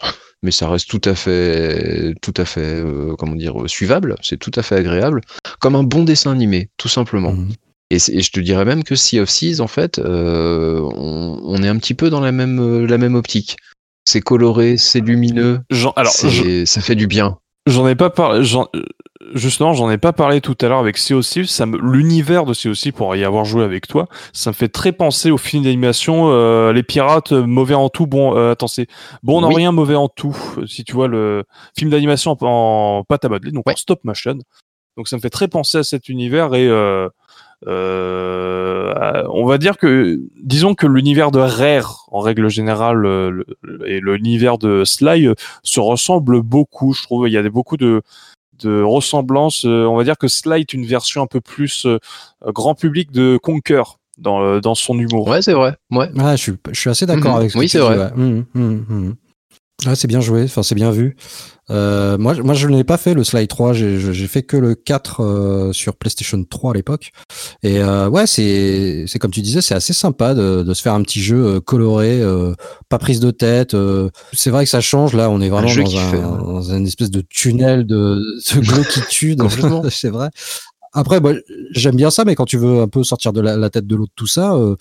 [0.43, 4.15] mais ça reste tout à fait, tout à fait, euh, comment dire, suivable.
[4.21, 5.21] C'est tout à fait agréable,
[5.59, 7.33] comme un bon dessin animé, tout simplement.
[7.33, 7.53] Mhm.
[7.91, 11.67] Et, je te dirais même que Sea of Seas, en fait, euh, on, on est
[11.67, 13.57] un petit peu dans la même, euh, la même optique.
[14.07, 17.37] C'est coloré, c'est lumineux, J'en- alors, je- ça fait du bien.
[17.67, 18.47] j'en ai pas parlé.
[18.75, 18.81] euh,
[19.35, 21.45] Justement, j'en ai pas parlé tout à l'heure avec Sea of Thieves.
[21.47, 24.53] Ça me, l'univers de Sea of Thieves, pour y avoir joué avec toi, ça me
[24.55, 28.51] fait très penser au film d'animation euh, Les Pirates, euh, mauvais en tout, bon, euh,
[28.53, 28.87] attends, c'est
[29.21, 29.55] bon en Oui.
[29.57, 30.35] rien, mauvais en tout.
[30.67, 31.43] Si tu vois le
[31.77, 32.45] film d'animation en,
[32.99, 33.73] en pâte à modeler, donc Ouais.
[33.73, 34.37] en stop motion.
[34.97, 37.07] Donc ça me fait très penser à cet univers et euh,
[37.67, 43.29] euh, euh, on va dire que, disons que l'univers de Rare, en règle générale, euh,
[43.29, 46.93] le- le- et l'univers de Sly euh, se ressemblent beaucoup.
[46.93, 48.01] Je trouve il y a des, beaucoup de,
[48.63, 49.65] de ressemblances.
[49.65, 51.85] Euh, on va dire que Sly est une version un peu plus
[52.47, 53.83] grand public de Conquer
[54.17, 55.27] dans, dans son humour.
[55.27, 55.75] Ouais, c'est vrai.
[55.91, 56.09] Ouais.
[56.13, 57.37] Je suis, je suis assez d'accord Mhm.
[57.39, 58.11] avec ce Oui, c'est vrai.
[58.15, 59.15] mhm, mhm.
[59.85, 61.15] Ah, c'est bien joué, enfin c'est bien vu.
[61.71, 64.73] Euh, moi, je- moi, je n'ai pas fait le Slide 3, j'ai fait que le
[64.73, 67.11] 4 euh, sur PlayStation 3 à l'époque.
[67.61, 70.93] Et euh, ouais, c'est c'est comme tu disais, c'est assez sympa de, de se faire
[70.95, 72.53] un petit jeu euh, coloré, euh,
[72.89, 73.73] pas prise de tête.
[73.75, 74.09] euh.
[74.33, 75.13] c'est vrai que ça change.
[75.13, 76.39] Là, on est vraiment dans un, fait, hein.
[76.43, 78.15] dans une espèce de tunnel de,
[78.55, 79.39] de glauquitude.
[79.41, 79.83] Complètement.
[79.91, 80.29] c'est vrai.
[80.93, 81.33] Après, moi,
[81.71, 83.95] j'aime bien ça, mais quand tu veux un peu sortir de la, la tête de
[83.95, 84.75] l'eau de tout ça, euh,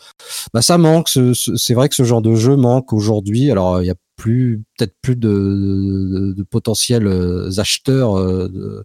[0.55, 1.09] bah ça manque.
[1.09, 3.51] ce- ce- C'est vrai que ce genre de jeu manque aujourd'hui.
[3.51, 8.85] Alors, il y a plus peut-être plus de, de, de potentiels euh, acheteurs euh, de,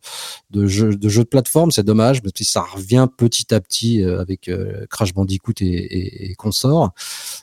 [0.51, 1.71] de jeux de jeux de plateforme.
[1.71, 4.51] C'est dommage, mais ça revient petit à petit avec
[4.91, 6.91] Crash Bandicoot et, et, et consorts.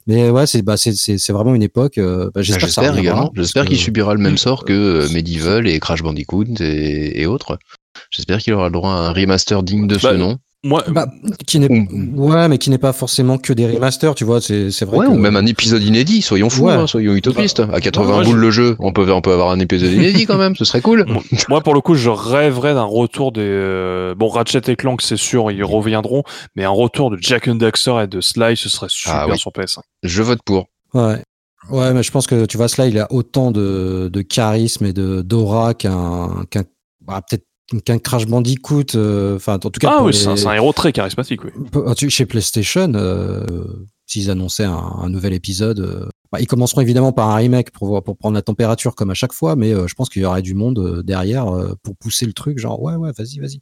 [0.07, 1.98] Mais ouais, c'est bah c'est vraiment une époque.
[1.98, 2.93] bah, Ah, J'espère
[3.35, 7.59] J'espère qu'il subira le même sort que Medieval et Crash Bandicoot et, et autres.
[8.10, 10.39] J'espère qu'il aura le droit à un remaster digne de ce Bah, nom.
[10.62, 11.06] Moi, Bah,
[11.47, 14.43] qui n'est Ou- ouais, mais qui n'est pas forcément que des remasters, tu vois.
[14.43, 14.98] C'est c'est vrai.
[14.98, 16.74] Ouais, que- ou même un épisode inédit, soyons fous, Ouais.
[16.74, 17.60] hein, soyons utopistes.
[17.72, 20.27] À 80 moi, boules je- le jeu, on peut, on peut avoir un épisode inédit
[20.27, 21.06] quand même, ce serait cool.
[21.48, 23.40] Moi- pour le coup, je rêverais d'un retour des.
[23.43, 26.24] euh, Bon, Ratchet et Clank, c'est sûr, ils reviendront,
[26.56, 29.39] mais un retour de Jack and Daxter et de Sly, ce serait super Ah oui.
[29.39, 29.81] sur PS5.
[30.02, 30.66] Je vote pour.
[30.93, 31.22] Ouais.
[31.70, 34.93] Ouais, mais je pense que tu vois, cela, il a autant de, de charisme et
[34.93, 36.64] de d'aura qu'un qu'un
[37.06, 37.44] bah, peut-être
[37.84, 38.94] qu'un Crash Bandicoot.
[38.97, 41.51] euh, Enfin, en tout cas, Ah oui, les- c'est un, héros très charismatique, oui.
[41.97, 43.44] tu- chez PlayStation, euh,
[44.06, 47.88] s'ils annonçaient un, un nouvel épisode, euh, bah, ils commenceront évidemment par un remake pour
[47.88, 50.24] voir- pour prendre la température comme à chaque fois, mais euh, je pense qu'il y
[50.24, 52.59] aurait du monde derrière euh, pour pousser le truc.
[52.59, 53.60] Genre, ouais, ouais, vas-y, vas-y,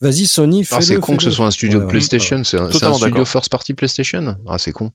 [0.00, 0.82] vas-y, Sony, fais-le.
[0.82, 1.86] Ah, c'est con que ce soit un studio Ouais.
[1.86, 4.36] PlayStation, c'est un, c'est un Totalement studio first party PlayStation.
[4.46, 4.90] Ah, c'est con.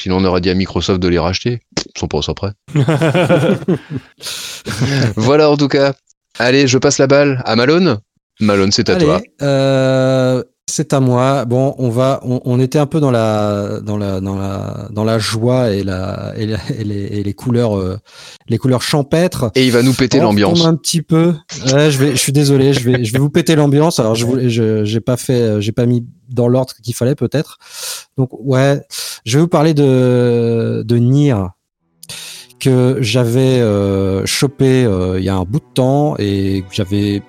[0.00, 1.60] Sinon, on aurait dit à Microsoft de les racheter.
[1.94, 2.52] Ils sont pas au prêts.
[5.16, 5.94] voilà, en tout cas.
[6.38, 7.98] Allez, je passe la balle à Malone.
[8.40, 9.20] Malone, c'est à Allez, toi.
[9.42, 11.44] euh, c'est à moi.
[11.44, 15.04] Bon, on va, on, on était un peu dans la, dans la, dans la, dans
[15.04, 17.98] la joie et la, et, la- et les, et les couleurs, euh,
[18.48, 19.50] les couleurs champêtres.
[19.54, 20.64] Et il va nous péter l'ambiance.
[20.64, 21.34] un petit peu.
[21.72, 24.00] Ouais, je vais, je suis désolé, je vais, je vais vous péter l'ambiance.
[24.00, 27.14] Alors, je voulais, je, j'ai pas fait, euh, j'ai pas mis dans l'ordre qu'il fallait
[27.14, 27.58] peut-être.
[28.16, 28.80] Donc, ouais,
[29.26, 31.36] je vais vous parler de, de Nier
[32.62, 37.20] que j'avais euh, chopé euh, il y a un bout de temps et que j'avais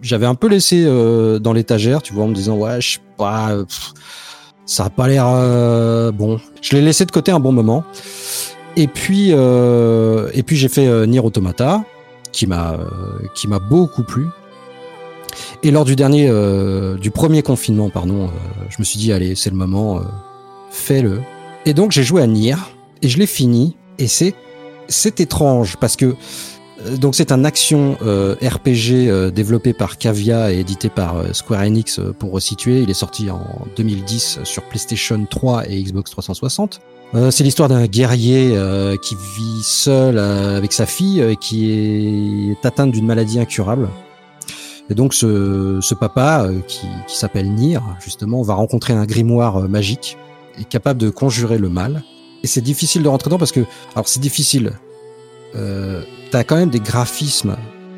[0.00, 3.00] j'avais un peu laissé euh, dans l'étagère, tu vois, en me disant ouais, je sais
[3.18, 3.50] pas,
[4.64, 6.40] ça a pas l'air euh, bon.
[6.62, 7.84] Je l'ai laissé de côté un bon moment.
[8.76, 11.84] Et puis euh, et puis j'ai fait euh, Nier Automata
[12.32, 12.78] qui m'a
[13.34, 14.26] qui m'a beaucoup plu.
[15.62, 16.30] Et lors du dernier
[16.98, 18.30] du premier confinement, pardon,
[18.70, 20.00] je me suis dit allez, c'est le moment,
[20.70, 21.20] fais-le.
[21.66, 22.56] Et donc j'ai joué à Nier
[23.02, 24.34] et je l'ai fini et c'est
[24.88, 26.16] c'est étrange parce que
[26.84, 31.32] euh, donc c'est un action euh, RPG euh, développé par Cavia et édité par euh,
[31.32, 32.80] Square Enix pour resituer.
[32.80, 33.42] Il est sorti en
[33.76, 36.80] 2010 sur PlayStation 3 et Xbox 360.
[37.14, 38.54] Euh, c'est l'histoire d'un guerrier
[39.02, 43.88] qui vit seul avec sa fille et qui est atteinte d'une maladie incurable.
[44.90, 50.16] Et donc ce, ce papa qui, qui s'appelle Nier justement va rencontrer un grimoire magique
[50.58, 52.02] et capable de conjurer le mal.
[52.42, 53.60] Et c'est difficile de rentrer dedans parce que,
[53.94, 54.72] alors c'est difficile.
[55.56, 57.56] Euh, t'as quand même des graphismes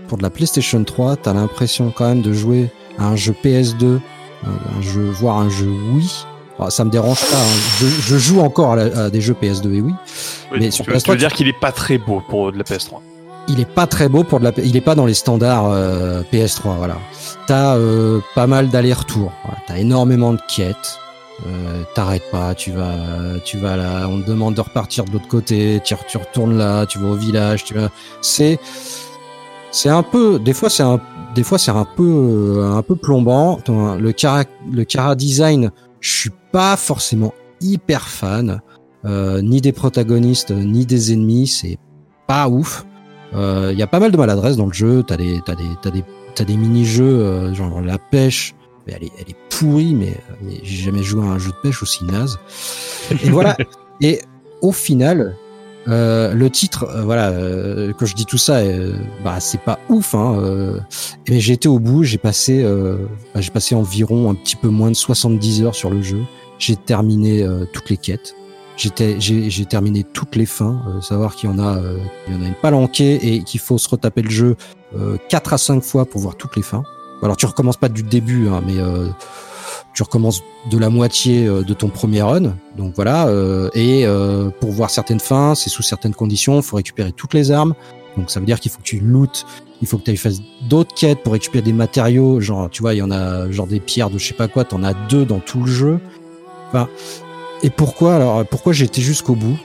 [0.09, 1.17] pour de la PlayStation 3.
[1.17, 3.99] T'as l'impression quand même de jouer à un jeu PS2,
[4.47, 6.11] un jeu, voire un jeu Wii.
[6.59, 7.37] Alors, ça me dérange pas.
[7.37, 7.59] hein.
[7.81, 9.95] Je, je joue encore à, la- à des jeux PS2 et Wii.
[10.53, 12.53] Oui, Mais sur tu, veux- PS3, tu veux dire qu'il est pas très beau pour
[12.53, 12.99] de la PS3.
[13.49, 16.23] il est pas très beau pour de la, il est pas dans les standards euh,
[16.33, 16.77] PS3.
[16.77, 16.99] Voilà.
[17.47, 19.33] T'as euh, pas mal d'allers-retours.
[19.45, 19.59] Voilà.
[19.67, 20.99] T'as énormément de quêtes.
[21.47, 22.55] Euh, T'arrêtes pas.
[22.55, 24.07] Tu vas, tu vas là.
[24.09, 25.81] On te demande de repartir de l'autre côté.
[25.85, 26.87] Tu, retournes là.
[26.87, 27.65] Tu vas au village.
[27.65, 27.91] Tu vas.
[28.21, 28.59] C'est,
[29.71, 30.39] c'est un peu.
[30.39, 31.01] Des fois, c'est un,
[31.35, 33.59] des fois, c'est un peu, euh, un peu plombant.
[33.69, 38.61] Le cara, le cara design, je suis pas forcément hyper fan.
[39.07, 41.47] Euh, ni des protagonistes, ni des ennemis.
[41.47, 41.79] C'est
[42.27, 42.85] pas ouf.
[43.33, 45.03] Il y a pas mal de maladresse dans le jeu.
[45.07, 46.05] T'as des, t'as des, t'as des,
[46.35, 48.55] t'as des mini-jeux, euh, genre la pêche.
[48.87, 51.57] Mais elle est, elle est pourrie, mais, mais j'ai jamais joué à un jeu de
[51.63, 52.39] pêche aussi naze.
[53.11, 53.57] Et voilà.
[54.03, 54.21] Et
[54.63, 55.37] au final,
[55.89, 59.79] euh, le titre, euh, voilà, euh, quand je dis tout ça, euh, bah c'est pas
[59.91, 60.39] ouf, hein.
[60.39, 60.81] euh,
[61.29, 62.03] mais j'ai été au bout.
[62.03, 62.97] J'ai passé, euh,
[63.35, 66.23] bah, j'ai passé environ un petit peu moins de 70 heures sur le jeu.
[66.59, 68.35] J'ai terminé toutes les quêtes.
[68.81, 72.35] J'étais, j'ai, j'ai terminé toutes les fins, euh, savoir qu'il y en a, euh, il
[72.35, 74.57] y en a une palanquée et qu'il faut se retaper le jeu
[74.97, 76.83] euh, 4 à 5 fois pour voir toutes les fins.
[77.23, 79.09] Alors tu recommences pas du début, hein, mais euh,
[79.95, 82.55] tu recommences de la moitié euh, de ton premier run.
[82.77, 86.77] Donc voilà, euh, et euh, pour voir certaines fins, c'est sous certaines conditions, il faut
[86.77, 87.75] récupérer toutes les armes.
[88.17, 89.47] Donc ça veut dire qu'il faut que tu lootes,
[89.83, 92.99] il faut que tu ailles d'autres quêtes pour récupérer des matériaux, genre tu vois, il
[92.99, 95.41] y en a genre des pierres de je sais pas quoi, t'en as deux dans
[95.41, 96.01] tout le jeu.
[96.69, 96.89] Enfin,
[97.63, 99.57] et pourquoi alors pourquoi été jusqu'au bout?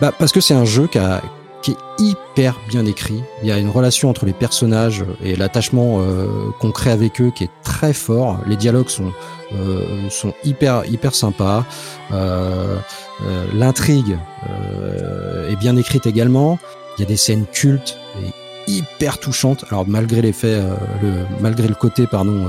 [0.00, 1.22] Bah parce que c'est un jeu qui, a,
[1.62, 3.22] qui est hyper bien écrit.
[3.42, 6.26] Il y a une relation entre les personnages et l'attachement euh,
[6.60, 8.38] qu'on crée avec eux qui est très fort.
[8.46, 9.12] Les dialogues sont
[9.52, 11.64] euh, sont hyper hyper sympas.
[12.12, 12.76] Euh,
[13.24, 14.18] euh, L'intrigue
[14.48, 16.58] euh, est bien écrite également.
[16.96, 19.64] Il y a des scènes cultes et hyper touchantes.
[19.70, 22.46] Alors malgré l'effet, euh, le malgré le côté pardon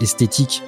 [0.00, 0.62] esthétique,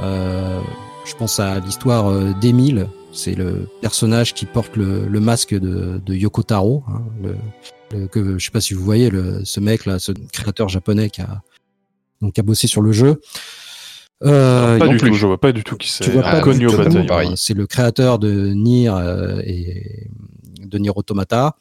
[0.00, 2.88] je pense à l'histoire d'Emile.
[3.12, 6.84] C'est le personnage qui porte le, le masque de, de Yoko Taro.
[6.88, 7.34] hein, le,
[7.98, 11.10] le- que je sais pas si vous voyez le, ce mec là, ce créateur japonais
[11.10, 11.42] qui a
[12.22, 13.20] donc qui a bossé sur le jeu.
[14.22, 15.08] Euh, pas du plus.
[15.10, 16.04] tout, je vois pas du tout qui c'est.
[16.22, 16.36] Ah.
[17.32, 20.08] Euh, C'est le créateur de Nier euh, et
[20.60, 21.56] de Nier Automata.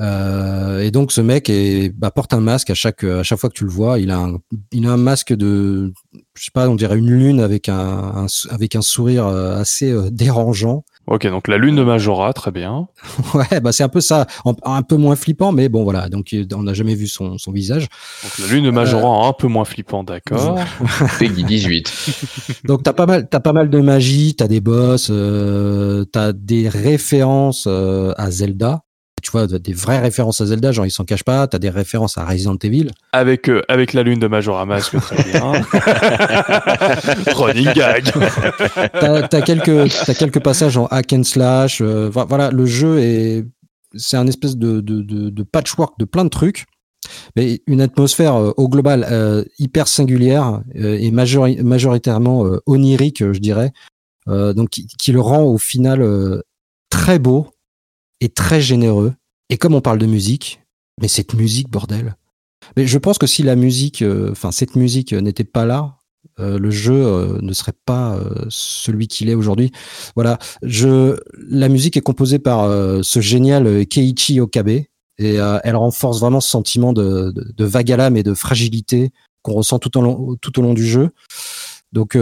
[0.00, 3.48] Euh, et donc ce mec est, bah, porte un masque à chaque à chaque fois
[3.48, 3.98] que tu le vois.
[4.00, 4.38] Il a un,
[4.72, 5.92] il a un masque de,
[6.34, 10.10] je sais pas, on dirait une lune avec un, avec un sourire euh, assez euh,
[10.10, 10.84] dérangeant.
[11.06, 12.88] Ok, donc la lune de Majora, très bien.
[13.34, 16.08] Ouais, bah c'est un peu ça, en- un peu moins flippant, mais bon voilà.
[16.08, 17.88] Donc euh, on n'a jamais vu son, son visage.
[18.22, 20.58] Donc la lune de Majora, un peu moins flippant, d'accord.
[21.18, 21.92] Peggy 18.
[22.64, 26.68] Donc t'as pas mal, t'as pas mal de magie, t'as des boss, euh, t'as des
[26.68, 28.83] références euh, à Zelda.
[29.24, 31.46] Tu vois, des vraies références à Zelda, genre ils s'en cachent pas.
[31.46, 32.90] T'as des références à Resident Evil.
[33.12, 35.52] Avec, euh, avec la lune de Majora Mask, très bien.
[37.34, 38.04] Running gag.
[39.00, 41.80] T'as as quelques, t'as quelques passages en hack and slash.
[41.80, 43.46] euh, vo- voilà, le jeu est,
[43.96, 46.66] c'est un espèce de, de, de, de patchwork de plein de trucs.
[47.36, 53.22] Mais une atmosphère euh, au global euh, hyper singulière euh, et majori- majoritairement euh, onirique,
[53.32, 53.72] je dirais.
[54.28, 56.40] Euh, donc qui, qui le rend au final euh,
[56.90, 57.48] très beau
[58.24, 59.12] et très généreux.
[59.50, 60.62] Et comme on parle de musique,
[61.00, 62.16] mais cette musique, bordel.
[62.76, 65.98] Mais je pense que si la musique, euh, enfin cette musique n'était pas là,
[66.40, 68.18] euh, le jeu euh, ne serait pas
[68.48, 69.72] celui qu'il est aujourd'hui.
[70.14, 72.66] Voilà, je, la musique est composée par
[73.02, 74.68] ce génial Keiichi Okabe
[75.18, 79.78] et elle renforce vraiment ce sentiment de, vague à l'âme et de fragilité qu'on ressent
[79.78, 81.10] tout au long, tout au long du jeu.
[81.92, 82.16] Donc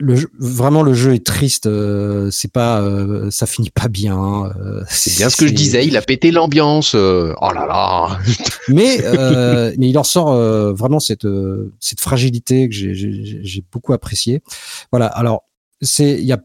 [0.00, 4.52] le jeu- vraiment le jeu est triste, euh, c'est pas, euh, ça finit pas bien.
[4.60, 6.94] euh, C'est bien ce que je disais, il a pété l'ambiance.
[6.94, 8.18] euh, Oh là là.
[8.68, 13.92] mais euh, mais il en sort euh, vraiment cette euh, cette fragilité que j'ai- beaucoup
[13.92, 14.42] apprécié.
[14.90, 15.06] Voilà.
[15.06, 15.44] Alors
[15.82, 16.42] c'est il y a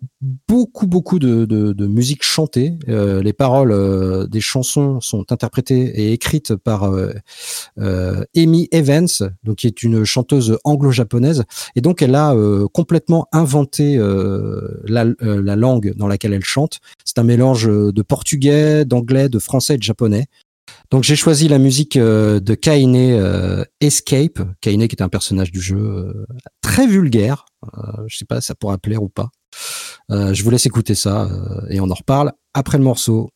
[0.48, 2.78] beaucoup beaucoup de de, de musique chantée.
[2.90, 7.14] Euh, les paroles euh, des chansons sont interprétées et écrites par euh,
[7.80, 9.08] euh, Amy Evans,
[9.44, 11.44] donc qui est une chanteuse anglo-japonaise,
[11.76, 16.80] et donc elle a euh, complètement inventé euh, la, la langue dans laquelle elle chante.
[17.06, 20.26] C'est un mélange de portugais, d'anglais, de français et de japonais.
[20.92, 26.26] Donc j'ai choisi la musique de Kaine Escape, Kaine qui est un personnage du jeu
[26.62, 27.46] très vulgaire.
[27.66, 29.30] Euh, je sais pas ça pourra plaire ou pas.
[30.12, 33.30] Euh, je vous laisse écouter ça euh, et on en reparle après le morceau.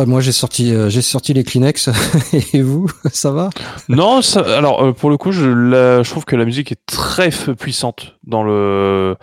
[0.00, 1.88] Bah, moi j'ai sorti euh, j'ai sorti les Kleenex
[2.54, 3.50] et vous ça va?
[3.88, 6.80] Non, ça, alors euh, pour le coup, je, la- je trouve que la musique est
[6.86, 9.16] très puissante dans le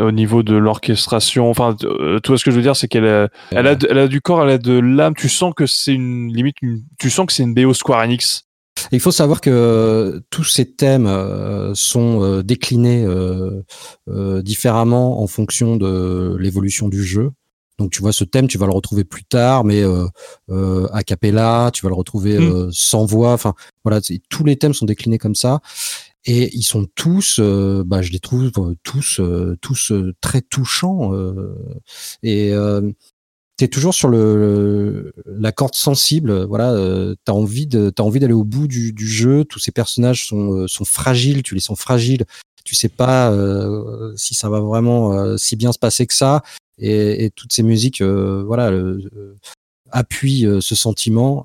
[0.00, 1.50] au niveau de l'orchestration.
[1.50, 3.86] Enfin, euh, tu vois ce que je veux dire, c'est qu'elle a, elle a, de-
[3.90, 5.14] elle a du corps, elle a de l'âme.
[5.14, 8.44] Tu sens que c'est une limite, une- tu sens que c'est une BO Square Enix.
[8.90, 13.62] Il faut savoir que tous ces thèmes euh, sont euh, déclinés euh,
[14.08, 17.30] euh, différemment en fonction de l'évolution du jeu.
[17.78, 20.06] Donc tu vois ce thème, tu vas le retrouver plus tard, mais euh,
[20.50, 22.42] euh, a cappella, tu vas le retrouver Mm.
[22.42, 23.32] euh, sans voix.
[23.32, 23.54] Enfin
[23.84, 25.60] voilà, tous les thèmes sont déclinés comme ça,
[26.24, 31.12] et ils sont tous, euh, bah, je les trouve euh, tous, euh, tous très touchants.
[31.14, 31.54] euh,
[32.22, 32.92] et euh,
[33.56, 36.44] t'es toujours sur le, le- la corde sensible.
[36.44, 39.44] Voilà, euh, t'as envie de, t'as envie d'aller au bout du, du jeu.
[39.44, 41.42] Tous ces personnages sont, euh, sont fragiles.
[41.42, 42.24] Tu les sens fragiles.
[42.72, 46.42] Tu sais pas euh, si ça va vraiment euh, si bien se passer que ça.
[46.78, 48.72] Et, toutes ces musiques, euh, voilà,
[49.90, 51.44] appuient ce sentiment.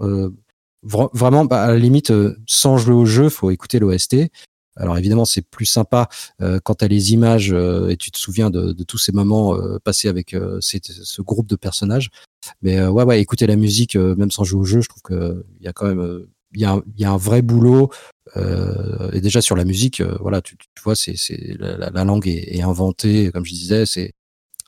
[0.85, 2.13] vra- vraiment, bah, à la limite,
[2.47, 4.31] sans jouer au jeu, faut écouter l'OST.
[4.77, 6.07] Alors évidemment, c'est plus sympa
[6.39, 11.21] quand t'as les images et tu te souviens de, tous ces moments passés avec ce
[11.21, 12.09] groupe de personnages.
[12.61, 15.65] Mais ouais, ouais, écouter la musique, même sans jouer au jeu, je trouve que il
[15.65, 17.89] y a quand même, il y, a, il y a un vrai boulot.
[18.35, 21.89] euh, et déjà sur la musique, euh, voilà, tu, tu vois, c'est, c'est la, la-
[21.89, 24.13] la langue est, est inventée, comme je disais, c'est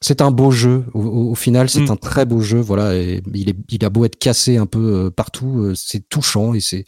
[0.02, 0.86] c'est un beau jeu.
[0.94, 1.92] Au, au- au final, c'est Mm.
[1.92, 2.60] un très beau jeu.
[2.62, 6.08] Voilà, et il est, il a beau être cassé un peu euh, partout, euh, c'est
[6.08, 6.86] touchant et c'est,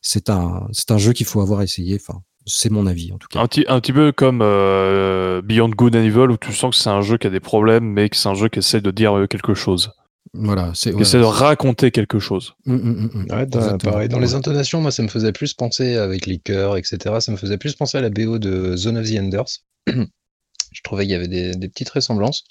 [0.00, 1.96] c'est un, c'est un jeu qu'il faut avoir essayé.
[2.00, 3.40] Enfin, c'est mon avis en tout cas.
[3.40, 6.82] Un petit, un petit peu comme euh, Beyond Good and Evil, où tu sens que
[6.82, 8.90] c'est un jeu qui a des problèmes, mais que c'est un jeu qui essaie de
[8.90, 9.90] dire euh, quelque chose,
[10.34, 10.90] Voilà, c'est.
[10.90, 12.54] voilà, de raconter quelque chose.
[12.66, 13.26] Mm, mm, mm.
[13.32, 13.46] Ouais,
[13.78, 14.08] pareil.
[14.08, 16.98] Dans les intonations, moi, ça me faisait plus penser avec les chœurs, etc.
[17.20, 19.44] Ça me faisait plus penser à la BO de Zone of the Enders.
[19.86, 22.44] Je trouvais qu'il y avait des, des petites ressemblances.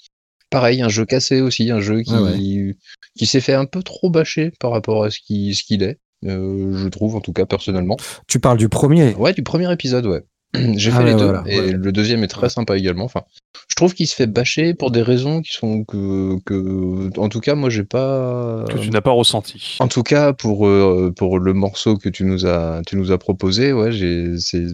[0.50, 2.76] Pareil, un jeu cassé aussi, un jeu qui, Ouais,
[3.16, 5.98] qui s'est fait un peu trop bâcher par rapport à ce qu'il ce qu'il est.
[6.26, 7.96] euh, je trouve, en tout cas, personnellement.
[8.28, 9.14] Tu parles du premier.
[9.14, 10.22] Ouais, du premier épisode, ouais.
[10.76, 11.72] J'ai Ah fait les deux, voilà, et ouais.
[11.72, 13.04] le deuxième est très sympa également.
[13.04, 13.22] Enfin,
[13.68, 17.40] je trouve qu'il se fait bâcher pour des raisons qui sont que, que en tout
[17.40, 18.64] cas, moi, j'ai pas.
[18.68, 19.76] Que tu n'as pas ressenti.
[19.80, 23.18] En tout cas, pour, euh, pour le morceau que tu nous as, tu nous as
[23.18, 24.66] proposé, ouais, j'ai, c'est,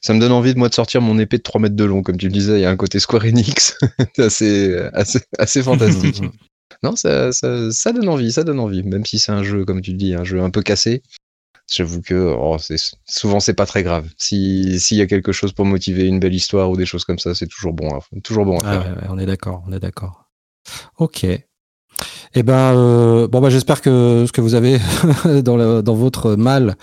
[0.00, 2.02] ça me donne envie de moi de sortir mon épée de 3 mètres de long,
[2.02, 3.76] comme tu le disais, il y a un côté Square Enix,
[4.14, 6.22] c'est assez, assez, assez fantastique.
[6.82, 9.80] Non, ça, ça, ça donne envie, ça donne envie, même si c'est un jeu, comme
[9.80, 11.02] tu le dis, un jeu un peu cassé.
[11.70, 12.76] J'avoue que oh, c'est,
[13.06, 14.08] souvent c'est pas très grave.
[14.18, 17.18] Si, s'il y a quelque chose pour motiver une belle histoire ou des choses comme
[17.18, 18.82] ça, c'est toujours bon, à, toujours bon à Ah faire.
[18.82, 20.24] ouais, ouais, on est d'accord, on est d'accord.
[20.98, 21.26] Ok.
[22.34, 24.78] Eh ben, euh, bon bah j'espère que ce que vous avez
[25.42, 26.74] dans, le- dans votre malle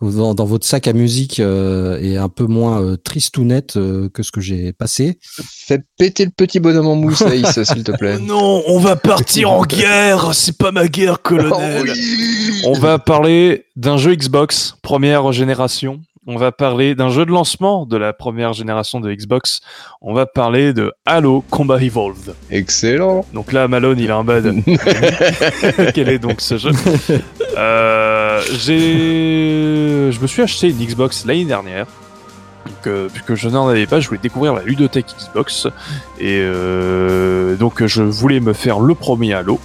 [0.00, 3.44] ou dans, dans votre sac à musique euh, est un peu moins euh, triste ou
[3.44, 5.18] net euh, que ce que j'ai passé.
[5.22, 8.18] Fais péter le petit bonhomme en mousse, Ace, s'il te plaît.
[8.18, 10.30] Non, on va partir en guerre.
[10.34, 11.84] C'est pas ma guerre, colonel.
[11.86, 16.00] Oh oui On va parler d'un jeu Xbox première génération.
[16.28, 19.60] On va parler d'un jeu de lancement de la première génération de Xbox.
[20.02, 22.34] On va parler de Halo Combat Evolved.
[22.50, 23.24] Excellent.
[23.32, 24.52] Donc là, Malone, il a un bad.
[25.94, 26.72] Quel est donc ce jeu?
[27.56, 31.86] Euh, J'ai, je me suis acheté une Xbox l'année dernière.
[32.86, 35.66] Euh, puisque je n'en avais pas, je voulais découvrir la ludothèque Xbox
[36.20, 39.58] et euh, donc je voulais me faire le premier Halo.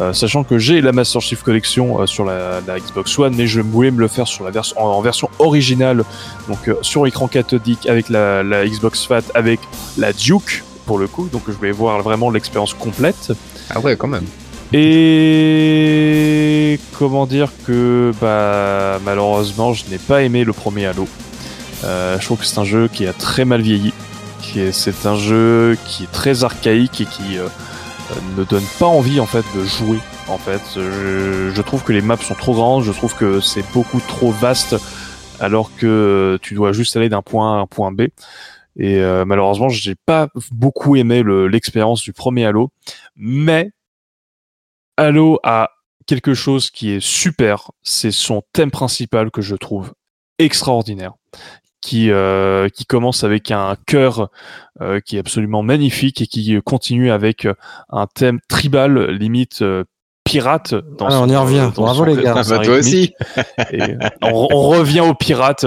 [0.00, 3.48] Euh, sachant que j'ai la Master Chief Collection euh, sur la, la Xbox One, mais
[3.48, 6.04] je voulais me le faire sur la version en, en version originale,
[6.48, 9.58] donc euh, sur écran cathodique avec la, la Xbox Fat, avec
[9.98, 11.28] la Duke pour le coup.
[11.32, 13.32] Donc je voulais voir vraiment l'expérience complète.
[13.68, 14.26] Ah ouais, quand même.
[14.72, 21.08] Et comment dire que bah malheureusement je n'ai pas aimé le premier Halo.
[21.82, 23.92] Je trouve que c'est un jeu qui a très mal vieilli.
[24.40, 27.38] Qui C'est un jeu qui est très archaïque et qui
[28.36, 29.98] ne donne pas envie en fait de jouer.
[30.28, 32.84] En fait, je, trouve que les maps sont trop grandes.
[32.84, 34.76] Je trouve que c'est beaucoup trop vaste
[35.40, 38.02] alors que tu dois juste aller d'un point A à un point B.
[38.76, 42.70] Et euh, malheureusement, j'ai pas beaucoup aimé le- l'expérience du premier Halo,
[43.16, 43.72] mais
[44.96, 45.70] Halo a
[46.06, 49.92] quelque chose qui est super, c'est son thème principal que je trouve
[50.38, 51.12] extraordinaire,
[51.80, 54.28] qui euh, qui commence avec un chœur
[54.80, 57.54] euh, qui est absolument magnifique et qui continue avec euh,
[57.90, 59.84] un thème tribal limite euh,
[60.24, 60.74] pirate.
[60.98, 61.70] Dans Ah, son- on y revient.
[61.74, 62.34] dans Bravo, son- les gars.
[62.36, 63.12] Ah bah, toi aussi.
[63.72, 65.64] Et euh, on, on revient aux pirates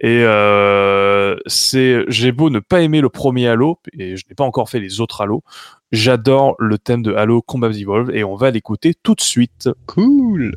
[0.00, 4.44] et euh, c'est j'ai beau ne pas aimer le premier Halo et je n'ai pas
[4.44, 5.42] encore fait les autres Halo
[5.90, 10.54] j'adore le thème de Halo Combat Evolved et on va l'écouter tout de suite Cool.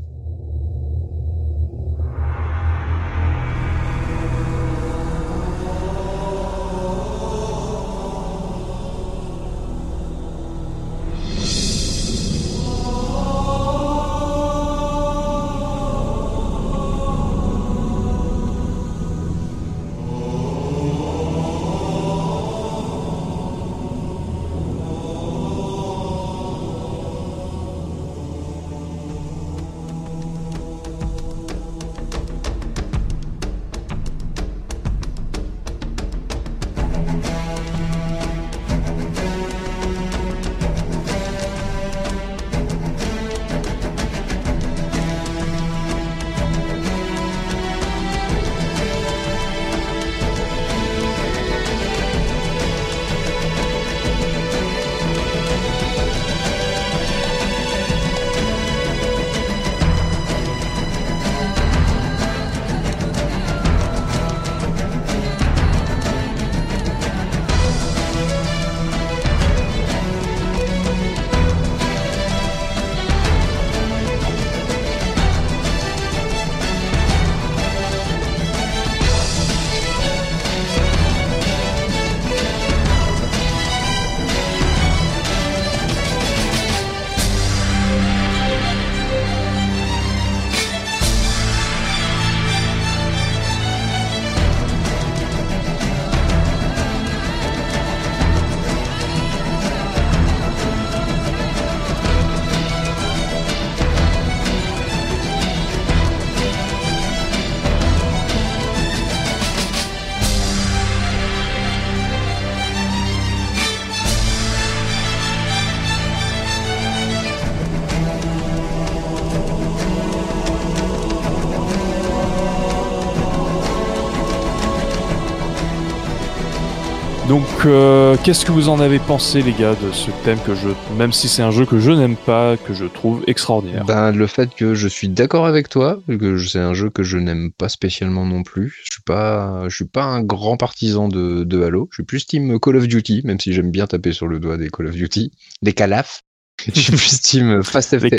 [127.66, 131.12] Euh, qu'est-ce que vous en avez pensé, les gars, de ce thème que je, même
[131.12, 133.86] si c'est un jeu que je n'aime pas, que je trouve extraordinaire?
[133.86, 137.18] Ben, le fait que je suis d'accord avec toi, que c'est un jeu que je
[137.18, 138.82] n'aime pas spécialement non plus.
[138.86, 141.88] Je suis pas, je suis pas un grand partisan de, de Halo.
[141.92, 144.58] Je suis plus team Call of Duty, même si j'aime bien taper sur le doigt
[144.58, 145.32] des Call of Duty,
[145.62, 146.22] des calafs.
[146.74, 148.10] Je suis plus team Fast Les.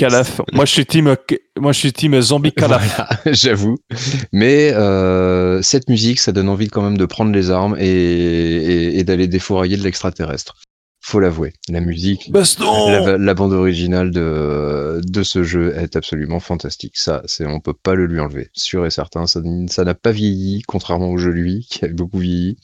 [0.52, 1.14] Moi, je suis team,
[1.58, 2.96] moi, je suis team zombie calaf.
[2.96, 3.76] Voilà, j'avoue.
[4.32, 8.98] Mais euh, cette musique, ça donne envie quand même de prendre les armes et, et,
[8.98, 10.56] et d'aller défourailler de l'extraterrestre.
[11.04, 16.38] Faut l'avouer, la musique, Baston la, la bande originale de, de ce jeu est absolument
[16.38, 16.96] fantastique.
[16.96, 18.50] Ça, c'est, on peut pas le lui enlever.
[18.52, 22.18] Sûr et certain, ça, ça n'a pas vieilli, contrairement au jeu lui, qui a beaucoup
[22.20, 22.56] vieilli.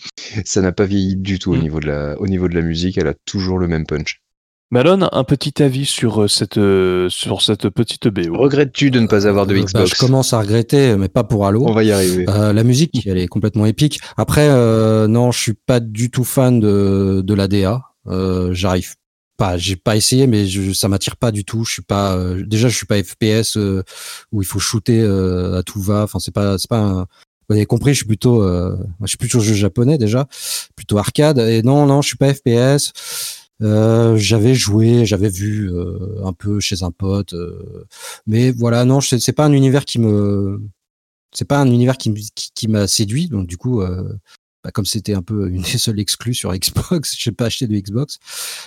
[0.45, 1.63] Ça n'a pas vieilli du tout au Mm.
[1.63, 2.97] niveau de la, au niveau de la musique.
[2.97, 4.21] Elle a toujours le même punch.
[4.71, 8.37] Malone, un petit avis sur euh, cette, euh, sur cette petite BO.
[8.37, 11.25] Regrettes-tu de ne pas avoir de Euh, bah, Xbox je commence à regretter, mais pas
[11.25, 11.65] pour Halo.
[11.67, 12.27] On va y arriver.
[12.29, 13.99] Euh, la musique, elle est complètement épique.
[14.19, 17.81] Après, euh, non, je suis pas du tout fan de, de la DA.
[18.09, 18.95] Euh, J'arrive
[19.39, 21.65] pas, j'ai pas essayé, mais je, ça m'attire pas du tout.
[21.65, 23.83] Je suis pas, euh, déjà, je suis pas FPS euh,
[24.33, 26.03] où il faut shooter euh, à tout va.
[26.03, 26.79] Enfin, c'est pas, c'est pas.
[26.81, 27.07] Un,
[27.49, 30.27] vous avez compris, je suis plutôt, euh, je suis plutôt jeu japonais déjà,
[30.77, 31.39] plutôt arcade.
[31.39, 32.93] Et non, non, je suis pas FPS.
[33.63, 37.87] Euh, j'avais joué, j'avais vu euh, un peu chez un pote, euh,
[38.27, 40.61] mais voilà, non, c'est pas un univers qui me,
[41.33, 42.13] c'est pas un univers qui,
[42.55, 43.29] qui, m'a séduit.
[43.29, 44.15] Donc du coup, euh,
[44.65, 47.77] bah, comme c'était un peu une des seules exclus sur Xbox, j'ai pas acheté de
[47.77, 48.19] Xbox.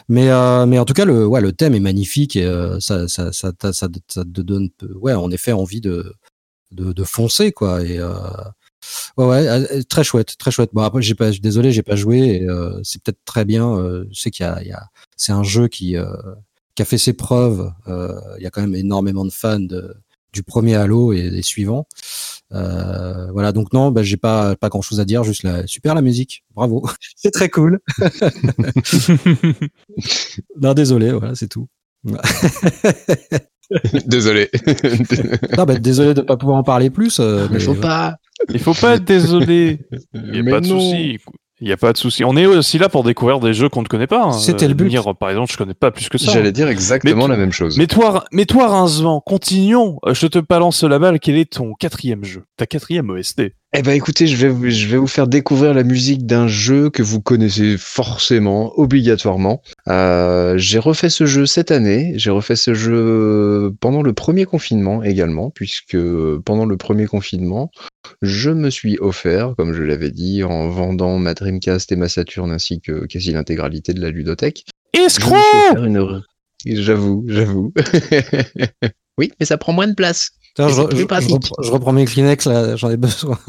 [0.09, 2.45] Mais euh, mais en tout cas, le ouais, le thème est magnifique et
[2.79, 6.13] ça ça ça ça, ça, te donne ouais en effet envie de
[6.71, 7.99] de, de foncer quoi et
[9.17, 10.69] ouais ouais euh, très chouette très chouette.
[10.73, 13.69] Bon après j'ai pas désolé j'ai pas joué et euh, c'est peut-être très bien.
[13.77, 14.83] Euh, je sais qu'il y a il y a
[15.17, 16.05] c'est un jeu qui euh,
[16.75, 17.71] qui a fait ses preuves.
[17.87, 19.95] Euh, Il y a quand même énormément de fans de,
[20.33, 21.87] du premier Halo et des suivants.
[22.53, 25.95] Euh, voilà, donc non, bah, j'ai pas pas grand chose à dire, juste la super
[25.95, 26.85] la musique, bravo,
[27.15, 27.79] c'est très cool.
[30.61, 31.67] non, désolé, voilà, c'est tout.
[34.05, 34.49] Désolé.
[35.57, 37.19] Non, bah, désolé de pas pouvoir en parler plus.
[37.19, 37.79] euh, Mais mais faut ouais.
[37.79, 38.17] pas.
[38.49, 39.79] Il faut pas être désolé.
[40.13, 41.17] Il n'y a pas de souci.
[41.63, 42.23] Il n'y a pas de souci.
[42.23, 44.23] On est aussi là pour découvrir des jeux qu'on ne connaît pas.
[44.23, 44.31] hein.
[44.31, 44.87] C'était le but.
[44.89, 46.31] Nier, par exemple, je connais pas plus que ça.
[46.31, 47.77] J'allais dire exactement Mais la même chose.
[47.77, 49.99] Mais toi, mais toi, Rincevent, continuons.
[50.07, 51.19] Euh, Je te balance la balle.
[51.19, 52.45] Quel est ton quatrième jeu?
[52.57, 55.83] Ta quatrième OST Eh ben écoutez, je vais, vous- je vais vous faire découvrir la
[55.83, 59.61] musique d'un jeu que vous connaissez forcément, obligatoirement.
[59.87, 62.11] Euh, j'ai refait ce jeu cette année.
[62.17, 65.97] J'ai refait ce jeu pendant le premier confinement également, puisque
[66.43, 67.71] pendant le premier confinement,
[68.21, 72.51] je me suis offert, comme je l'avais dit, en vendant ma Dreamcast et ma Saturn
[72.51, 74.65] ainsi que quasi l'intégralité de la ludothèque.
[74.91, 75.37] Escroc
[75.77, 76.21] une...
[76.65, 77.73] J'avoue, j'avoue.
[79.17, 80.31] oui, mais ça prend moins de place.
[80.53, 83.37] Putain, je, reprends, je reprends mes Kleenex là, j'en ai besoin.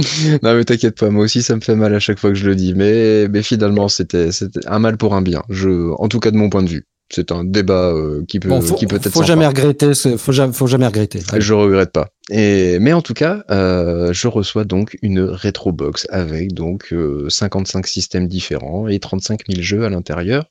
[0.42, 2.46] non mais t'inquiète pas, moi aussi ça me fait mal à chaque fois que je
[2.46, 5.42] le dis, mais, mais finalement c'était c'était un mal pour un bien.
[5.48, 8.48] Je, en tout cas de mon point de vue, c'est un débat euh, qui peut
[8.48, 11.20] Bon, faut, qui peut être faut jamais regretter, faut jamais, faut jamais regretter.
[11.36, 12.08] Je regrette pas.
[12.30, 17.28] Et mais en tout cas, euh, je reçois donc une rétro box avec donc euh,
[17.28, 20.44] 55 systèmes différents et 35 000 jeux à l'intérieur,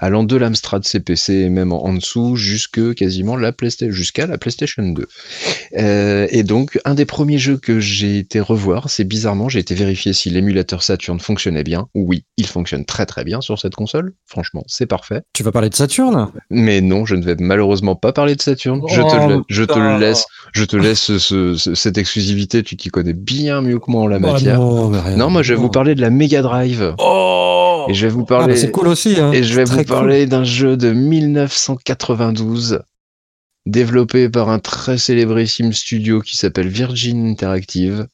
[0.00, 4.38] allant de l'Amstrad CPC et même en, en dessous jusque quasiment la PlayStation jusqu'à la
[4.38, 5.06] PlayStation 2.
[5.78, 9.74] Euh, et donc un des premiers jeux que j'ai été revoir, c'est bizarrement j'ai été
[9.74, 11.88] vérifier si l'émulateur Saturn fonctionnait bien.
[11.94, 14.12] Oui, il fonctionne très très bien sur cette console.
[14.26, 15.22] Franchement, c'est parfait.
[15.32, 16.30] Tu vas parler de Saturne?
[16.50, 18.80] Mais non, je ne vais malheureusement pas parler de Saturn.
[18.88, 19.94] je te, Oh, le- je te putain.
[19.94, 20.24] le laisse,
[20.54, 22.64] je te laisse ce- ce- cette exclusivité.
[22.64, 24.58] Tu t'y connais bien mieux que moi en la matière.
[24.58, 25.66] non, non, moi je vais Non.
[25.66, 28.88] vous parler de la Mega Drive Oh et je vais vous Ah, parler c'est cool
[28.88, 29.20] aussi.
[29.20, 29.30] Hein.
[29.32, 29.84] et je vais vous cool.
[29.86, 32.80] parler d'un jeu de 1992
[33.66, 38.06] développé par un très célébrissime studio qui s'appelle Virgin Interactive.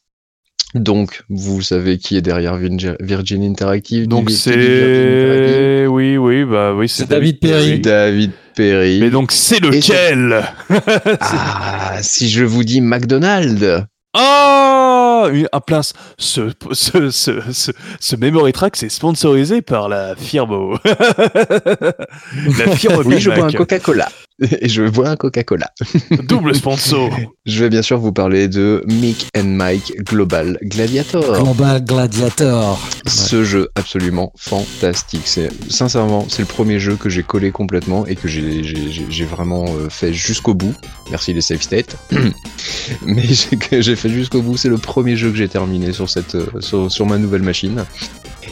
[0.75, 4.07] Donc, vous savez qui est derrière Virgin Interactive.
[4.07, 7.79] Donc c'est oui oui bah oui c'est C'est David Perry.
[7.79, 8.99] David Perry.
[8.99, 10.43] Mais donc c'est lequel
[11.21, 13.83] Ah, si je vous dis McDonald's.
[14.17, 15.93] Oh une- Un place.
[16.17, 20.77] Ce, ce, ce, ce, ce memory track, c'est sponsorisé par la firme.
[20.85, 23.51] la firme Oui, je bois un.
[23.51, 24.09] Coca-Cola.
[24.61, 25.71] Et je bois un Coca-Cola.
[26.27, 27.09] Double sponsor.
[27.45, 31.43] Je vais bien sûr vous parler de Mick and Mike Global Gladiator.
[31.43, 32.79] Global Gladiator.
[33.07, 35.23] Ce jeu absolument fantastique.
[35.25, 39.89] C'est sincèrement, c'est le premier jeu que j'ai collé complètement et que j'ai vraiment euh,
[39.89, 40.75] fait jusqu'au bout.
[41.09, 41.95] Merci les save states.
[43.05, 44.57] Mais j'ai- que j'ai fait jusqu'au bout.
[44.57, 47.85] C'est le premier jeu que j'ai terminé sur cette euh, sur, sur ma nouvelle machine.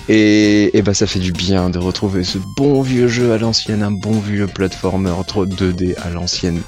[0.08, 3.92] Et, bah ça fait du bien de retrouver ce bon vieux jeu à l'ancienne, un
[3.92, 6.62] bon vieux platformer trop 2D à l'ancienne,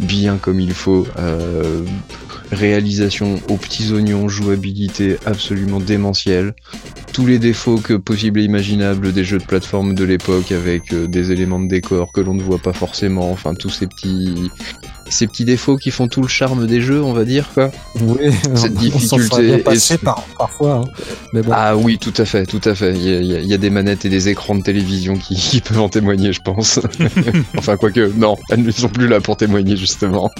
[0.00, 1.06] bien comme il faut.
[1.18, 1.82] Euh,
[2.52, 6.54] réalisation aux petits oignons, jouabilité absolument démentielle,
[7.12, 11.06] tous les défauts que possibles et imaginables des jeux de plateforme de l'époque avec euh,
[11.06, 14.50] des éléments de décor que l'on ne voit pas forcément, enfin tous ces petits
[15.12, 17.70] ces petits défauts qui font tout le charme des jeux, on va dire quoi.
[18.00, 20.82] Oui, Cette on difficulté bien ce- par, parfois.
[20.84, 20.84] hein.
[21.32, 22.94] Mais bon, Ah oui, tout à fait, tout à fait.
[22.94, 25.80] Il y a, il y des manettes et des écrans de télévision qui, qui peuvent
[25.80, 26.80] en témoigner, je pense.
[27.58, 30.30] enfin, quoique, non, elles ne sont plus là pour témoigner, justement.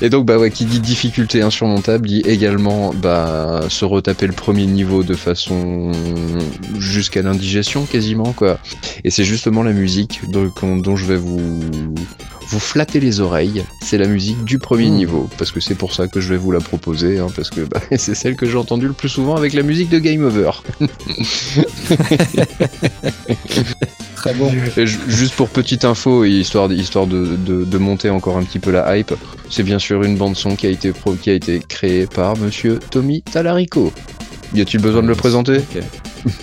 [0.00, 4.66] et donc, bah ouais, qui dit difficulté insurmontable dit également bah, se retaper le premier
[4.66, 5.92] niveau de façon
[6.78, 8.58] jusqu'à l'indigestion, quasiment, quoi.
[9.04, 11.60] Et c'est justement la musique dont je vais vous
[12.48, 14.94] vous flatter les oreilles, c'est la musique du premier Mmh.
[14.96, 17.60] niveau, parce que c'est pour ça que je vais vous la proposer, hein, parce que
[17.62, 20.50] bah, c'est celle que j'ai entendue le plus souvent avec la musique de Game Over.
[24.16, 24.50] très bon.
[24.76, 28.70] Juste pour petite info, et histoire, histoire de, de, de monter encore un petit peu
[28.70, 29.14] la hype,
[29.50, 32.36] c'est bien sûr une bande son qui a été, pro- qui a été créée par
[32.36, 33.92] Monsieur Tommy Talarico.
[34.54, 35.60] Y a-t-il besoin de le présenter?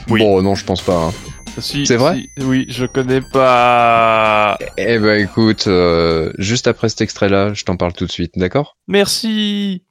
[0.09, 0.19] Oui.
[0.19, 1.05] Bon, non, je pense pas.
[1.05, 1.13] hein.
[1.61, 4.57] Si, C'est vrai si, Oui, je connais pas.
[4.77, 8.77] Eh ben écoute, euh, juste après cet extrait-là, je t'en parle tout de suite, d'accord?
[8.87, 9.83] Merci.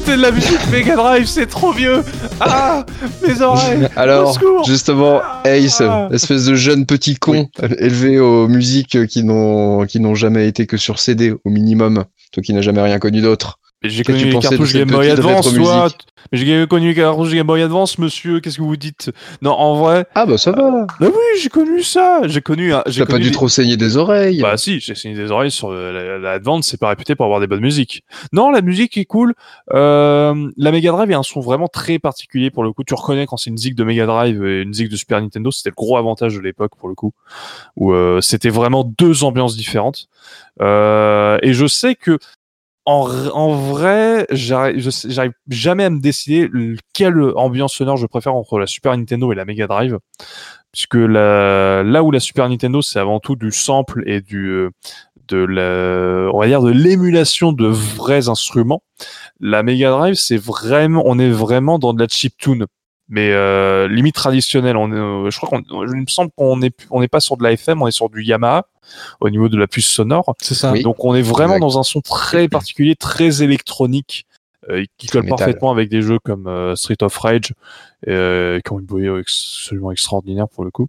[0.00, 2.02] Écouté de la musique Mega Drive, c'est trop vieux
[2.40, 2.86] Ah
[3.26, 6.08] Mes oreilles Alors, justement, Ace, Ah.
[6.10, 7.48] espèce de jeune petit con,
[7.78, 12.42] élevé aux musiques qui n'ont qui n'ont jamais été que sur CD au minimum, toi
[12.42, 13.58] qui n'as jamais rien connu d'autre.
[13.82, 17.98] J'ai connu les cartouches Game Boy Advance, Mais j'ai connu les cartouches Game Boy Advance,
[17.98, 19.10] monsieur, qu'est-ce que vous dites?
[19.40, 20.70] Non, en vrai, Ah bah ça va.
[21.00, 22.74] bah oui, j'ai connu ça J'ai connu...
[22.74, 24.42] un- j'ai T'as pas dû trop saigner des oreilles.
[24.42, 27.24] Bah si, j'ai saigné des oreilles sur euh, la, la Advance, c'est pas réputé pour
[27.24, 28.04] avoir des bonnes musiques.
[28.34, 29.32] Non, la musique est cool.
[29.72, 32.84] Euh, la Mega Drive a un son vraiment très particulier pour le coup.
[32.84, 35.50] Tu reconnais quand c'est une zig de Mega Drive et une zig de Super Nintendo,
[35.50, 37.12] c'était le gros avantage de l'époque pour le coup,
[37.76, 40.08] où euh, c'était vraiment deux ambiances différentes.
[40.60, 42.18] Euh, et je sais que
[42.86, 44.90] en, en vrai, j'arrive
[45.48, 46.50] jamais à me décider
[46.92, 49.98] quelle ambiance sonore je préfère entre la Super Nintendo et la Mega Drive,
[50.72, 54.70] puisque la, là où la Super Nintendo c'est avant tout du sample et du euh,
[55.28, 58.82] de la, on va dire de l'émulation de vrais instruments.
[59.40, 62.66] La Mega Drive, c'est vraiment, on est vraiment dans de la chiptune,
[63.10, 64.76] mais euh, limite traditionnelle.
[64.76, 67.36] On est, euh, je crois qu'on, il me semble qu'on est, on n'est pas sur
[67.36, 68.66] de la FM, on est sur du Yamaha
[69.20, 70.34] au niveau de la puce sonore.
[70.40, 70.72] C'est ça.
[70.72, 70.82] Oui.
[70.82, 71.60] Donc on est vraiment Exact.
[71.60, 74.26] dans un son très particulier, très électronique,
[74.68, 77.52] euh, qui colle parfaitement avec des jeux comme euh, Street of Rage,
[78.08, 80.88] euh, qui ont une beauté absolument extraordinaire pour le coup.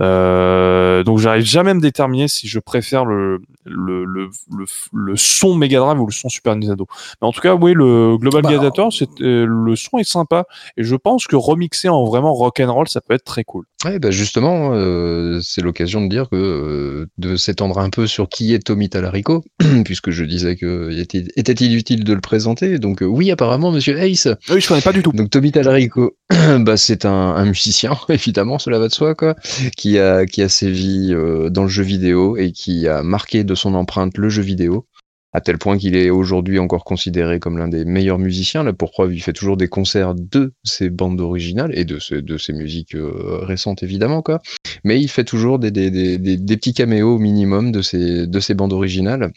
[0.00, 5.16] Euh, donc j'arrive jamais à me déterminer si je préfère le le, le, le, le
[5.16, 6.86] son Mega Drive ou le son Super Nintendo.
[7.20, 10.44] Mais en tout cas, oui, le Global Bah, Gladiator, c'est euh, le son est sympa
[10.76, 13.66] et je pense que remixer en vraiment rock and roll, ça peut être très cool.
[13.84, 18.28] Ouais, bah justement, euh, c'est l'occasion de dire que euh, de s'étendre un peu sur
[18.28, 19.44] qui est Tommy Talarico,
[19.84, 22.78] puisque je disais que était- était-il utile de le présenter.
[22.78, 24.28] Donc euh, oui, apparemment, Monsieur Ace.
[24.50, 25.12] Oui, je connais pas du tout.
[25.12, 26.16] Donc Tommy Talarico,
[26.60, 29.34] bah c'est un, musicien, évidemment, cela va de soi, quoi,
[29.76, 33.54] qui a qui a sévi euh, dans le jeu vidéo et qui a marqué de
[33.54, 34.86] son empreinte le jeu vidéo.
[35.32, 38.64] À tel point qu'il est aujourd'hui encore considéré comme l'un des meilleurs musiciens.
[38.64, 42.20] Là, pour preuve, il fait toujours des concerts de ses bandes originales et de ses,
[42.20, 44.40] de ses musiques euh, récentes, évidemment, quoi.
[44.82, 48.26] Mais il fait toujours des, des, des, des, des petits caméos au minimum de ses,
[48.26, 49.30] de ses bandes originales.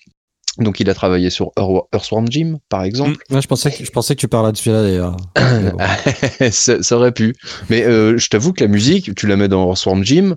[0.59, 3.17] Donc, il a travaillé sur Earth- Earthworm Jim, par exemple.
[3.31, 5.17] Ouais, je pensais que je pensais que tu parlais de celui-là d'ailleurs.
[5.71, 5.77] Bon.
[6.51, 7.35] ça, ça aurait pu.
[7.69, 10.35] Mais euh, je t'avoue que la musique, tu la mets dans Swarm Gym,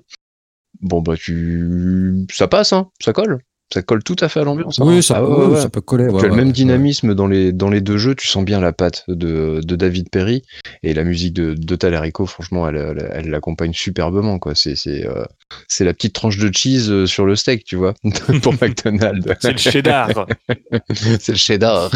[0.81, 3.41] bon bah tu, ça passe, hein, ça colle,
[3.73, 4.81] ça colle tout à fait à l'ambiance.
[4.81, 4.85] hein.
[4.87, 5.61] Oui, ça, Ah peut, ouais, ouais.
[5.61, 6.05] ça peut coller.
[6.07, 6.53] ouais, tu as le même ouais.
[6.53, 10.09] dynamisme dans les dans les deux jeux, tu sens bien la patte de, de David
[10.11, 10.43] Perry
[10.83, 12.27] et la musique de, de Talarico.
[12.27, 14.55] Franchement, elle l'accompagne superbement quoi.
[14.55, 15.25] C'est c'est euh,
[15.69, 17.95] c'est la petite tranche de cheese euh, sur le steak, tu vois,
[18.43, 19.27] pour McDonald's.
[19.41, 20.27] C'est le cheddar.
[21.21, 21.91] c'est le cheddar.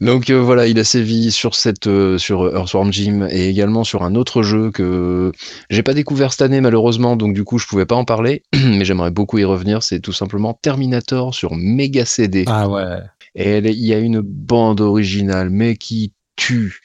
[0.00, 4.02] Donc euh, voilà, il a sévi sur cette euh, sur Earthworm Jim et également sur
[4.02, 5.32] un autre jeu que
[5.70, 8.84] j'ai pas découvert cette année malheureusement, donc du coup je pouvais pas en parler, mais
[8.84, 9.82] j'aimerais beaucoup y revenir.
[9.82, 12.44] C'est tout simplement Terminator sur Mega CD.
[12.46, 12.98] Ah ouais.
[13.34, 16.80] Et il y a une bande originale, mais qui tue.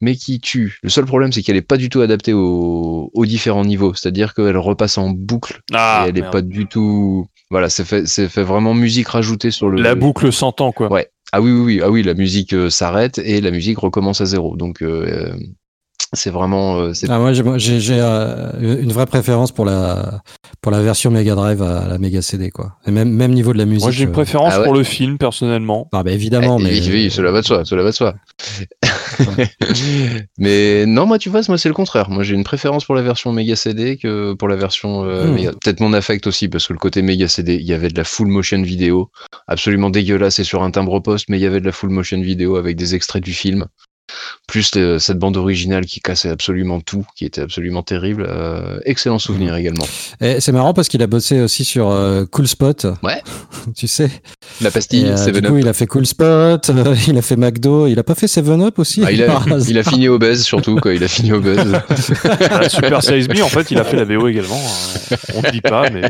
[0.00, 0.78] Mais qui tue.
[0.82, 3.94] Le seul problème, c'est qu'elle est pas du tout adaptée aux, aux différents niveaux.
[3.94, 5.60] C'est-à-dire qu'elle repasse en boucle.
[5.72, 6.32] Ah, et elle est merde.
[6.32, 7.26] pas du tout.
[7.50, 9.80] Voilà, c'est fait, c'est fait vraiment musique rajoutée sur le.
[9.80, 10.90] La boucle s'entend quoi.
[10.90, 11.08] Ouais.
[11.32, 14.26] Ah oui, oui, oui, ah oui, la musique euh, s'arrête et la musique recommence à
[14.26, 14.56] zéro.
[14.56, 15.34] Donc euh,
[16.14, 17.48] c'est vraiment, euh, c'est Ah, moi, j'ai-
[17.90, 20.20] euh, une vraie préférence pour la
[20.60, 22.76] pour la version Mega Drive à la Mega CD quoi.
[22.86, 23.82] Et même même niveau de la musique.
[23.82, 25.88] Moi j'ai une euh, préférence Ah ouais pour le film personnellement.
[25.92, 28.14] Ah bah évidemment, Eh, mais oui, oui, cela va de soi, cela va de soi.
[30.38, 32.10] mais non, moi, tu vois, moi, c'est le contraire.
[32.10, 35.04] Moi, j'ai une préférence pour la version Mega CD que pour la version.
[35.04, 35.34] euh, Hmm.
[35.34, 37.96] Mega- Peut-être mon affect aussi, parce que le côté Mega CD, il y avait de
[37.96, 39.10] la full motion vidéo,
[39.46, 42.20] absolument dégueulasse et sur un timbre poste, mais il y avait de la full motion
[42.20, 43.66] vidéo avec des extraits du film.
[44.46, 48.26] Plus euh, cette bande originale qui cassait absolument tout, qui était absolument terrible.
[48.28, 49.86] Euh, excellent souvenir également.
[50.20, 52.86] Et c'est marrant parce qu'il a bossé aussi sur euh, Cool Spot.
[53.02, 53.22] Ouais.
[53.76, 54.10] tu sais.
[54.60, 55.52] La pastille, Et, euh, Seven du Up.
[55.52, 58.28] coup, il a fait Cool Spot, euh, il a fait McDo, il a pas fait
[58.28, 59.02] Seven Up aussi.
[59.06, 60.92] Ah, il, a, il fini obèse surtout, quoi.
[60.92, 61.64] Il a fini obèse.
[62.50, 64.60] La Super Size Me en fait il a fait la BO également.
[64.60, 65.16] hein.
[65.34, 66.02] On ne dit pas mais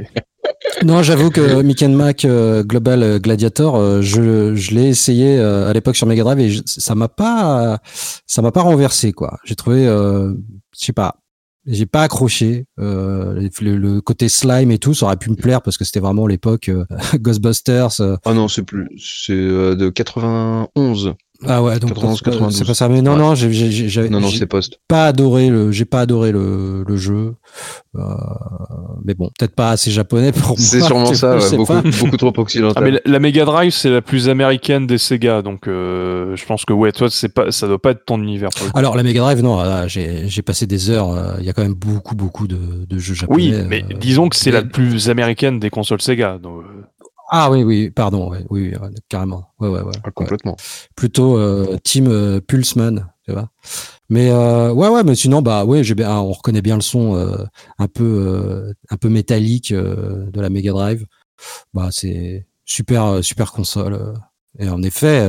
[0.84, 5.68] Non, j'avoue que Mick and Mac euh, Global Gladiator, euh, je, je l'ai essayé euh,
[5.68, 7.78] à l'époque sur Mega Drive et je- ça m'a pas,
[8.26, 9.38] ça m'a pas renversé quoi.
[9.44, 10.32] J'ai trouvé, euh,
[10.78, 11.16] je sais pas,
[11.66, 12.66] j'ai pas accroché.
[12.80, 16.00] Euh, le, le côté slime et tout, ça aurait pu me plaire parce que c'était
[16.00, 16.84] vraiment l'époque euh,
[17.14, 18.00] Ghostbusters.
[18.00, 18.16] euh.
[18.24, 18.88] Oh non, c'est plus.
[18.98, 21.14] C'est euh, de 91.
[21.46, 22.56] Ah ouais, donc 91, c'est pas- 92.
[22.58, 22.88] c'est pas ça.
[22.88, 23.18] Mais non, Ouais.
[23.18, 24.78] non, j'ai, j'ai, j'ai- j'ai- Non, non, j'ai c'est post.
[24.88, 27.34] pas adoré le, j'ai pas adoré le, le jeu.
[27.96, 28.00] Euh,
[29.04, 30.56] mais bon, peut-être pas assez japonais pour moi.
[30.58, 32.74] C'est sûrement ça, ouais, beaucoup, trop occidental.
[32.76, 36.44] Ah, mais la, la Mega Drive, c'est la plus américaine des Sega, donc euh, je
[36.46, 38.48] pense que ouais, toi, c'est pas, ça doit pas être ton univers.
[38.74, 41.10] Alors la Mega Drive, non, là, j'ai j'ai passé des heures.
[41.12, 42.58] euh, Il y a quand même beaucoup, beaucoup de,
[42.88, 43.42] de jeux japonais.
[43.54, 46.38] oui, mais euh, disons que c'est la plus américaine des consoles Sega.
[46.38, 46.82] Donc, euh,
[47.34, 49.46] Ah oui, oui, pardon, ouais, oui, ouais, carrément.
[49.58, 49.92] Ouais, ouais, ouais.
[50.02, 50.12] Ah, ouais.
[50.14, 50.54] complètement.
[50.96, 53.48] Plutôt euh, Team euh, Pulseman, tu vois.
[54.10, 57.16] Mais euh, ouais, ouais, mais sinon, bah ouais, j'ai bien, on reconnaît bien le son
[57.16, 57.44] euh,
[57.78, 61.06] un peu, euh, un peu métallique euh, de la Mega Drive.
[61.72, 64.12] Bah c'est super, super console.
[64.58, 65.28] Et en effet,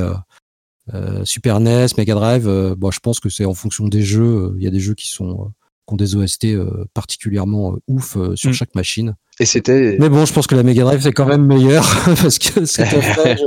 [1.24, 4.54] Super NES, Mega Drive, bon, je pense que c'est en fonction des jeux.
[4.58, 5.48] Il y a des jeux qui sont euh,
[5.88, 8.54] qui ont des OST euh, particulièrement ouf euh, sur Mm.
[8.54, 9.16] chaque machine.
[9.40, 9.96] Et c'était.
[9.98, 11.84] Mais bon, je pense que la Mega Drive c'est quand même meilleur
[12.22, 13.40] parce que c'était Fudge,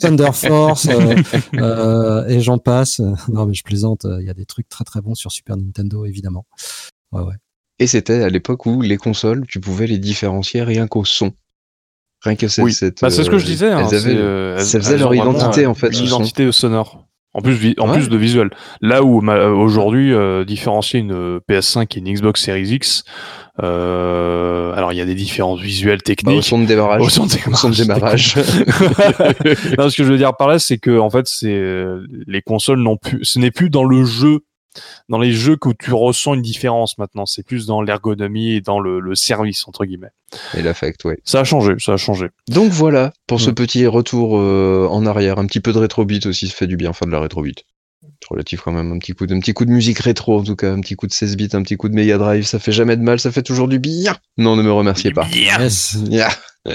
[0.00, 1.16] Thunder Force euh,
[1.54, 3.00] euh, et j'en passe.
[3.28, 4.06] Non, mais je plaisante.
[4.20, 6.46] Il y a des trucs très très bons sur Super Nintendo, évidemment.
[7.10, 7.34] Ouais, ouais.
[7.80, 11.32] Et c'était à l'époque où les consoles, tu pouvais les différencier rien qu'au son.
[12.24, 12.64] Rien que cette.
[12.64, 13.70] oui, cette, Bah, c'est ce que je euh, disais.
[13.72, 15.98] hein, elles avaient- euh, elles- ça faisait elles leur identité, euh, en fait, Une ce
[16.06, 16.18] son.
[16.18, 17.08] identité sonore.
[17.34, 17.94] En plus, vi- en Ouais.
[17.98, 18.50] plus de visuel.
[18.82, 23.04] Là où aujourd'hui, euh, différencier une PS5 et une Xbox Series X,
[23.62, 26.38] euh, alors il y a des différences visuelles bah, techniques.
[26.38, 27.02] au son de démarrage.
[27.02, 28.36] Au son de Au son de démarrage.
[29.78, 32.42] non, ce que je veux dire par là, c'est que en fait, c'est euh, les
[32.42, 34.40] consoles n'ont plus, ce n'est plus dans le jeu,
[35.10, 37.26] dans les jeux que tu ressens une différence maintenant.
[37.26, 40.12] C'est plus dans l'ergonomie et dans le, le service entre guillemets.
[40.56, 41.18] Et l'affect, ouais.
[41.24, 42.28] Ça a changé, ça a changé.
[42.48, 43.54] Donc voilà, pour ce Ouais.
[43.54, 45.38] petit retour euh, en arrière.
[45.38, 47.64] Un petit peu de rétrobeat aussi, ça fait du bien, faire de la rétrobeat.
[48.28, 48.92] Relatif quand même.
[48.92, 50.94] Un petit coup de, un petit coup de musique rétro en tout cas, un petit
[50.96, 53.18] coup de 16 bits, un petit coup de Mega Drive, ça fait jamais de mal,
[53.20, 54.16] ça fait toujours du bien.
[54.38, 55.26] Non, ne me remerciez pas.
[55.34, 55.96] Yes.
[56.08, 56.30] Yeah.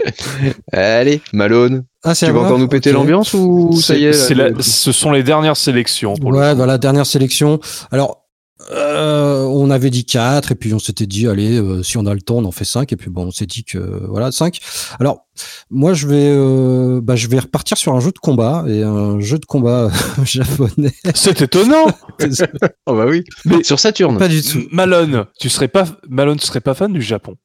[0.73, 4.33] Allez, Malone, Ah, c'est tu vas encore nous péter l'ambiance ou ça y est C'est
[4.33, 6.15] là, la- ce sont les dernières sélections.
[6.15, 6.57] Pour le Ouais, coup.
[6.57, 7.59] voilà, dernière sélection.
[7.91, 8.25] Alors,
[8.71, 12.13] euh, on avait dit 4, et puis on s'était dit, allez, euh, si on a
[12.13, 13.77] le temps, on en fait 5, et puis bon, on s'est dit que,
[14.07, 14.59] voilà, 5.
[14.99, 15.25] Alors,
[15.69, 19.19] moi, je vais, euh, bah, je vais repartir sur un jeu de combat, et un
[19.19, 19.89] jeu de combat
[20.23, 20.93] japonais.
[21.13, 21.85] C'est étonnant.
[22.87, 23.23] Oh bah oui.
[23.45, 24.17] Mais- Sur Saturne.
[24.17, 24.63] Pas du tout.
[24.71, 27.35] Malone, tu serais pas Malone, tu serais pas fan du Japon.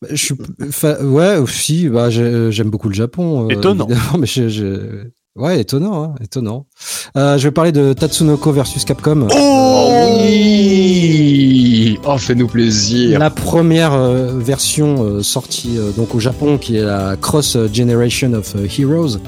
[0.00, 0.34] Bah, Je suis,
[0.70, 3.46] fa- ouais, aussi, bah, j'ai- j'aime beaucoup le Japon.
[3.46, 3.88] euh, Étonnant.
[4.18, 5.04] mais je-
[5.36, 6.66] ouais, étonnant, hein, étonnant.
[7.16, 9.28] Euh, je vais parler de Tatsunoko versus Capcom.
[9.30, 9.88] Oh
[10.20, 13.18] oui Oh, fais-nous plaisir.
[13.18, 18.32] La première euh, version euh, sortie euh, donc au Japon, qui est la Cross Generation
[18.34, 19.18] of Heroes,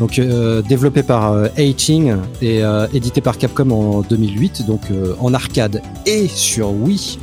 [0.00, 5.34] donc euh, développée par A-Ting et euh, éditée par Capcom en 2008, donc euh, en
[5.34, 7.18] arcade et sur Wii.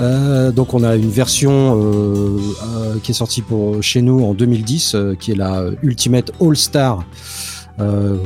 [0.00, 2.38] Euh, donc on a une version euh,
[2.76, 6.56] euh, qui est sortie pour chez nous en 2010, euh, qui est la Ultimate All
[6.56, 7.04] Star.
[7.82, 8.16] Euh,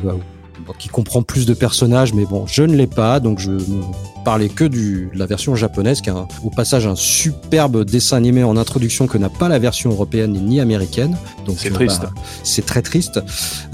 [0.66, 3.82] bah, qui comprend plus de personnages, mais bon, je ne l'ai pas, donc je ne
[4.24, 8.42] parlais que du, de la version japonaise, qui a au passage un superbe dessin animé
[8.42, 11.16] en introduction que n'a pas la version européenne ni américaine.
[11.46, 12.02] Donc C'est euh, triste.
[12.02, 12.10] bah,
[12.42, 13.20] c'est très triste.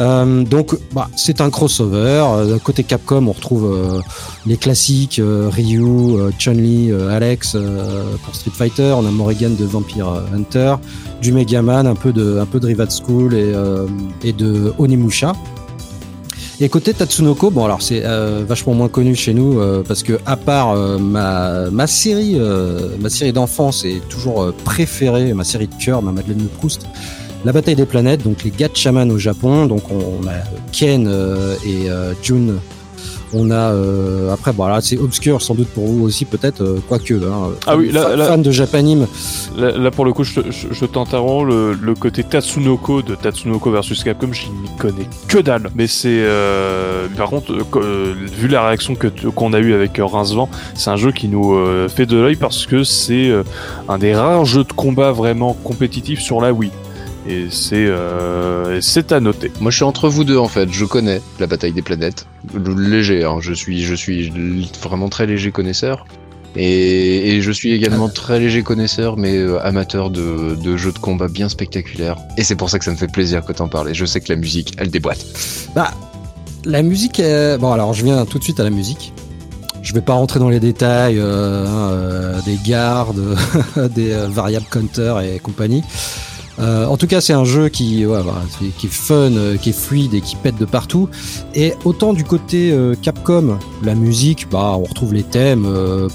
[0.00, 2.26] Euh, donc, bah, c'est un crossover.
[2.62, 4.00] Côté Capcom, on retrouve euh,
[4.44, 7.56] les classiques euh, Ryu, Chun-Li, Alex
[8.24, 8.92] pour Street Fighter.
[8.96, 10.74] On a Morrigan de Vampire Hunter,
[11.22, 13.52] du Mega Man, un peu de, un peu de Rivat School et,
[14.24, 15.32] et de Onimusha.
[16.62, 20.20] Et côté Tatsunoko, bon alors c'est euh, vachement moins connu chez nous euh, parce que
[20.26, 22.39] à part euh, ma, série
[23.01, 26.86] ma série d'enfance est toujours préférée, ma série de cœur, ma Madeleine de Proust,
[27.44, 30.34] la bataille des planètes, donc les Gatchaman au Japon, donc on, a
[30.70, 31.09] Ken
[31.66, 32.55] et euh, Jun.
[33.34, 36.78] On a euh, après bon là c'est obscur sans doute pour vous aussi peut-être euh,
[36.88, 39.06] quoique hein, Ah oui, là- fan, là- fan de Japanime
[39.56, 41.46] Là, là, pour le coup, je, je- je t'interromps.
[41.46, 45.68] Le, le côté Tatsunoko de Tatsunoko versus Capcom, je n'y connais que dalle.
[45.74, 49.74] Mais c'est euh, par contre, euh, co- euh, vu la réaction que qu'on a eue
[49.74, 53.28] avec euh, Rincevent, c'est un jeu qui nous euh, fait de l'œil parce que c'est
[53.28, 53.42] euh,
[53.88, 56.70] un des rares jeux de combat vraiment compétitifs sur la Wii.
[57.28, 59.53] Et c'est euh, c'est à noter.
[59.61, 60.69] Moi, je suis entre vous deux en fait.
[60.73, 62.27] Je connais la bataille des planètes.
[62.53, 63.36] Le- Léger, hein.
[63.40, 64.32] je suis, je suis
[64.82, 66.05] vraiment très léger connaisseur.
[66.57, 70.99] Et, et je suis également très léger connaisseur, mais euh, amateur de, de jeux de
[70.99, 72.16] combat bien spectaculaires.
[72.36, 73.89] Et c'est pour ça que ça me fait plaisir que t'en parles.
[73.90, 75.24] Et je sais que la musique, elle déboîte.
[75.74, 75.93] Bah,
[76.65, 77.20] la musique.
[77.20, 79.12] est- Bon, alors je viens tout de suite à la musique.
[79.82, 83.36] Je vais pas rentrer dans les détails euh, hein, euh, des gardes,
[83.94, 85.82] des euh, variables counter et compagnie.
[86.59, 88.05] Euh, en tout cas, c'est un jeu qui,
[88.79, 91.09] qui est fun, euh, qui est fluide et qui pète de partout.
[91.55, 95.66] Et autant du côté euh, Capcom, la musique, bah, on retrouve les thèmes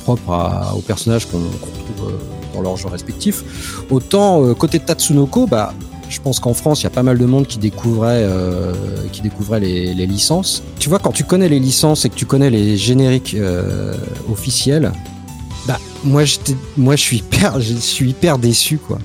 [0.03, 2.13] propres aux personnages qu'on retrouve
[2.53, 3.43] dans leurs jeux respectifs.
[3.89, 5.73] Autant côté Tatsunoko, bah,
[6.09, 8.25] je pense qu'en France, il y a pas mal de monde qui découvrait,
[9.11, 10.63] qui découvrait les, licences.
[10.79, 13.35] Tu vois, quand tu connais les licences et que tu connais les génériques
[14.31, 14.93] officiels,
[15.67, 16.23] bah moi,
[16.77, 18.99] moi, je suis hyper, je suis hyper déçu, quoi.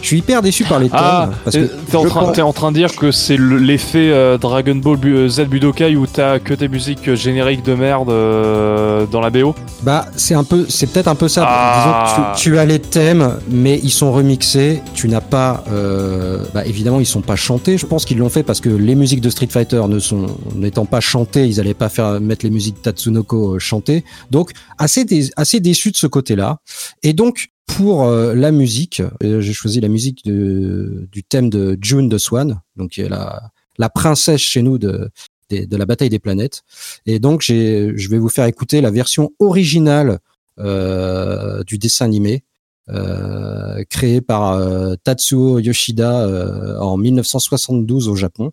[0.00, 2.38] Je suis hyper déçu par les thèmes Ah, parce t'es que t'es en, train- pense-
[2.38, 5.96] en train de dire que c'est le- l'effet euh, Dragon Ball Bu- euh, Z Budokai
[5.96, 10.34] où t'as que des musiques euh, génériques de merde euh, dans la BO Bah, c'est
[10.34, 11.44] un peu, c'est peut-être un peu ça.
[11.48, 12.04] Ah.
[12.14, 14.80] Disons que tu, tu as les thèmes, mais ils sont remixés.
[14.94, 17.76] Tu n'as pas, euh, bah, évidemment, ils sont pas chantés.
[17.78, 20.84] Je pense qu'ils l'ont fait parce que les musiques de Street Fighter ne sont, n'étant
[20.86, 24.04] pas chantées, ils allaient pas faire mettre les musiques Tatsunoko euh, chantées.
[24.30, 26.58] Donc, assez, dé- assez déçu de ce côté-là.
[27.02, 32.08] Et donc, pour euh, la musique, euh, j'ai choisi la musique du thème de June
[32.08, 35.10] de Swan, donc qui est la, la princesse chez nous de,
[35.50, 36.62] de la bataille des planètes.
[37.06, 40.18] Et donc, je vais vous faire écouter la version originale
[40.58, 42.42] euh, du dessin animé,
[42.88, 48.50] euh, créé par euh, Tatsuo Yoshida euh, en 1972 au Japon,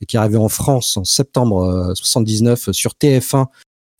[0.00, 3.46] et qui est arrivé en France en septembre euh, 79 sur TF1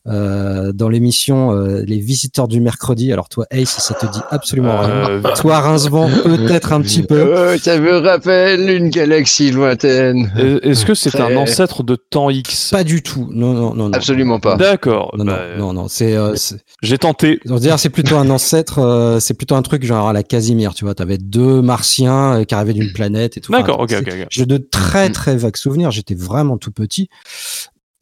[0.08, 3.12] euh, dans l'émission euh, Les Visiteurs du mercredi.
[3.12, 5.08] Alors toi, Ace, ça te dit absolument rien.
[5.10, 7.14] Euh, Toi, Rincevent, peut-être un petit peu.
[7.16, 10.32] Euh, ça me rappelle une galaxie lointaine.
[10.62, 13.28] Est-ce que c'est Très- un ancêtre de Temps X Pas du tout.
[13.32, 13.92] Non, non, non, non.
[13.92, 14.56] Absolument pas.
[14.56, 15.14] D'accord.
[15.16, 15.88] Non, bah, non, non, non.
[15.88, 17.40] C'est, euh, c'est- J'ai tenté.
[17.48, 20.22] On va dire c'est plutôt un ancêtre, euh, c'est plutôt un truc genre à la
[20.22, 20.94] Casimir, tu vois.
[20.94, 23.52] T'avais deux martiens qui arrivaient d'une planète et tout.
[23.52, 24.26] D'accord, Enfin, ok, ok.
[24.30, 25.12] J'ai de très Mm.
[25.12, 25.90] très vagues souvenirs.
[25.90, 27.08] J'étais vraiment tout petit.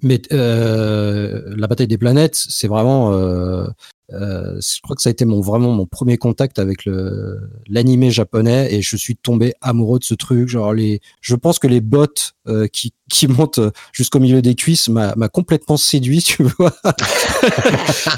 [0.02, 3.66] Mais euh, la bataille des planètes, c'est vraiment, euh,
[4.12, 8.10] euh, je crois que ça a été mon vraiment mon premier contact avec le l'animé
[8.10, 10.48] japonais et je suis tombé amoureux de ce truc.
[10.48, 13.60] Genre les, je pense que les bottes euh, qui qui montent
[13.92, 16.74] jusqu'au milieu des cuisses m'a complètement séduit, tu vois.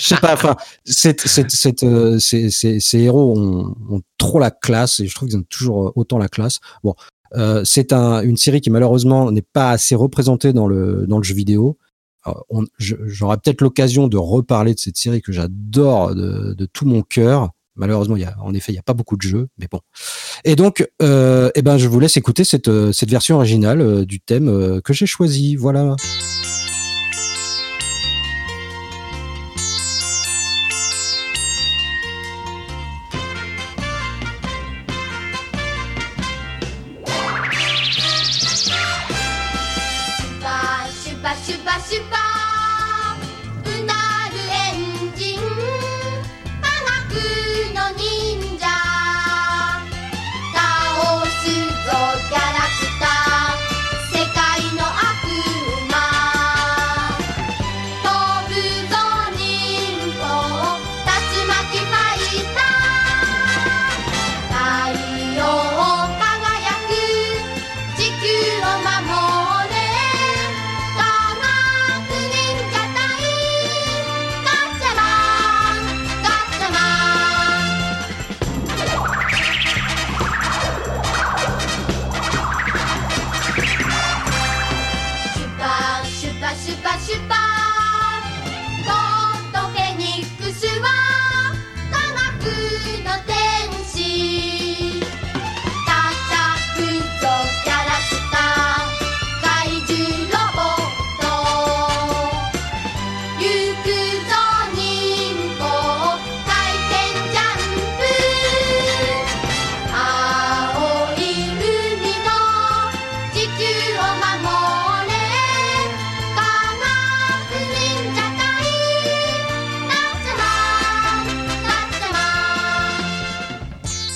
[0.01, 0.35] je sais pas.
[0.35, 5.15] Enfin, cette, cette, euh, ces, ces, ces héros ont, ont trop la classe et je
[5.15, 6.59] trouve qu'ils ont toujours autant la classe.
[6.83, 6.95] Bon,
[7.35, 11.79] euh, c'est un, une série qui malheureusement n'est pas assez représentée dans le jeu vidéo.
[12.27, 17.51] Euh, j'aurai peut-être l'occasion de reparler de cette série que j'adore de, tout mon cœur.
[17.77, 19.79] Malheureusement, en effet, il n'y a pas beaucoup de jeux, mais bon.
[20.45, 24.81] Et donc, euh, eh ben, je vous laisse écouter cette, cette version originale du thème
[24.83, 25.55] que j'ai choisi.
[25.55, 25.95] Voilà.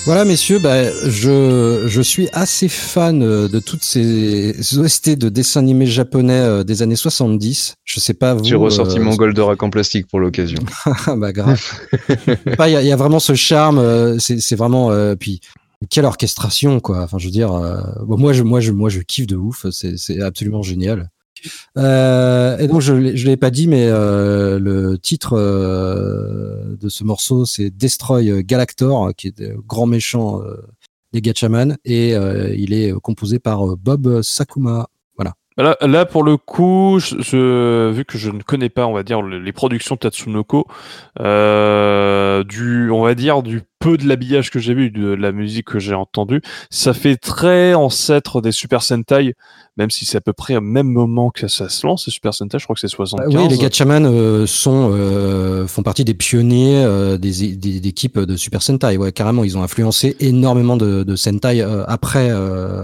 [0.05, 5.61] Voilà, messieurs, bah, je, je suis assez fan euh, de toutes ces OST de dessins
[5.61, 7.75] animés japonais euh, des années 70.
[7.85, 8.43] Je sais pas vous.
[8.43, 10.59] J'ai ressorti euh, mon Goldorak en plastique pour l'occasion.
[11.15, 11.61] bah grave.
[12.27, 14.19] Il y, a, vraiment ce charme.
[14.19, 15.39] C'est vraiment puis
[15.89, 17.03] quelle orchestration quoi.
[17.03, 17.51] Enfin, je veux dire,
[18.05, 19.65] moi je moi je moi je kiffe de ouf.
[19.71, 21.11] C'est absolument génial.
[21.77, 27.03] Euh, et donc je je l'ai pas dit, mais euh, le titre euh, de ce
[27.03, 30.41] morceau c'est Destroy Galactor, qui est le grand méchant
[31.11, 34.89] des Gatchaman, et il est composé par Bob Sakuma.
[35.57, 39.21] Là, là, pour le coup, je, vu que je ne connais pas, on va dire,
[39.21, 40.67] les productions Tatsunoko,
[41.19, 45.67] euh, du, on va dire, du peu de l'habillage que j'ai vu, de la musique
[45.67, 49.35] que j'ai entendue, ça fait très ancêtre des Super Sentai,
[49.75, 52.33] même si c'est à peu près au même moment que ça se lance, les Super
[52.33, 53.33] Sentai, je crois que c'est 75.
[53.33, 58.19] Bah oui, les Gatchaman euh, sont, euh, font partie des pionniers euh, des, des, équipes
[58.19, 62.29] de Super Sentai, ouais, carrément, ils ont influencé énormément de, de Sentai après,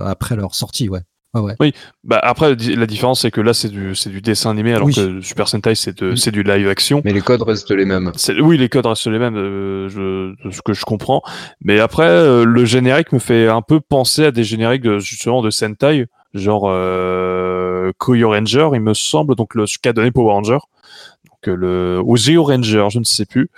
[0.05, 1.01] après leur sortie, ouais.
[1.35, 1.53] Ah ouais.
[1.59, 1.73] Oui,
[2.03, 5.21] bah après la différence c'est que là c'est du c'est du dessin animé alors que
[5.21, 7.03] Super Sentai c'est de, c'est du live action.
[7.05, 8.11] Mais les codes restent les mêmes.
[8.41, 11.21] Oui, les codes restent les mêmes, euh, je, de ce que je comprends.
[11.61, 15.43] Mais après euh, le générique me fait un peu penser à des génériques de, justement
[15.43, 20.31] de Sentai, genre euh, Koyo Ranger, il me semble, donc le ce qu'a donné Power
[20.33, 20.57] Ranger.
[21.25, 23.49] Donc euh, le ou Geo Ranger, je ne sais plus.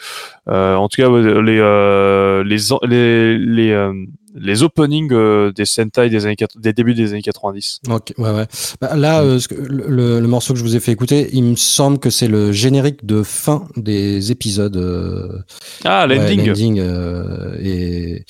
[0.50, 2.58] Euh, en tout cas les euh, les
[2.88, 3.92] les les
[4.34, 7.82] les openings euh, des Sentai des, années, des débuts des années 90.
[7.90, 8.48] Ok, ouais, ouais.
[8.80, 12.00] Bah, là, euh, le, le, morceau que je vous ai fait écouter, il me semble
[12.00, 14.78] que c'est le générique de fin des épisodes.
[14.78, 15.40] Euh,
[15.84, 16.80] ah, l'ending.
[16.80, 18.26] Euh, et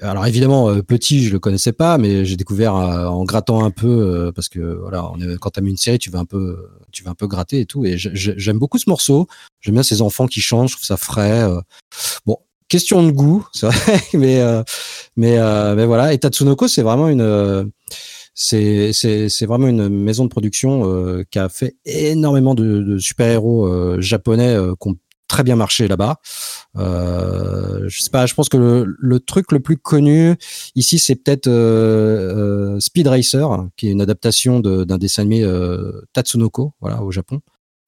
[0.00, 4.48] alors évidemment, petit, je le connaissais pas, mais j'ai découvert en grattant un peu parce
[4.48, 7.10] que voilà, on est, quand t'as mis une série, tu vas un peu, tu vas
[7.10, 7.84] un peu gratter et tout.
[7.84, 9.26] Et j'aime beaucoup ce morceau.
[9.60, 11.46] J'aime bien ces enfants qui chantent, je trouve ça frais.
[12.24, 12.38] Bon,
[12.70, 14.62] question de goût, vrai, mais euh,
[15.16, 16.14] mais euh, mais voilà.
[16.14, 17.64] Et Tatsunoko, c'est vraiment une euh,
[18.32, 24.00] c'est c'est vraiment une maison de production qui a fait énormément de, de super héros
[24.00, 24.96] japonais qui ont
[25.28, 26.16] très bien marché là-bas.
[26.78, 30.36] Euh, je sais pas, je pense que le, le truc le plus connu
[30.74, 31.50] ici, c'est peut-être
[32.80, 35.46] Speed Racer, qui est une adaptation d'un dessin animé
[36.14, 37.42] Tatsunoko, voilà, au Japon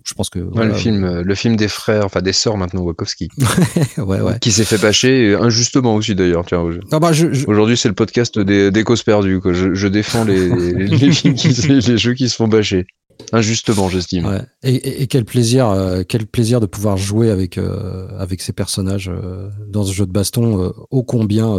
[0.05, 3.29] je pense que le film euh, le film des frères enfin des sœurs maintenant Wachowski
[3.99, 4.39] ouais, ouais.
[4.41, 7.11] qui s'est fait bâcher injustement aussi d'ailleurs tiens ah bah,
[7.47, 9.53] aujourd'hui c'est le podcast des, des causes perdues quoi.
[9.53, 12.87] Je, je défends les, les, les, qui, les, jeux qui se font bâcher
[13.31, 14.27] Injustement, j'estime.
[14.27, 14.41] Ouais.
[14.65, 18.53] Et, et- et quel plaisir, euh, quel plaisir de pouvoir jouer avec euh, avec ces
[18.53, 21.57] personnages euh, dans ce jeu de baston ô combien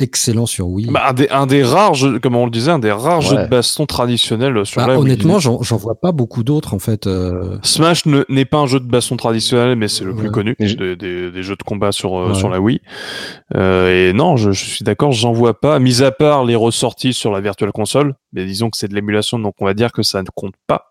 [0.00, 0.90] excellent sur Wii.
[0.90, 3.36] Bah, un, des, un des rares jeux, comme on le disait, un des rares jeux
[3.36, 5.02] de baston traditionnels sur Bah, la Wii.
[5.02, 7.06] honnêtement, j'en j'en vois pas beaucoup d'autres en fait.
[7.06, 10.32] euh, Smash ne- n'est pas un jeu de baston traditionnel, mais c'est le plus Ouais.
[10.32, 12.34] connu des, des- des jeux de combat sur, euh, Ouais.
[12.34, 12.80] sur la Wii.
[13.56, 15.78] Euh, et non, je, je suis d'accord, j'en vois pas.
[15.78, 19.38] Mis à part les ressorties sur la Virtual Console, mais disons que c'est de l'émulation,
[19.38, 20.89] donc on va dire que ça ne compte pas.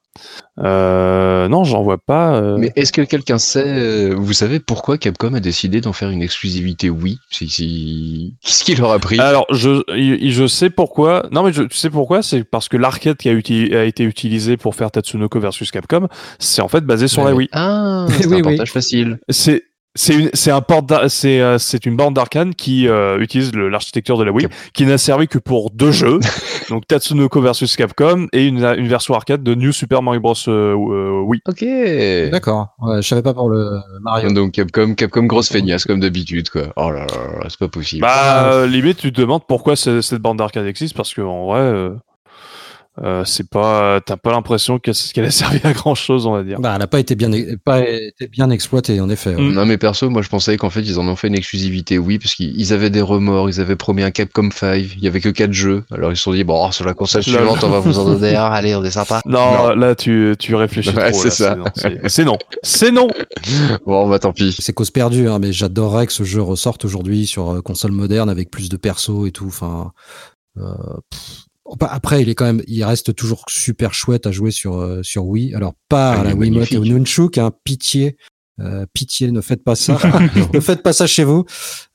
[0.62, 2.36] Euh, non, j'en vois pas.
[2.36, 2.58] euh.
[2.58, 6.22] Mais est-ce que quelqu'un sait, euh, vous savez pourquoi Capcom a décidé d'en faire une
[6.22, 6.90] exclusivité
[7.32, 9.20] si- Qu'est-ce qui leur a pris?
[9.20, 11.28] Alors, je, je sais pourquoi.
[11.32, 12.22] Non, mais je, tu sais pourquoi?
[12.24, 16.08] C'est parce que l'arcade qui a, uti- a été utilisé pour faire Tatsunoko versus Capcom,
[16.40, 17.34] c'est en fait basé sur la.
[17.34, 17.48] Wii.
[17.54, 18.42] Ah, c'est Oui, un oui.
[18.44, 19.20] portage facile.
[19.30, 19.64] C'est
[19.96, 23.52] c'est une c'est un port d'ar- c'est euh, c'est une bande d'arcane qui euh, utilise
[23.56, 26.20] l'architecture de la Wii qui n'a servi que pour deux jeux
[26.70, 30.76] donc Tatsunoko versus Capcom et une, une version arcade de New Super Mario Bros euh,
[30.76, 31.66] euh, Wii Ok.
[32.32, 32.68] D'accord.
[32.80, 34.32] Ouais, je savais pas pour le Mario.
[34.32, 36.72] Donc Capcom, Capcom grosse feignasse comme d'habitude quoi.
[36.76, 38.02] Oh là là, là, c'est pas possible.
[38.02, 41.48] bah euh, limite tu te demandes pourquoi ce- cette bande d'arcade existe parce que en
[41.48, 41.90] vrai
[43.04, 46.44] euh, c'est pas t'as pas l'impression qu'elle qu'elle a servi à grand chose on va
[46.44, 47.30] dire Bah, elle a pas été bien,
[47.64, 49.36] pas été bien exploitée en effet.
[49.36, 49.42] ouais.
[49.42, 49.54] Mm.
[49.54, 52.20] Non mais perso, moi je pensais qu'en fait ils en ont fait une exclusivité Wii
[52.20, 55.22] parce qu'ils ils avaient des remords, ils avaient promis un Capcom 5, il y avait
[55.22, 55.84] que 4 jeux.
[55.92, 58.36] Alors ils se sont dit bon sur la console suivante on va vous en donner
[58.36, 59.22] un, allez on est sympa.
[59.26, 61.56] non, là tu tu réfléchis Ouais, trop c'est ça.
[61.56, 61.66] non,
[62.08, 63.08] c'est non c'est non
[63.86, 64.56] Bon bah tant pis.
[64.60, 68.30] C'est cause perdue, hein, mais j'adorerais que ce jeu ressorte aujourd'hui sur euh, console moderne
[68.30, 69.46] avec plus de persos et tout.
[69.48, 69.92] Enfin,
[70.58, 70.64] euh,
[71.10, 71.46] pff.
[71.82, 75.26] Après, il est quand même, il reste toujours super chouette à jouer sur euh, sur
[75.26, 75.54] Wii.
[75.56, 76.86] Alors pas Ah, à il la Wiimote et au.
[76.86, 78.18] Nunchuk, hein, pitié.
[78.62, 79.98] Euh, pitié, ne faites pas ça.
[80.54, 81.46] ne faites pas ça chez vous.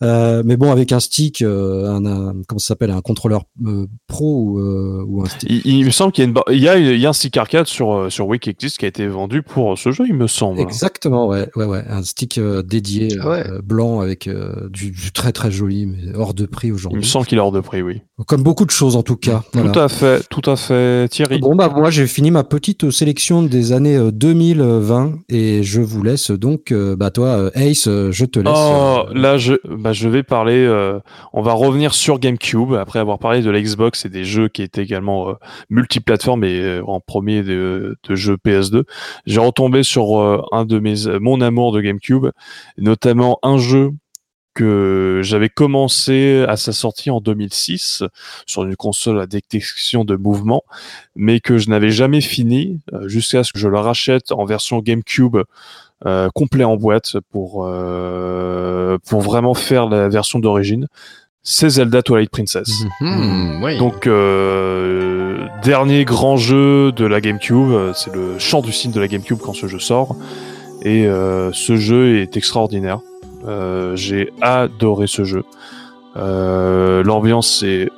[0.02, 3.86] Euh, mais bon, avec un stick, euh, un, un- comment ça s'appelle, un contrôleur euh,
[4.06, 5.50] pro ou, euh, ou un stick.
[5.50, 7.10] Il, il me semble qu'il y a, une, ba- il y a, il y a
[7.10, 10.04] un stick arcade sur, sur Wii qui existe qui a été vendu pour ce jeu,
[10.08, 10.60] il me semble.
[10.60, 13.44] Exactement, ouais, ouais, ouais, un stick euh, dédié ouais.
[13.62, 17.04] blanc avec euh, du, du très très joli, mais hors de prix Il me aujourd'hui.
[17.04, 18.00] semble qu'il est hors de prix, oui.
[18.26, 19.42] Comme beaucoup de choses en tout cas.
[19.52, 19.70] Voilà.
[19.72, 21.38] Tout à fait, tout à fait, Thierry.
[21.40, 26.02] Bon bah moi j'ai fini ma petite sélection des années euh, 2020 et je vous
[26.02, 26.53] laisse donc
[26.96, 28.52] bah toi euh, Ace, euh, je te laisse.
[28.54, 30.64] Oh, euh, là, je, bah, je vais parler.
[30.64, 31.00] euh,
[31.32, 34.62] on va revenir sur GameCube après avoir parlé de la Xbox et des jeux qui
[34.62, 35.32] étaient également euh,
[35.70, 38.84] multiplateformes et euh, en premier de, de jeux PS2.
[39.26, 42.26] J'ai retombé sur euh, un de mes, mon amour de GameCube,
[42.78, 43.90] notamment un jeu
[44.54, 48.04] que j'avais commencé à sa sortie en 2006
[48.46, 50.62] sur une console à détection de mouvement,
[51.16, 54.78] mais que je n'avais jamais fini euh, jusqu'à ce que je le rachète en version
[54.78, 55.38] GameCube
[56.06, 60.86] euh, complet en boîte pour euh, pour vraiment faire la version d'origine.
[61.46, 62.70] C'est Zelda Twilight Princess.
[63.00, 63.76] Hmm, oui.
[63.78, 69.00] Donc euh, dernier grand jeu de la GameCube, euh, c'est le chant du cygne de
[69.00, 70.16] la GameCube quand ce jeu sort.
[70.82, 73.00] Et euh, ce jeu est extraordinaire.
[73.46, 75.44] Euh, J'ai adoré ce jeu.
[76.16, 77.90] Euh, L'ambiance est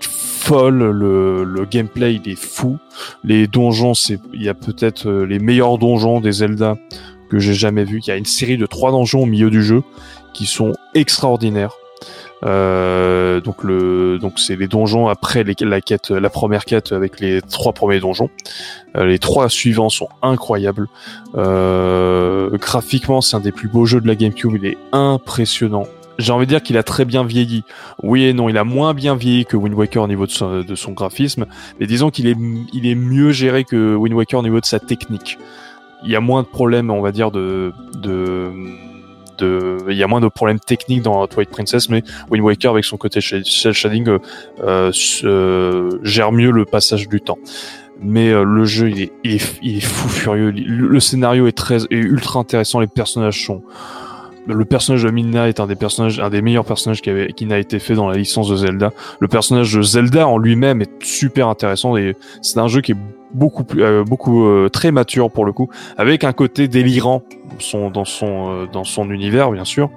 [0.00, 2.78] folle, le, le gameplay il est fou.
[3.22, 6.76] Les donjons, c'est il y a peut-être les meilleurs donjons des Zelda
[7.30, 8.00] que j'ai jamais vus.
[8.06, 9.82] Il y a une série de trois donjons au milieu du jeu
[10.34, 11.72] qui sont extraordinaires.
[12.42, 17.42] Euh, donc le donc c'est les donjons après la quête la première quête avec les
[17.42, 18.30] trois premiers donjons.
[18.96, 20.88] Euh, les trois suivants sont incroyables.
[21.36, 24.56] Euh, graphiquement c'est un des plus beaux jeux de la GameCube.
[24.56, 25.86] Il est impressionnant.
[26.18, 27.62] J'ai envie de dire qu'il a très bien vieilli.
[28.02, 30.62] Oui et non il a moins bien vieilli que Wind Waker au niveau de son,
[30.62, 31.44] de son graphisme
[31.78, 35.38] mais disons qu'il est est mieux géré que Wind Waker au niveau de sa technique
[36.04, 37.72] il y a moins de problèmes on va dire de
[38.02, 38.52] de
[39.42, 42.96] il y a moins de problèmes techniques dans Twilight Princess, mais Wind Waker avec son
[42.96, 44.18] côté shading
[44.62, 44.92] euh,
[45.24, 47.38] euh, gère mieux le passage du temps.
[48.02, 50.50] Mais euh, le jeu il est, il est, fou furieux.
[50.50, 52.80] Le, scénario est très, est ultra intéressant.
[52.80, 53.62] Les personnages sont
[54.46, 57.44] le personnage de Midna est un des personnages, un des meilleurs personnages qui, avait, qui
[57.44, 58.90] n'a été fait dans la licence de Zelda.
[59.20, 62.96] Le personnage de Zelda en lui-même est super intéressant et c'est un jeu qui est
[63.32, 67.60] beaucoup plus, euh, beaucoup euh, très mature pour le coup, avec un côté délirant dans
[67.60, 69.90] son, dans son, euh, dans son univers bien sûr.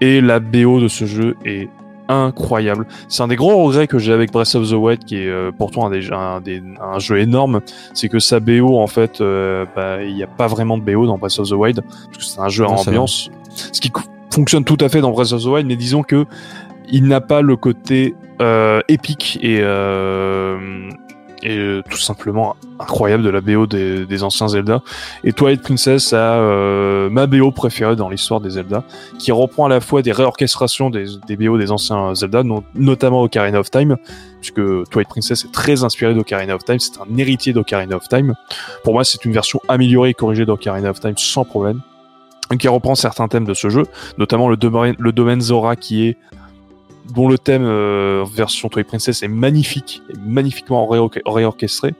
[0.00, 1.68] Et la BO de ce jeu est
[2.08, 2.86] incroyable.
[3.08, 5.50] C'est un des gros regrets que j'ai avec Breath of the Wild, qui est euh,
[5.56, 7.60] pourtant un, des, un, des- un jeu énorme,
[7.94, 11.06] c'est que sa BO en fait, euh, bah, il n'y a pas vraiment de BO
[11.06, 13.90] dans Breath of the Wild, parce que c'est un jeu à Non, ambiance, ce qui
[14.30, 16.26] fonctionne tout à fait dans Breath of the Wild, mais disons que
[16.90, 20.58] il n'a pas le côté euh, épique et euh,
[21.42, 24.82] et euh, tout simplement incroyable de la BO des, des anciens Zelda.
[25.24, 28.84] Et Twilight Princess a euh, ma BO préférée dans l'histoire des Zelda,
[29.18, 33.22] qui reprend à la fois des réorchestrations des, des BO des anciens Zelda, no- notamment
[33.22, 33.96] Ocarina of Time,
[34.40, 34.60] puisque
[34.90, 38.34] Twilight Princess est très inspiré d'Ocarina of Time, c'est un héritier d'Ocarina of Time.
[38.84, 41.80] Pour moi, c'est une version améliorée et corrigée d'Ocarina of Time sans problème,
[42.58, 43.84] qui reprend certains thèmes de ce jeu,
[44.18, 46.16] notamment le domaine, le domaine Zora qui est
[47.14, 50.88] dont le thème euh, version Twilight Princess est magnifique, magnifiquement
[51.26, 51.94] réorchestré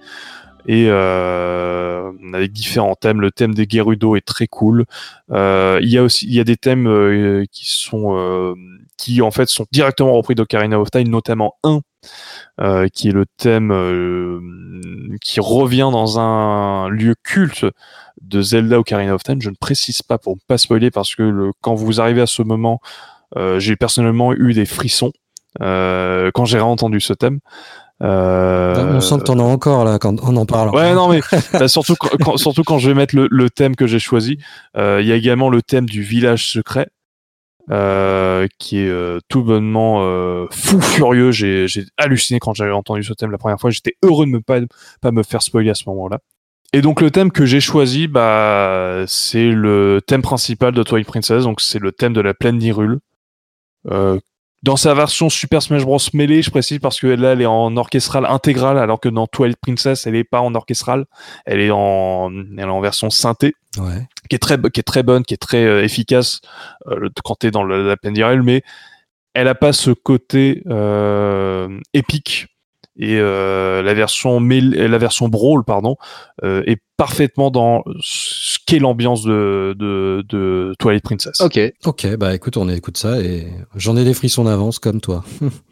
[0.66, 3.20] et euh, avec différents thèmes.
[3.20, 4.84] Le thème des Gerudo est très cool.
[5.30, 8.54] Euh, il y a aussi il y a des thèmes euh, qui sont
[8.96, 11.80] qui en fait sont directement repris d'Ocarina of Time, notamment un
[12.92, 13.72] qui est le thème
[15.20, 17.66] qui revient dans un lieu culte
[18.20, 19.40] de Zelda Ocarina of Time.
[19.40, 22.26] Je ne précise pas pour ne pas spoiler parce que le, quand vous arrivez à
[22.26, 22.80] ce moment,
[23.59, 25.12] j'ai personnellement eu des frissons
[25.59, 27.40] quand j'ai réentendu ce thème.
[28.02, 28.96] Euh...
[28.96, 30.74] On sent que t'en as encore là quand on en parle.
[30.74, 31.20] Ouais, non mais
[31.52, 34.38] bah, surtout quand, surtout quand je vais mettre le, le thème que j'ai choisi,
[34.76, 36.88] euh, il y a également le thème du village secret.
[37.70, 41.30] Euh, qui est euh, tout bonnement euh, fou furieux.
[41.30, 43.70] J'ai, j'ai halluciné quand j'avais entendu ce thème la première fois.
[43.70, 44.59] J'étais heureux de ne pas,
[45.00, 46.18] pas me faire spoiler à ce moment-là.
[46.72, 51.44] Et donc le thème que j'ai choisi, bah, c'est le thème principal de Twilight Princess.
[51.44, 52.98] Donc c'est le thème de la plaine d'Hyrule,
[53.90, 54.18] euh,
[54.62, 55.98] dans sa version Super Smash Bros.
[56.14, 59.59] Melee, je précise parce que là, elle est en orchestral intégrale, alors que dans Twilight
[59.60, 61.06] Princess, elle est pas en orchestral,
[61.46, 64.06] elle est en, elle est en version synthé, ouais.
[64.30, 66.40] qui est très, qui est très bonne, qui est très euh, efficace
[66.86, 68.62] euh, quand t'es dans le, la peine d'Irel, mais
[69.34, 72.46] elle a pas ce côté euh, épique.
[72.98, 75.96] Et la version la version brawl pardon
[76.42, 81.40] est parfaitement dans ce qu'est l'ambiance de, de, de Twilight Princess.
[81.42, 81.60] Ok.
[81.84, 83.46] Ok, bah écoute, on écoute ça et
[83.76, 85.24] j'en ai des frissons d'avance comme toi.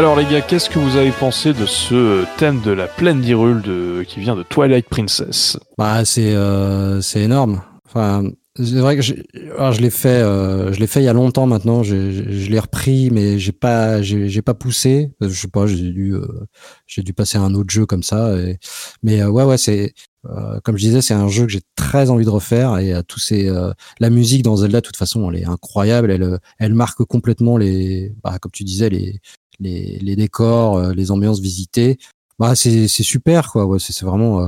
[0.00, 3.60] Alors les gars, qu'est-ce que vous avez pensé de ce thème de la plaine d'Hyrule
[3.60, 4.02] de...
[4.08, 5.58] qui vient de Twilight Princess?
[5.76, 7.60] Bah c'est euh, c'est énorme.
[7.86, 8.24] Enfin,
[8.56, 9.02] c'est vrai que
[9.58, 11.82] alors, je l'ai fait, euh, je l'ai fait il y a longtemps maintenant.
[11.82, 11.94] Je,
[12.48, 15.10] l'ai repris, mais j'ai pas, j'ai pas poussé.
[15.20, 16.26] Je sais pas, j'ai dû, euh,
[16.86, 18.34] j'ai dû passer à un autre jeu comme ça.
[18.38, 18.58] et-
[19.02, 19.92] mais euh, ouais, ouais, c'est
[20.26, 22.78] euh, comme je disais, c'est un jeu que j'ai très envie de refaire.
[22.78, 26.10] Et à tous ces, euh, la musique dans Zelda, de toute façon, elle est incroyable.
[26.10, 29.20] Elle, euh, elle marque complètement les, bah, comme tu disais, les,
[29.60, 31.98] les, les décors, euh, les ambiances visitées.
[32.38, 33.66] Bah, c'est, super, quoi.
[33.66, 34.40] Ouais, c'est, c'est vraiment.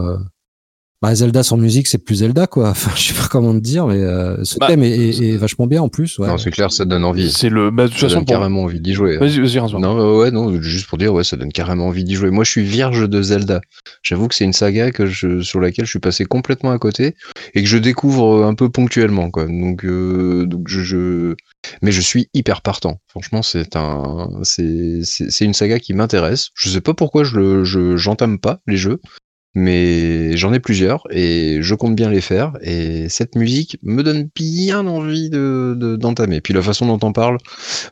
[1.02, 2.68] Bah, Zelda sans musique, c'est plus Zelda, quoi.
[2.70, 5.36] Enfin, je sais pas comment te dire, mais euh, ce Bah, thème est, est- est
[5.36, 6.18] vachement bien en plus.
[6.18, 6.28] Ouais.
[6.28, 7.30] Non, c'est clair, ça donne envie.
[7.32, 7.70] C'est le.
[7.72, 9.18] Bah, de toute Ça façon, donne pour- carrément envie d'y jouer.
[9.18, 9.56] Vas-y, vas-y.
[9.80, 12.30] Non, ouais, non, juste pour dire, ouais, ça donne carrément envie d'y jouer.
[12.30, 13.60] Moi, je suis vierge de Zelda.
[14.02, 17.16] J'avoue que c'est une saga que je, sur laquelle je suis passé complètement à côté
[17.54, 19.46] et que je découvre euh, un peu ponctuellement, quoi.
[19.46, 21.34] Donc, euh, donc je, je,
[21.82, 23.00] mais je suis hyper partant.
[23.08, 26.50] Franchement, c'est un, c'est, c'est, c'est une saga qui m'intéresse.
[26.54, 29.00] Je sais pas pourquoi je le, je, j'entame pas les jeux.
[29.54, 32.52] Mais j'en ai plusieurs et je compte bien les faire.
[32.62, 36.40] Et cette musique me donne bien envie de, de- d'entamer.
[36.40, 37.36] Puis la façon dont on parle,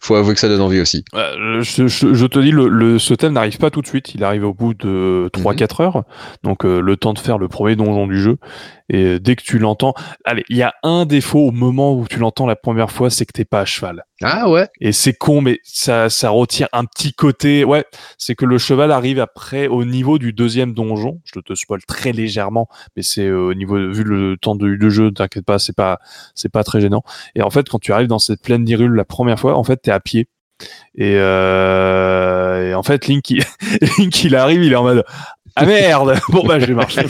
[0.01, 1.05] faut avouer que ça donne envie aussi.
[1.15, 4.15] Euh, je, je- je te dis, le, le- ce thème n'arrive pas tout de suite.
[4.15, 6.05] Il arrive au bout de 3-4 heures.
[6.43, 8.39] Donc, euh, le temps de faire le premier donjon du jeu.
[8.90, 9.94] Et euh, dès que tu l'entends,
[10.24, 13.24] allez, il y a un défaut au moment où tu l'entends la première fois, c'est
[13.24, 14.04] que t'es pas à cheval.
[14.22, 17.64] Ah ouais Et c'est con, mais ça, ça retire un petit côté.
[17.64, 17.84] Ouais,
[18.18, 21.20] c'est que le cheval arrive après au niveau du deuxième donjon.
[21.24, 24.90] Je te spoil très légèrement, mais c'est euh, au niveau vu le temps de, de
[24.90, 26.00] jeu, t'inquiète pas, c'est pas
[26.34, 27.02] c'est pas très gênant.
[27.36, 29.76] Et en fait, quand tu arrives dans cette plaine d'Irule la première fois, en fait,
[29.76, 30.28] t'es à pied.
[30.94, 33.42] Et, euh, et en fait, Link, il,
[33.98, 35.04] Link, il arrive, il est en mode
[35.62, 37.03] ah merde Bon bah je vais marcher.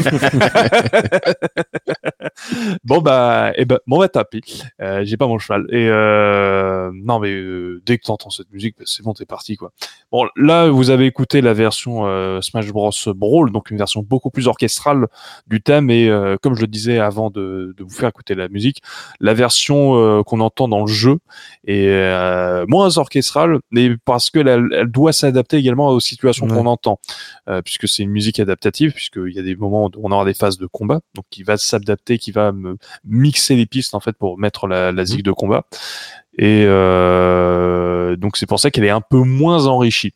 [2.85, 4.63] bon bah et ben bon bah tapis.
[4.81, 5.67] Euh, j'ai pas mon cheval.
[5.71, 9.57] Et euh, non mais euh, dès que t'entends cette musique, bah, c'est bon t'es parti
[9.57, 9.73] quoi.
[10.13, 14.31] Bon là vous avez écouté la version euh, Smash Bros Brawl, donc une version beaucoup
[14.31, 15.07] plus orchestrale
[15.47, 16.11] du thème et
[16.43, 18.83] comme je le disais avant de, de vous faire écouter la musique,
[19.21, 21.19] la version qu'on entend dans le jeu
[21.67, 26.55] est moins orchestrale, mais parce que elle, elle doit s'adapter également aux situations Ouais.
[26.57, 26.99] qu'on entend,
[27.65, 30.59] puisque c'est une musique adaptative, puisqu'il y a des moments où on aura des phases
[30.59, 34.39] de combat, donc qui va s'adapter, qui va me mixer les pistes en fait pour
[34.39, 35.65] mettre la, la zig de combat.
[36.39, 40.15] Et euh, donc c'est pour ça qu'elle est un peu moins enrichie.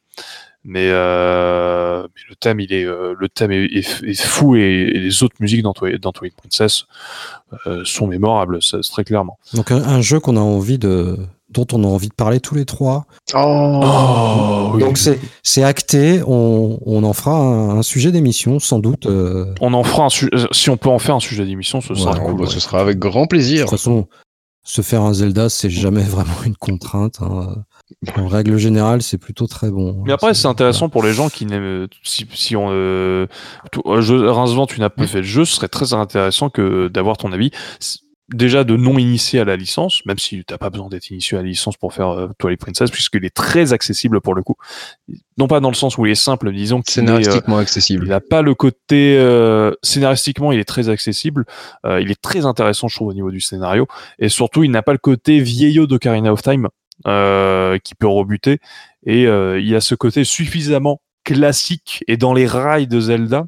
[0.67, 4.61] Mais, euh, mais le thème, il est, euh, le thème est, est- est fou et,
[4.63, 6.85] et les autres musiques dans dans Twilight Princess
[7.85, 9.39] sont mémorables, ça, c'est très clairement.
[9.53, 11.19] Donc un, un jeu qu'on a envie de,
[11.55, 13.07] dont on a envie de parler tous les trois.
[13.35, 14.81] Oh, oui.
[14.81, 16.21] Donc c'est c'est acté.
[16.27, 19.07] On, on en fera un, un sujet d'émission sans doute.
[19.07, 21.95] euh, on en fera un euh, si on peut en faire un sujet d'émission, ce
[21.95, 22.35] sera Ouais, cool.
[22.37, 22.51] bah, ouais.
[22.51, 23.63] Ce sera avec grand de plaisir.
[23.63, 24.07] toute façon,
[24.65, 27.17] se faire un Zelda, c'est jamais vraiment une contrainte.
[27.23, 27.55] hein.
[28.17, 30.03] En règle générale, c'est plutôt très bon.
[30.07, 31.87] Mais après, c'est intéressant pour les gens qui n'aiment.
[32.03, 32.69] Si, si on.
[32.71, 33.27] Euh,
[33.73, 37.19] tout- euh, Rincevent, tu n'as pas fait le jeu, ce serait très intéressant que d'avoir
[37.19, 37.51] ton avis.
[38.35, 41.43] Déjà de non initié à la licence, même si t'as pas besoin d'être initié à
[41.43, 44.57] la licence pour faire euh, Twilight Princess, puisqu'il est très accessible pour le coup.
[45.39, 47.63] Non pas dans le sens où il est simple, disons qu'il est, euh, Scénaristiquement il
[47.63, 48.07] accessible.
[48.07, 51.45] n'a pas le côté euh, scénaristiquement, il est très accessible.
[51.87, 53.87] Euh, il est très intéressant, je trouve, au niveau du scénario.
[54.19, 56.69] Et surtout, il n'a pas le côté vieillot d'Ocarina of Time
[57.07, 58.59] euh, qui peut rebuter.
[59.07, 63.45] Et euh, il a ce côté suffisamment classique et dans les rails de Zelda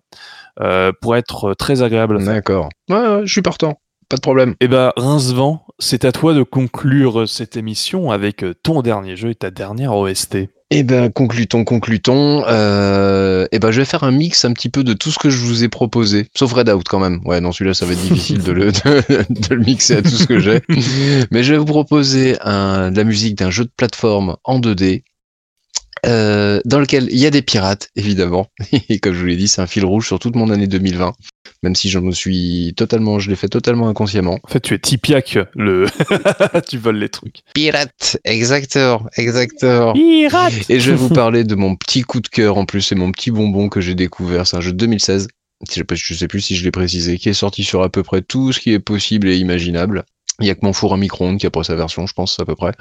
[0.61, 2.25] euh, pour être très agréable.
[2.25, 2.71] D'accord.
[2.91, 3.79] Ouais, ouais, je suis partant.
[4.09, 4.55] Pas de problème.
[4.61, 9.35] Eh ben, Rincevent, c'est à toi de conclure cette émission avec ton dernier jeu et
[9.35, 10.39] ta dernière OST.
[10.71, 12.45] Eh ben, conclutons, conclutons.
[12.47, 15.29] Euh, eh ben, je vais faire un mix un petit peu de tout ce que
[15.31, 17.21] je vous ai proposé, sauf Redout quand même.
[17.25, 20.09] Ouais, non, celui-là, ça va être difficile de le, de, de le mixer à tout
[20.11, 20.61] ce que j'ai.
[21.33, 25.03] Mais je vais vous proposer un, de la musique d'un jeu de plateforme en 2D.
[26.05, 28.47] euh, dans lequel il y a des pirates, évidemment.
[28.89, 31.13] Et comme je vous l'ai dit, c'est un fil rouge sur toute mon année 2020.
[31.67, 34.39] Même si je me suis totalement, je l'ai fait totalement inconsciemment.
[34.45, 35.87] En fait, tu es Tipiak, le...
[36.69, 37.41] tu voles les trucs.
[37.55, 39.95] Pirate, exacteur, exacteur.
[39.95, 42.95] Pirate Et je vais vous parler de mon petit coup de cœur en plus, c'est
[42.95, 44.47] mon petit bonbon que j'ai découvert.
[44.47, 45.27] C'est un jeu de 2016.
[45.67, 47.89] Je sais, pas, je sais plus si je l'ai précisé, qui est sorti sur à
[47.89, 50.05] peu près tout ce qui est possible et imaginable.
[50.41, 52.39] Il y a que mon four à micro-ondes qui a pas sa version, je pense,
[52.39, 52.73] à peu près.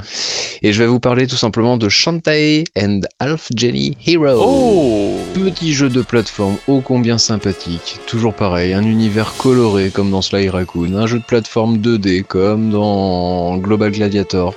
[0.62, 4.44] Et je vais vous parler tout simplement de Shantae and Half Jenny Hero.
[4.44, 10.22] Oh Petit jeu de plateforme ô combien sympathique, toujours pareil, un univers coloré comme dans
[10.22, 14.54] Sly Raccoon, un jeu de plateforme 2D comme dans Global Gladiator.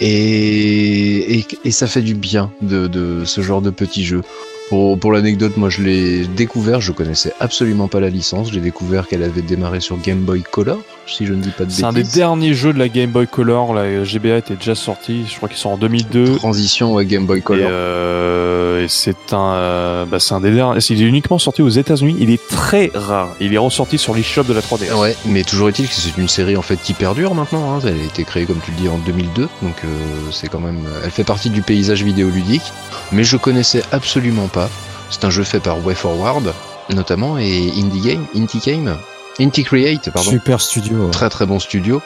[0.00, 4.20] Et, et, et ça fait du bien de, de ce genre de petit jeu.
[4.68, 9.06] Pour, pour l'anecdote, moi je l'ai découvert, je connaissais absolument pas la licence, j'ai découvert
[9.06, 11.92] qu'elle avait démarré sur Game Boy Color, si je ne dis pas de C'est un
[11.92, 12.14] des bêtises.
[12.14, 13.74] derniers jeux de la Game Boy Color.
[13.74, 15.24] La GBA était déjà sorti.
[15.30, 16.36] Je crois qu'ils sont en 2002.
[16.36, 17.68] Transition à Game Boy Et, Color.
[17.70, 20.80] euh, et c'est un, euh, bah, c'est un des derniers.
[20.90, 22.16] Il est uniquement sorti aux États-Unis.
[22.18, 23.28] Il est très rare.
[23.40, 24.94] Il est ressorti sur l'eShop de la 3DS.
[25.00, 27.74] Ouais, mais toujours est-il que c'est une série en fait qui perdure maintenant.
[27.76, 27.80] Hein.
[27.84, 29.88] Elle a été créée comme tu le dis en 2002, donc euh,
[30.32, 30.80] c'est quand même.
[31.04, 32.72] Elle fait partie du paysage vidéoludique,
[33.12, 34.68] mais je connaissais absolument pas.
[35.10, 36.52] C'est un jeu fait par WayForward
[36.94, 38.96] notamment et Indie Game, Inti Game,
[39.38, 40.30] Inti Create, pardon.
[40.30, 41.04] Super studio.
[41.06, 41.10] ouais.
[41.10, 42.00] Très très bon studio.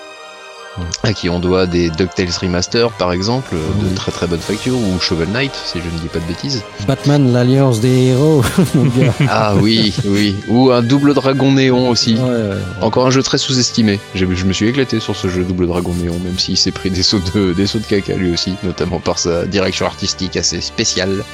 [0.79, 0.85] Ouais.
[1.03, 3.95] À qui on doit des DuckTales Remaster par exemple, de Oui.
[3.95, 6.63] très très bonne facture, ou Shovel Knight, si je ne dis pas de bêtises.
[6.87, 8.43] Batman, l'alliance des héros,
[8.75, 9.13] mon gars.
[9.29, 10.37] ah oui, oui.
[10.49, 12.15] Ou un double dragon néon aussi.
[12.15, 12.55] Ouais, ouais.
[12.83, 13.99] Encore un jeu très sous-estimé.
[14.15, 16.91] J'ai- Je me suis éclaté sur ce jeu Double Dragon Néon, même s'il s'est pris
[16.91, 20.61] des sauts, de, des sauts de caca lui aussi, notamment par sa direction artistique assez
[20.61, 21.25] spéciale.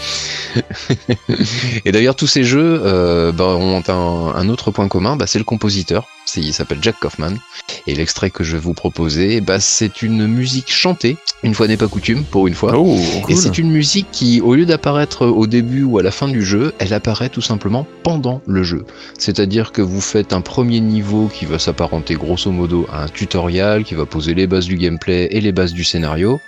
[1.85, 5.39] Et d'ailleurs, tous ces jeux euh, bah, ont un, un autre point commun, bah, c'est
[5.39, 6.07] le compositeur.
[6.37, 7.37] Il s'appelle Jack Kaufman.
[7.87, 11.77] Et l'extrait que je vais vous proposer, bah, c'est une musique chantée, une fois n'est
[11.77, 12.77] pas coutume, pour une fois.
[12.77, 12.99] Oh,
[13.29, 16.43] Et c'est une musique qui, au lieu d'apparaître au début ou à la fin du
[16.43, 18.85] jeu, elle apparaît tout simplement pendant le jeu.
[19.19, 23.85] C'est-à-dire que vous faites un premier niveau qui va s'apparenter grosso modo à un tutoriel,
[23.85, 26.41] qui va poser les bases du gameplay et les bases du scénario.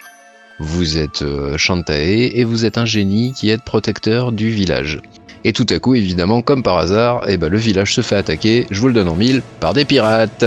[0.61, 5.01] Vous êtes euh, Shantae et vous êtes un génie qui est protecteur du village.
[5.45, 8.67] Et tout à coup, évidemment, comme par hasard, eh ben, le village se fait attaquer,
[8.71, 10.45] je vous le donne en mille, par des pirates.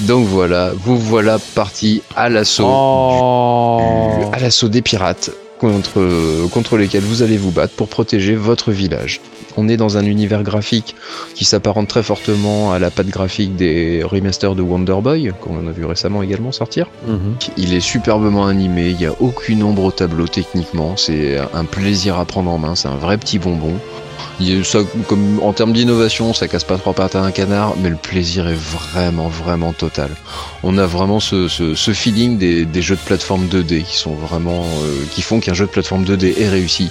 [0.00, 3.80] Donc voilà, vous voilà parti à l'assaut Oh.
[4.20, 8.72] du- à l'assaut des pirates contre, contre lesquels vous allez vous battre pour protéger votre
[8.72, 9.20] village.
[9.56, 10.94] On est dans un univers graphique
[11.34, 15.72] qui s'apparente très fortement à la patte graphique des remasters de Wonder Boy, qu'on a
[15.72, 16.86] vu récemment également sortir.
[17.56, 22.18] Il est superbement animé, il n'y a aucune ombre au tableau techniquement, c'est un plaisir
[22.18, 23.72] à prendre en main, c'est un vrai petit bonbon.
[24.40, 27.88] Il- ça, comme, en termes d'innovation, ça casse pas trois pattes à un canard, mais
[27.88, 30.10] le plaisir est vraiment, vraiment total.
[30.62, 34.14] On a vraiment ce, ce, ce feeling des, des jeux de plateforme 2D qui sont
[34.14, 36.90] vraiment, euh, qui font qu'un jeu de plateforme 2D est réussi.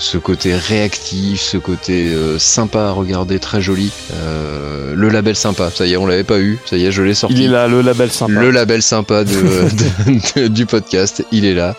[0.00, 3.90] Ce côté réactif, ce côté euh, sympa à regarder, très joli.
[4.14, 7.02] Euh, le label sympa, ça y est, on l'avait pas eu, ça y est, je
[7.02, 7.34] l'ai sorti.
[7.36, 8.32] Il est là, le label sympa.
[8.32, 9.32] Le label sympa de,
[10.36, 11.74] de- de- du podcast, il est là.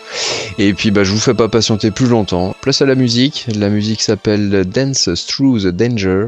[0.58, 2.54] Et puis bah je vous fais pas patienter plus longtemps.
[2.60, 3.46] Place à la musique.
[3.58, 6.26] La musique s'appelle Dance Through the Danger.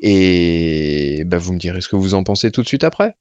[0.00, 3.16] Et bah vous me direz ce que vous en pensez tout de suite après.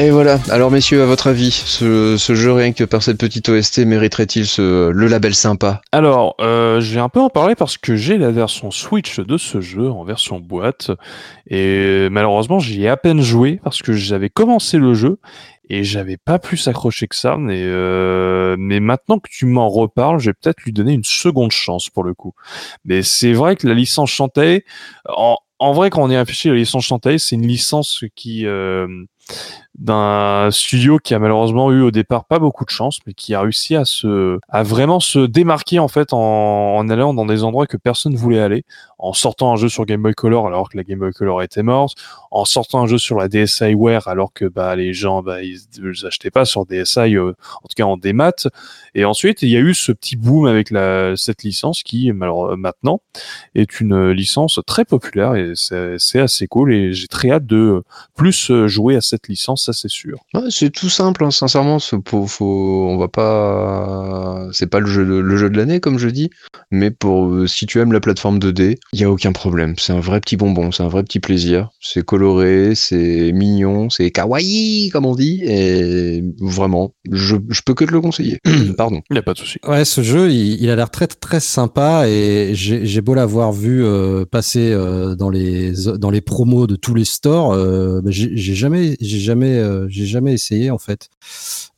[0.00, 0.38] Et voilà.
[0.48, 5.06] Alors messieurs, à votre avis, ce, jeu rien que par cette petite OST mériterait-il le
[5.06, 5.82] label sympa?
[5.92, 9.36] Alors, euh, je vais un peu en parler parce que j'ai la version Switch de
[9.36, 10.90] ce jeu en version boîte
[11.50, 15.18] et malheureusement j'y ai à peine joué parce que j'avais commencé le jeu
[15.68, 17.36] et j'avais pas plus accroché que ça.
[17.36, 21.90] Mais, euh, maintenant que tu m'en reparles, je vais peut-être lui donner une seconde chance
[21.90, 22.32] pour le coup.
[22.86, 24.62] Mais c'est vrai que la licence Shantae,
[25.14, 28.86] en, en vrai quand on y réfléchit, la licence Shantae, c'est une licence qui euh,
[29.78, 33.40] d'un studio qui a malheureusement eu au départ pas beaucoup de chance, mais qui a
[33.40, 37.76] réussi à se, à vraiment se démarquer en fait en, allant dans des endroits que
[37.76, 38.64] personne voulait aller,
[38.98, 41.62] en sortant un jeu sur Game Boy Color alors que la Game Boy Color était
[41.62, 41.96] morte,
[42.30, 46.06] en sortant un jeu sur la DSiWare alors que bah les gens bah ils, ils
[46.06, 47.32] achetaient pas sur DSi, euh,
[47.62, 48.48] en tout cas en démat.
[48.94, 52.56] Et ensuite il y a eu ce petit boom avec la cette licence qui malheureusement
[52.56, 53.00] maintenant
[53.54, 57.82] est une licence très populaire et c'est assez cool et j'ai très hâte de
[58.14, 60.18] plus euh, jouer à cette licence, ça c'est sûr.
[60.34, 61.78] Ouais, c'est tout simple, hein, sincèrement.
[61.78, 65.98] c'est Faut, on va pas, c'est pas le jeu, de, le jeu de l'année comme
[65.98, 66.30] je dis,
[66.70, 69.74] mais pour euh, si tu aimes la plateforme 2D, il y a aucun problème.
[69.78, 71.70] C'est un vrai petit bonbon, c'est un vrai petit plaisir.
[71.80, 77.84] C'est coloré, c'est mignon, c'est kawaii comme on dit, et vraiment, je, je peux que
[77.84, 78.38] te le conseiller.
[78.76, 79.02] Pardon.
[79.10, 79.58] Il n'y a pas de souci.
[79.66, 83.84] Ouais, ce jeu, il, il a l'air très très sympa et j'ai beau l'avoir vu
[83.84, 88.54] euh, passer euh, dans les dans les promos de tous les stores, euh, bah, j'ai
[88.54, 91.08] jamais j'ai jamais euh, j'ai jamais essayé en fait.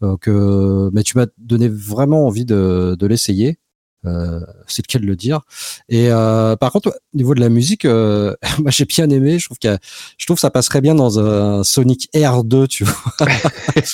[0.01, 3.59] Donc, euh, mais tu m'as donné vraiment envie de, de l'essayer.
[4.05, 5.42] Euh, c'est le cas de le dire.
[5.89, 9.39] Et par contre, au niveau de la musique, moi j'ai bien aimé.
[9.39, 9.76] Je trouve que
[10.18, 13.26] je trouve que ça passerait bien dans un Sonic R2, tu vois.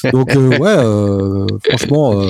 [0.13, 2.23] Donc ouais, franchement,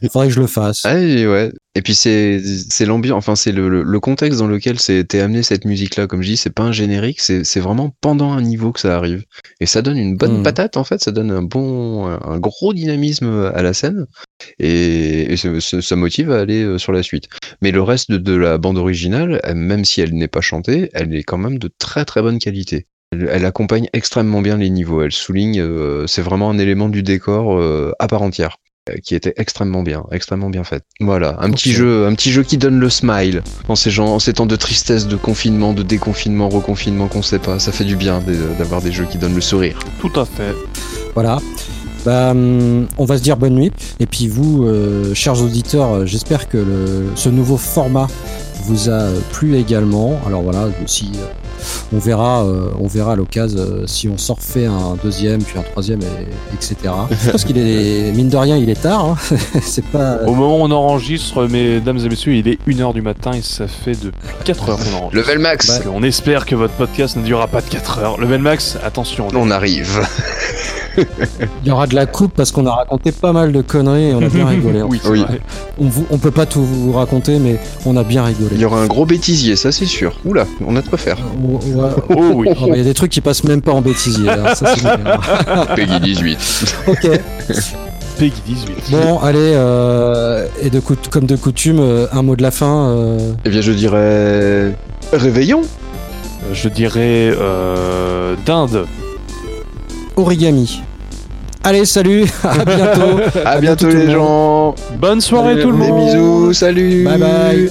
[0.00, 0.82] il faudrait que je le fasse.
[0.84, 1.52] Ah, ouais.
[1.76, 2.40] Et puis c'est
[2.84, 6.08] l'ambiance, enfin c'est le, le, le contexte dans lequel c'était amené cette musique-là.
[6.08, 9.24] Comme je dis, c'est pas un générique, c'est vraiment pendant un niveau que ça arrive.
[9.60, 10.42] Et ça donne une bonne Hmm.
[10.42, 14.06] patate en fait, ça donne un bon, un gros dynamisme à la scène.
[14.58, 17.28] Et, et ça, motive à aller euh, sur la suite.
[17.62, 21.14] Mais le reste de, de la bande originale, même si elle n'est pas chantée, elle
[21.14, 22.86] est quand même de très très bonne qualité.
[23.12, 25.02] Elle, elle accompagne extrêmement bien les niveaux.
[25.02, 28.56] Elle souligne, euh, c'est vraiment un élément du décor euh, à part entière
[29.02, 30.84] qui était extrêmement bien, extrêmement bien faite.
[31.00, 34.18] Voilà, un petit jeu, un petit jeu qui donne le smile en ces gens, en
[34.18, 37.58] ces temps de tristesse, de confinement, de déconfinement, reconfinement qu'on sait pas.
[37.58, 38.22] Ça fait du bien
[38.58, 39.78] d'avoir des jeux qui donnent le sourire.
[40.00, 40.54] Tout à fait.
[41.14, 41.38] Voilà.
[42.04, 43.72] Bah, hum, on va se dire bonne nuit.
[43.98, 48.06] Et puis vous, euh, chers auditeurs, euh, j'espère que le, ce nouveau format
[48.64, 50.18] vous a plu également.
[50.26, 51.26] Alors voilà, si euh,
[51.92, 55.58] on verra, euh, on verra à l'occasion euh, si on s'en refait un deuxième, puis
[55.58, 56.76] un troisième, et, etc.
[57.24, 59.04] Je pense qu'il est mine de rien, il est tard.
[59.06, 59.36] hein.
[59.62, 60.18] C'est pas.
[60.26, 63.66] Au moment où on enregistre, mesdames et messieurs, il est 1h du matin et ça
[63.66, 64.12] fait depuis
[64.44, 65.16] 4 heures qu'on enregistre.
[65.16, 68.20] Level max, Parce qu'on espère que votre podcast ne durera pas de 4 heures.
[68.20, 69.28] Level max, attention.
[69.34, 70.00] on arrive.
[70.98, 74.14] Il y aura de la coupe parce qu'on a raconté pas mal de conneries et
[74.14, 74.82] on a bien rigolé.
[74.82, 75.24] Oui, Oui.
[75.78, 78.50] On, vous, on peut pas tout vous raconter, mais on a bien rigolé.
[78.52, 80.18] Il y aura un gros bêtisier, ça c'est sûr.
[80.24, 81.16] Oula, on a de quoi faire.
[82.08, 82.48] Oh oui.
[82.60, 84.28] Oh, Il y a des trucs qui passent même pas en bêtisier.
[84.30, 85.20] hein, ça, c'est clair.
[85.76, 86.76] Peggy 18.
[86.88, 87.10] ok.
[88.18, 88.90] Peggy 18.
[88.90, 89.38] Bon, allez.
[89.54, 90.80] euh, et de
[91.10, 92.90] comme de coutume, euh, un mot de la fin.
[92.90, 94.74] euh, Eh bien, je dirais
[95.12, 95.62] réveillons.
[96.52, 98.86] Je dirais euh, dinde.
[100.16, 100.82] origami.
[101.62, 102.24] Allez, salut.
[102.42, 103.20] À bientôt.
[103.44, 104.74] À, À bientôt les gens.
[104.98, 106.06] Bonne soirée tout le Des monde.
[106.06, 107.04] bisous, salut.
[107.04, 107.70] Bye bye.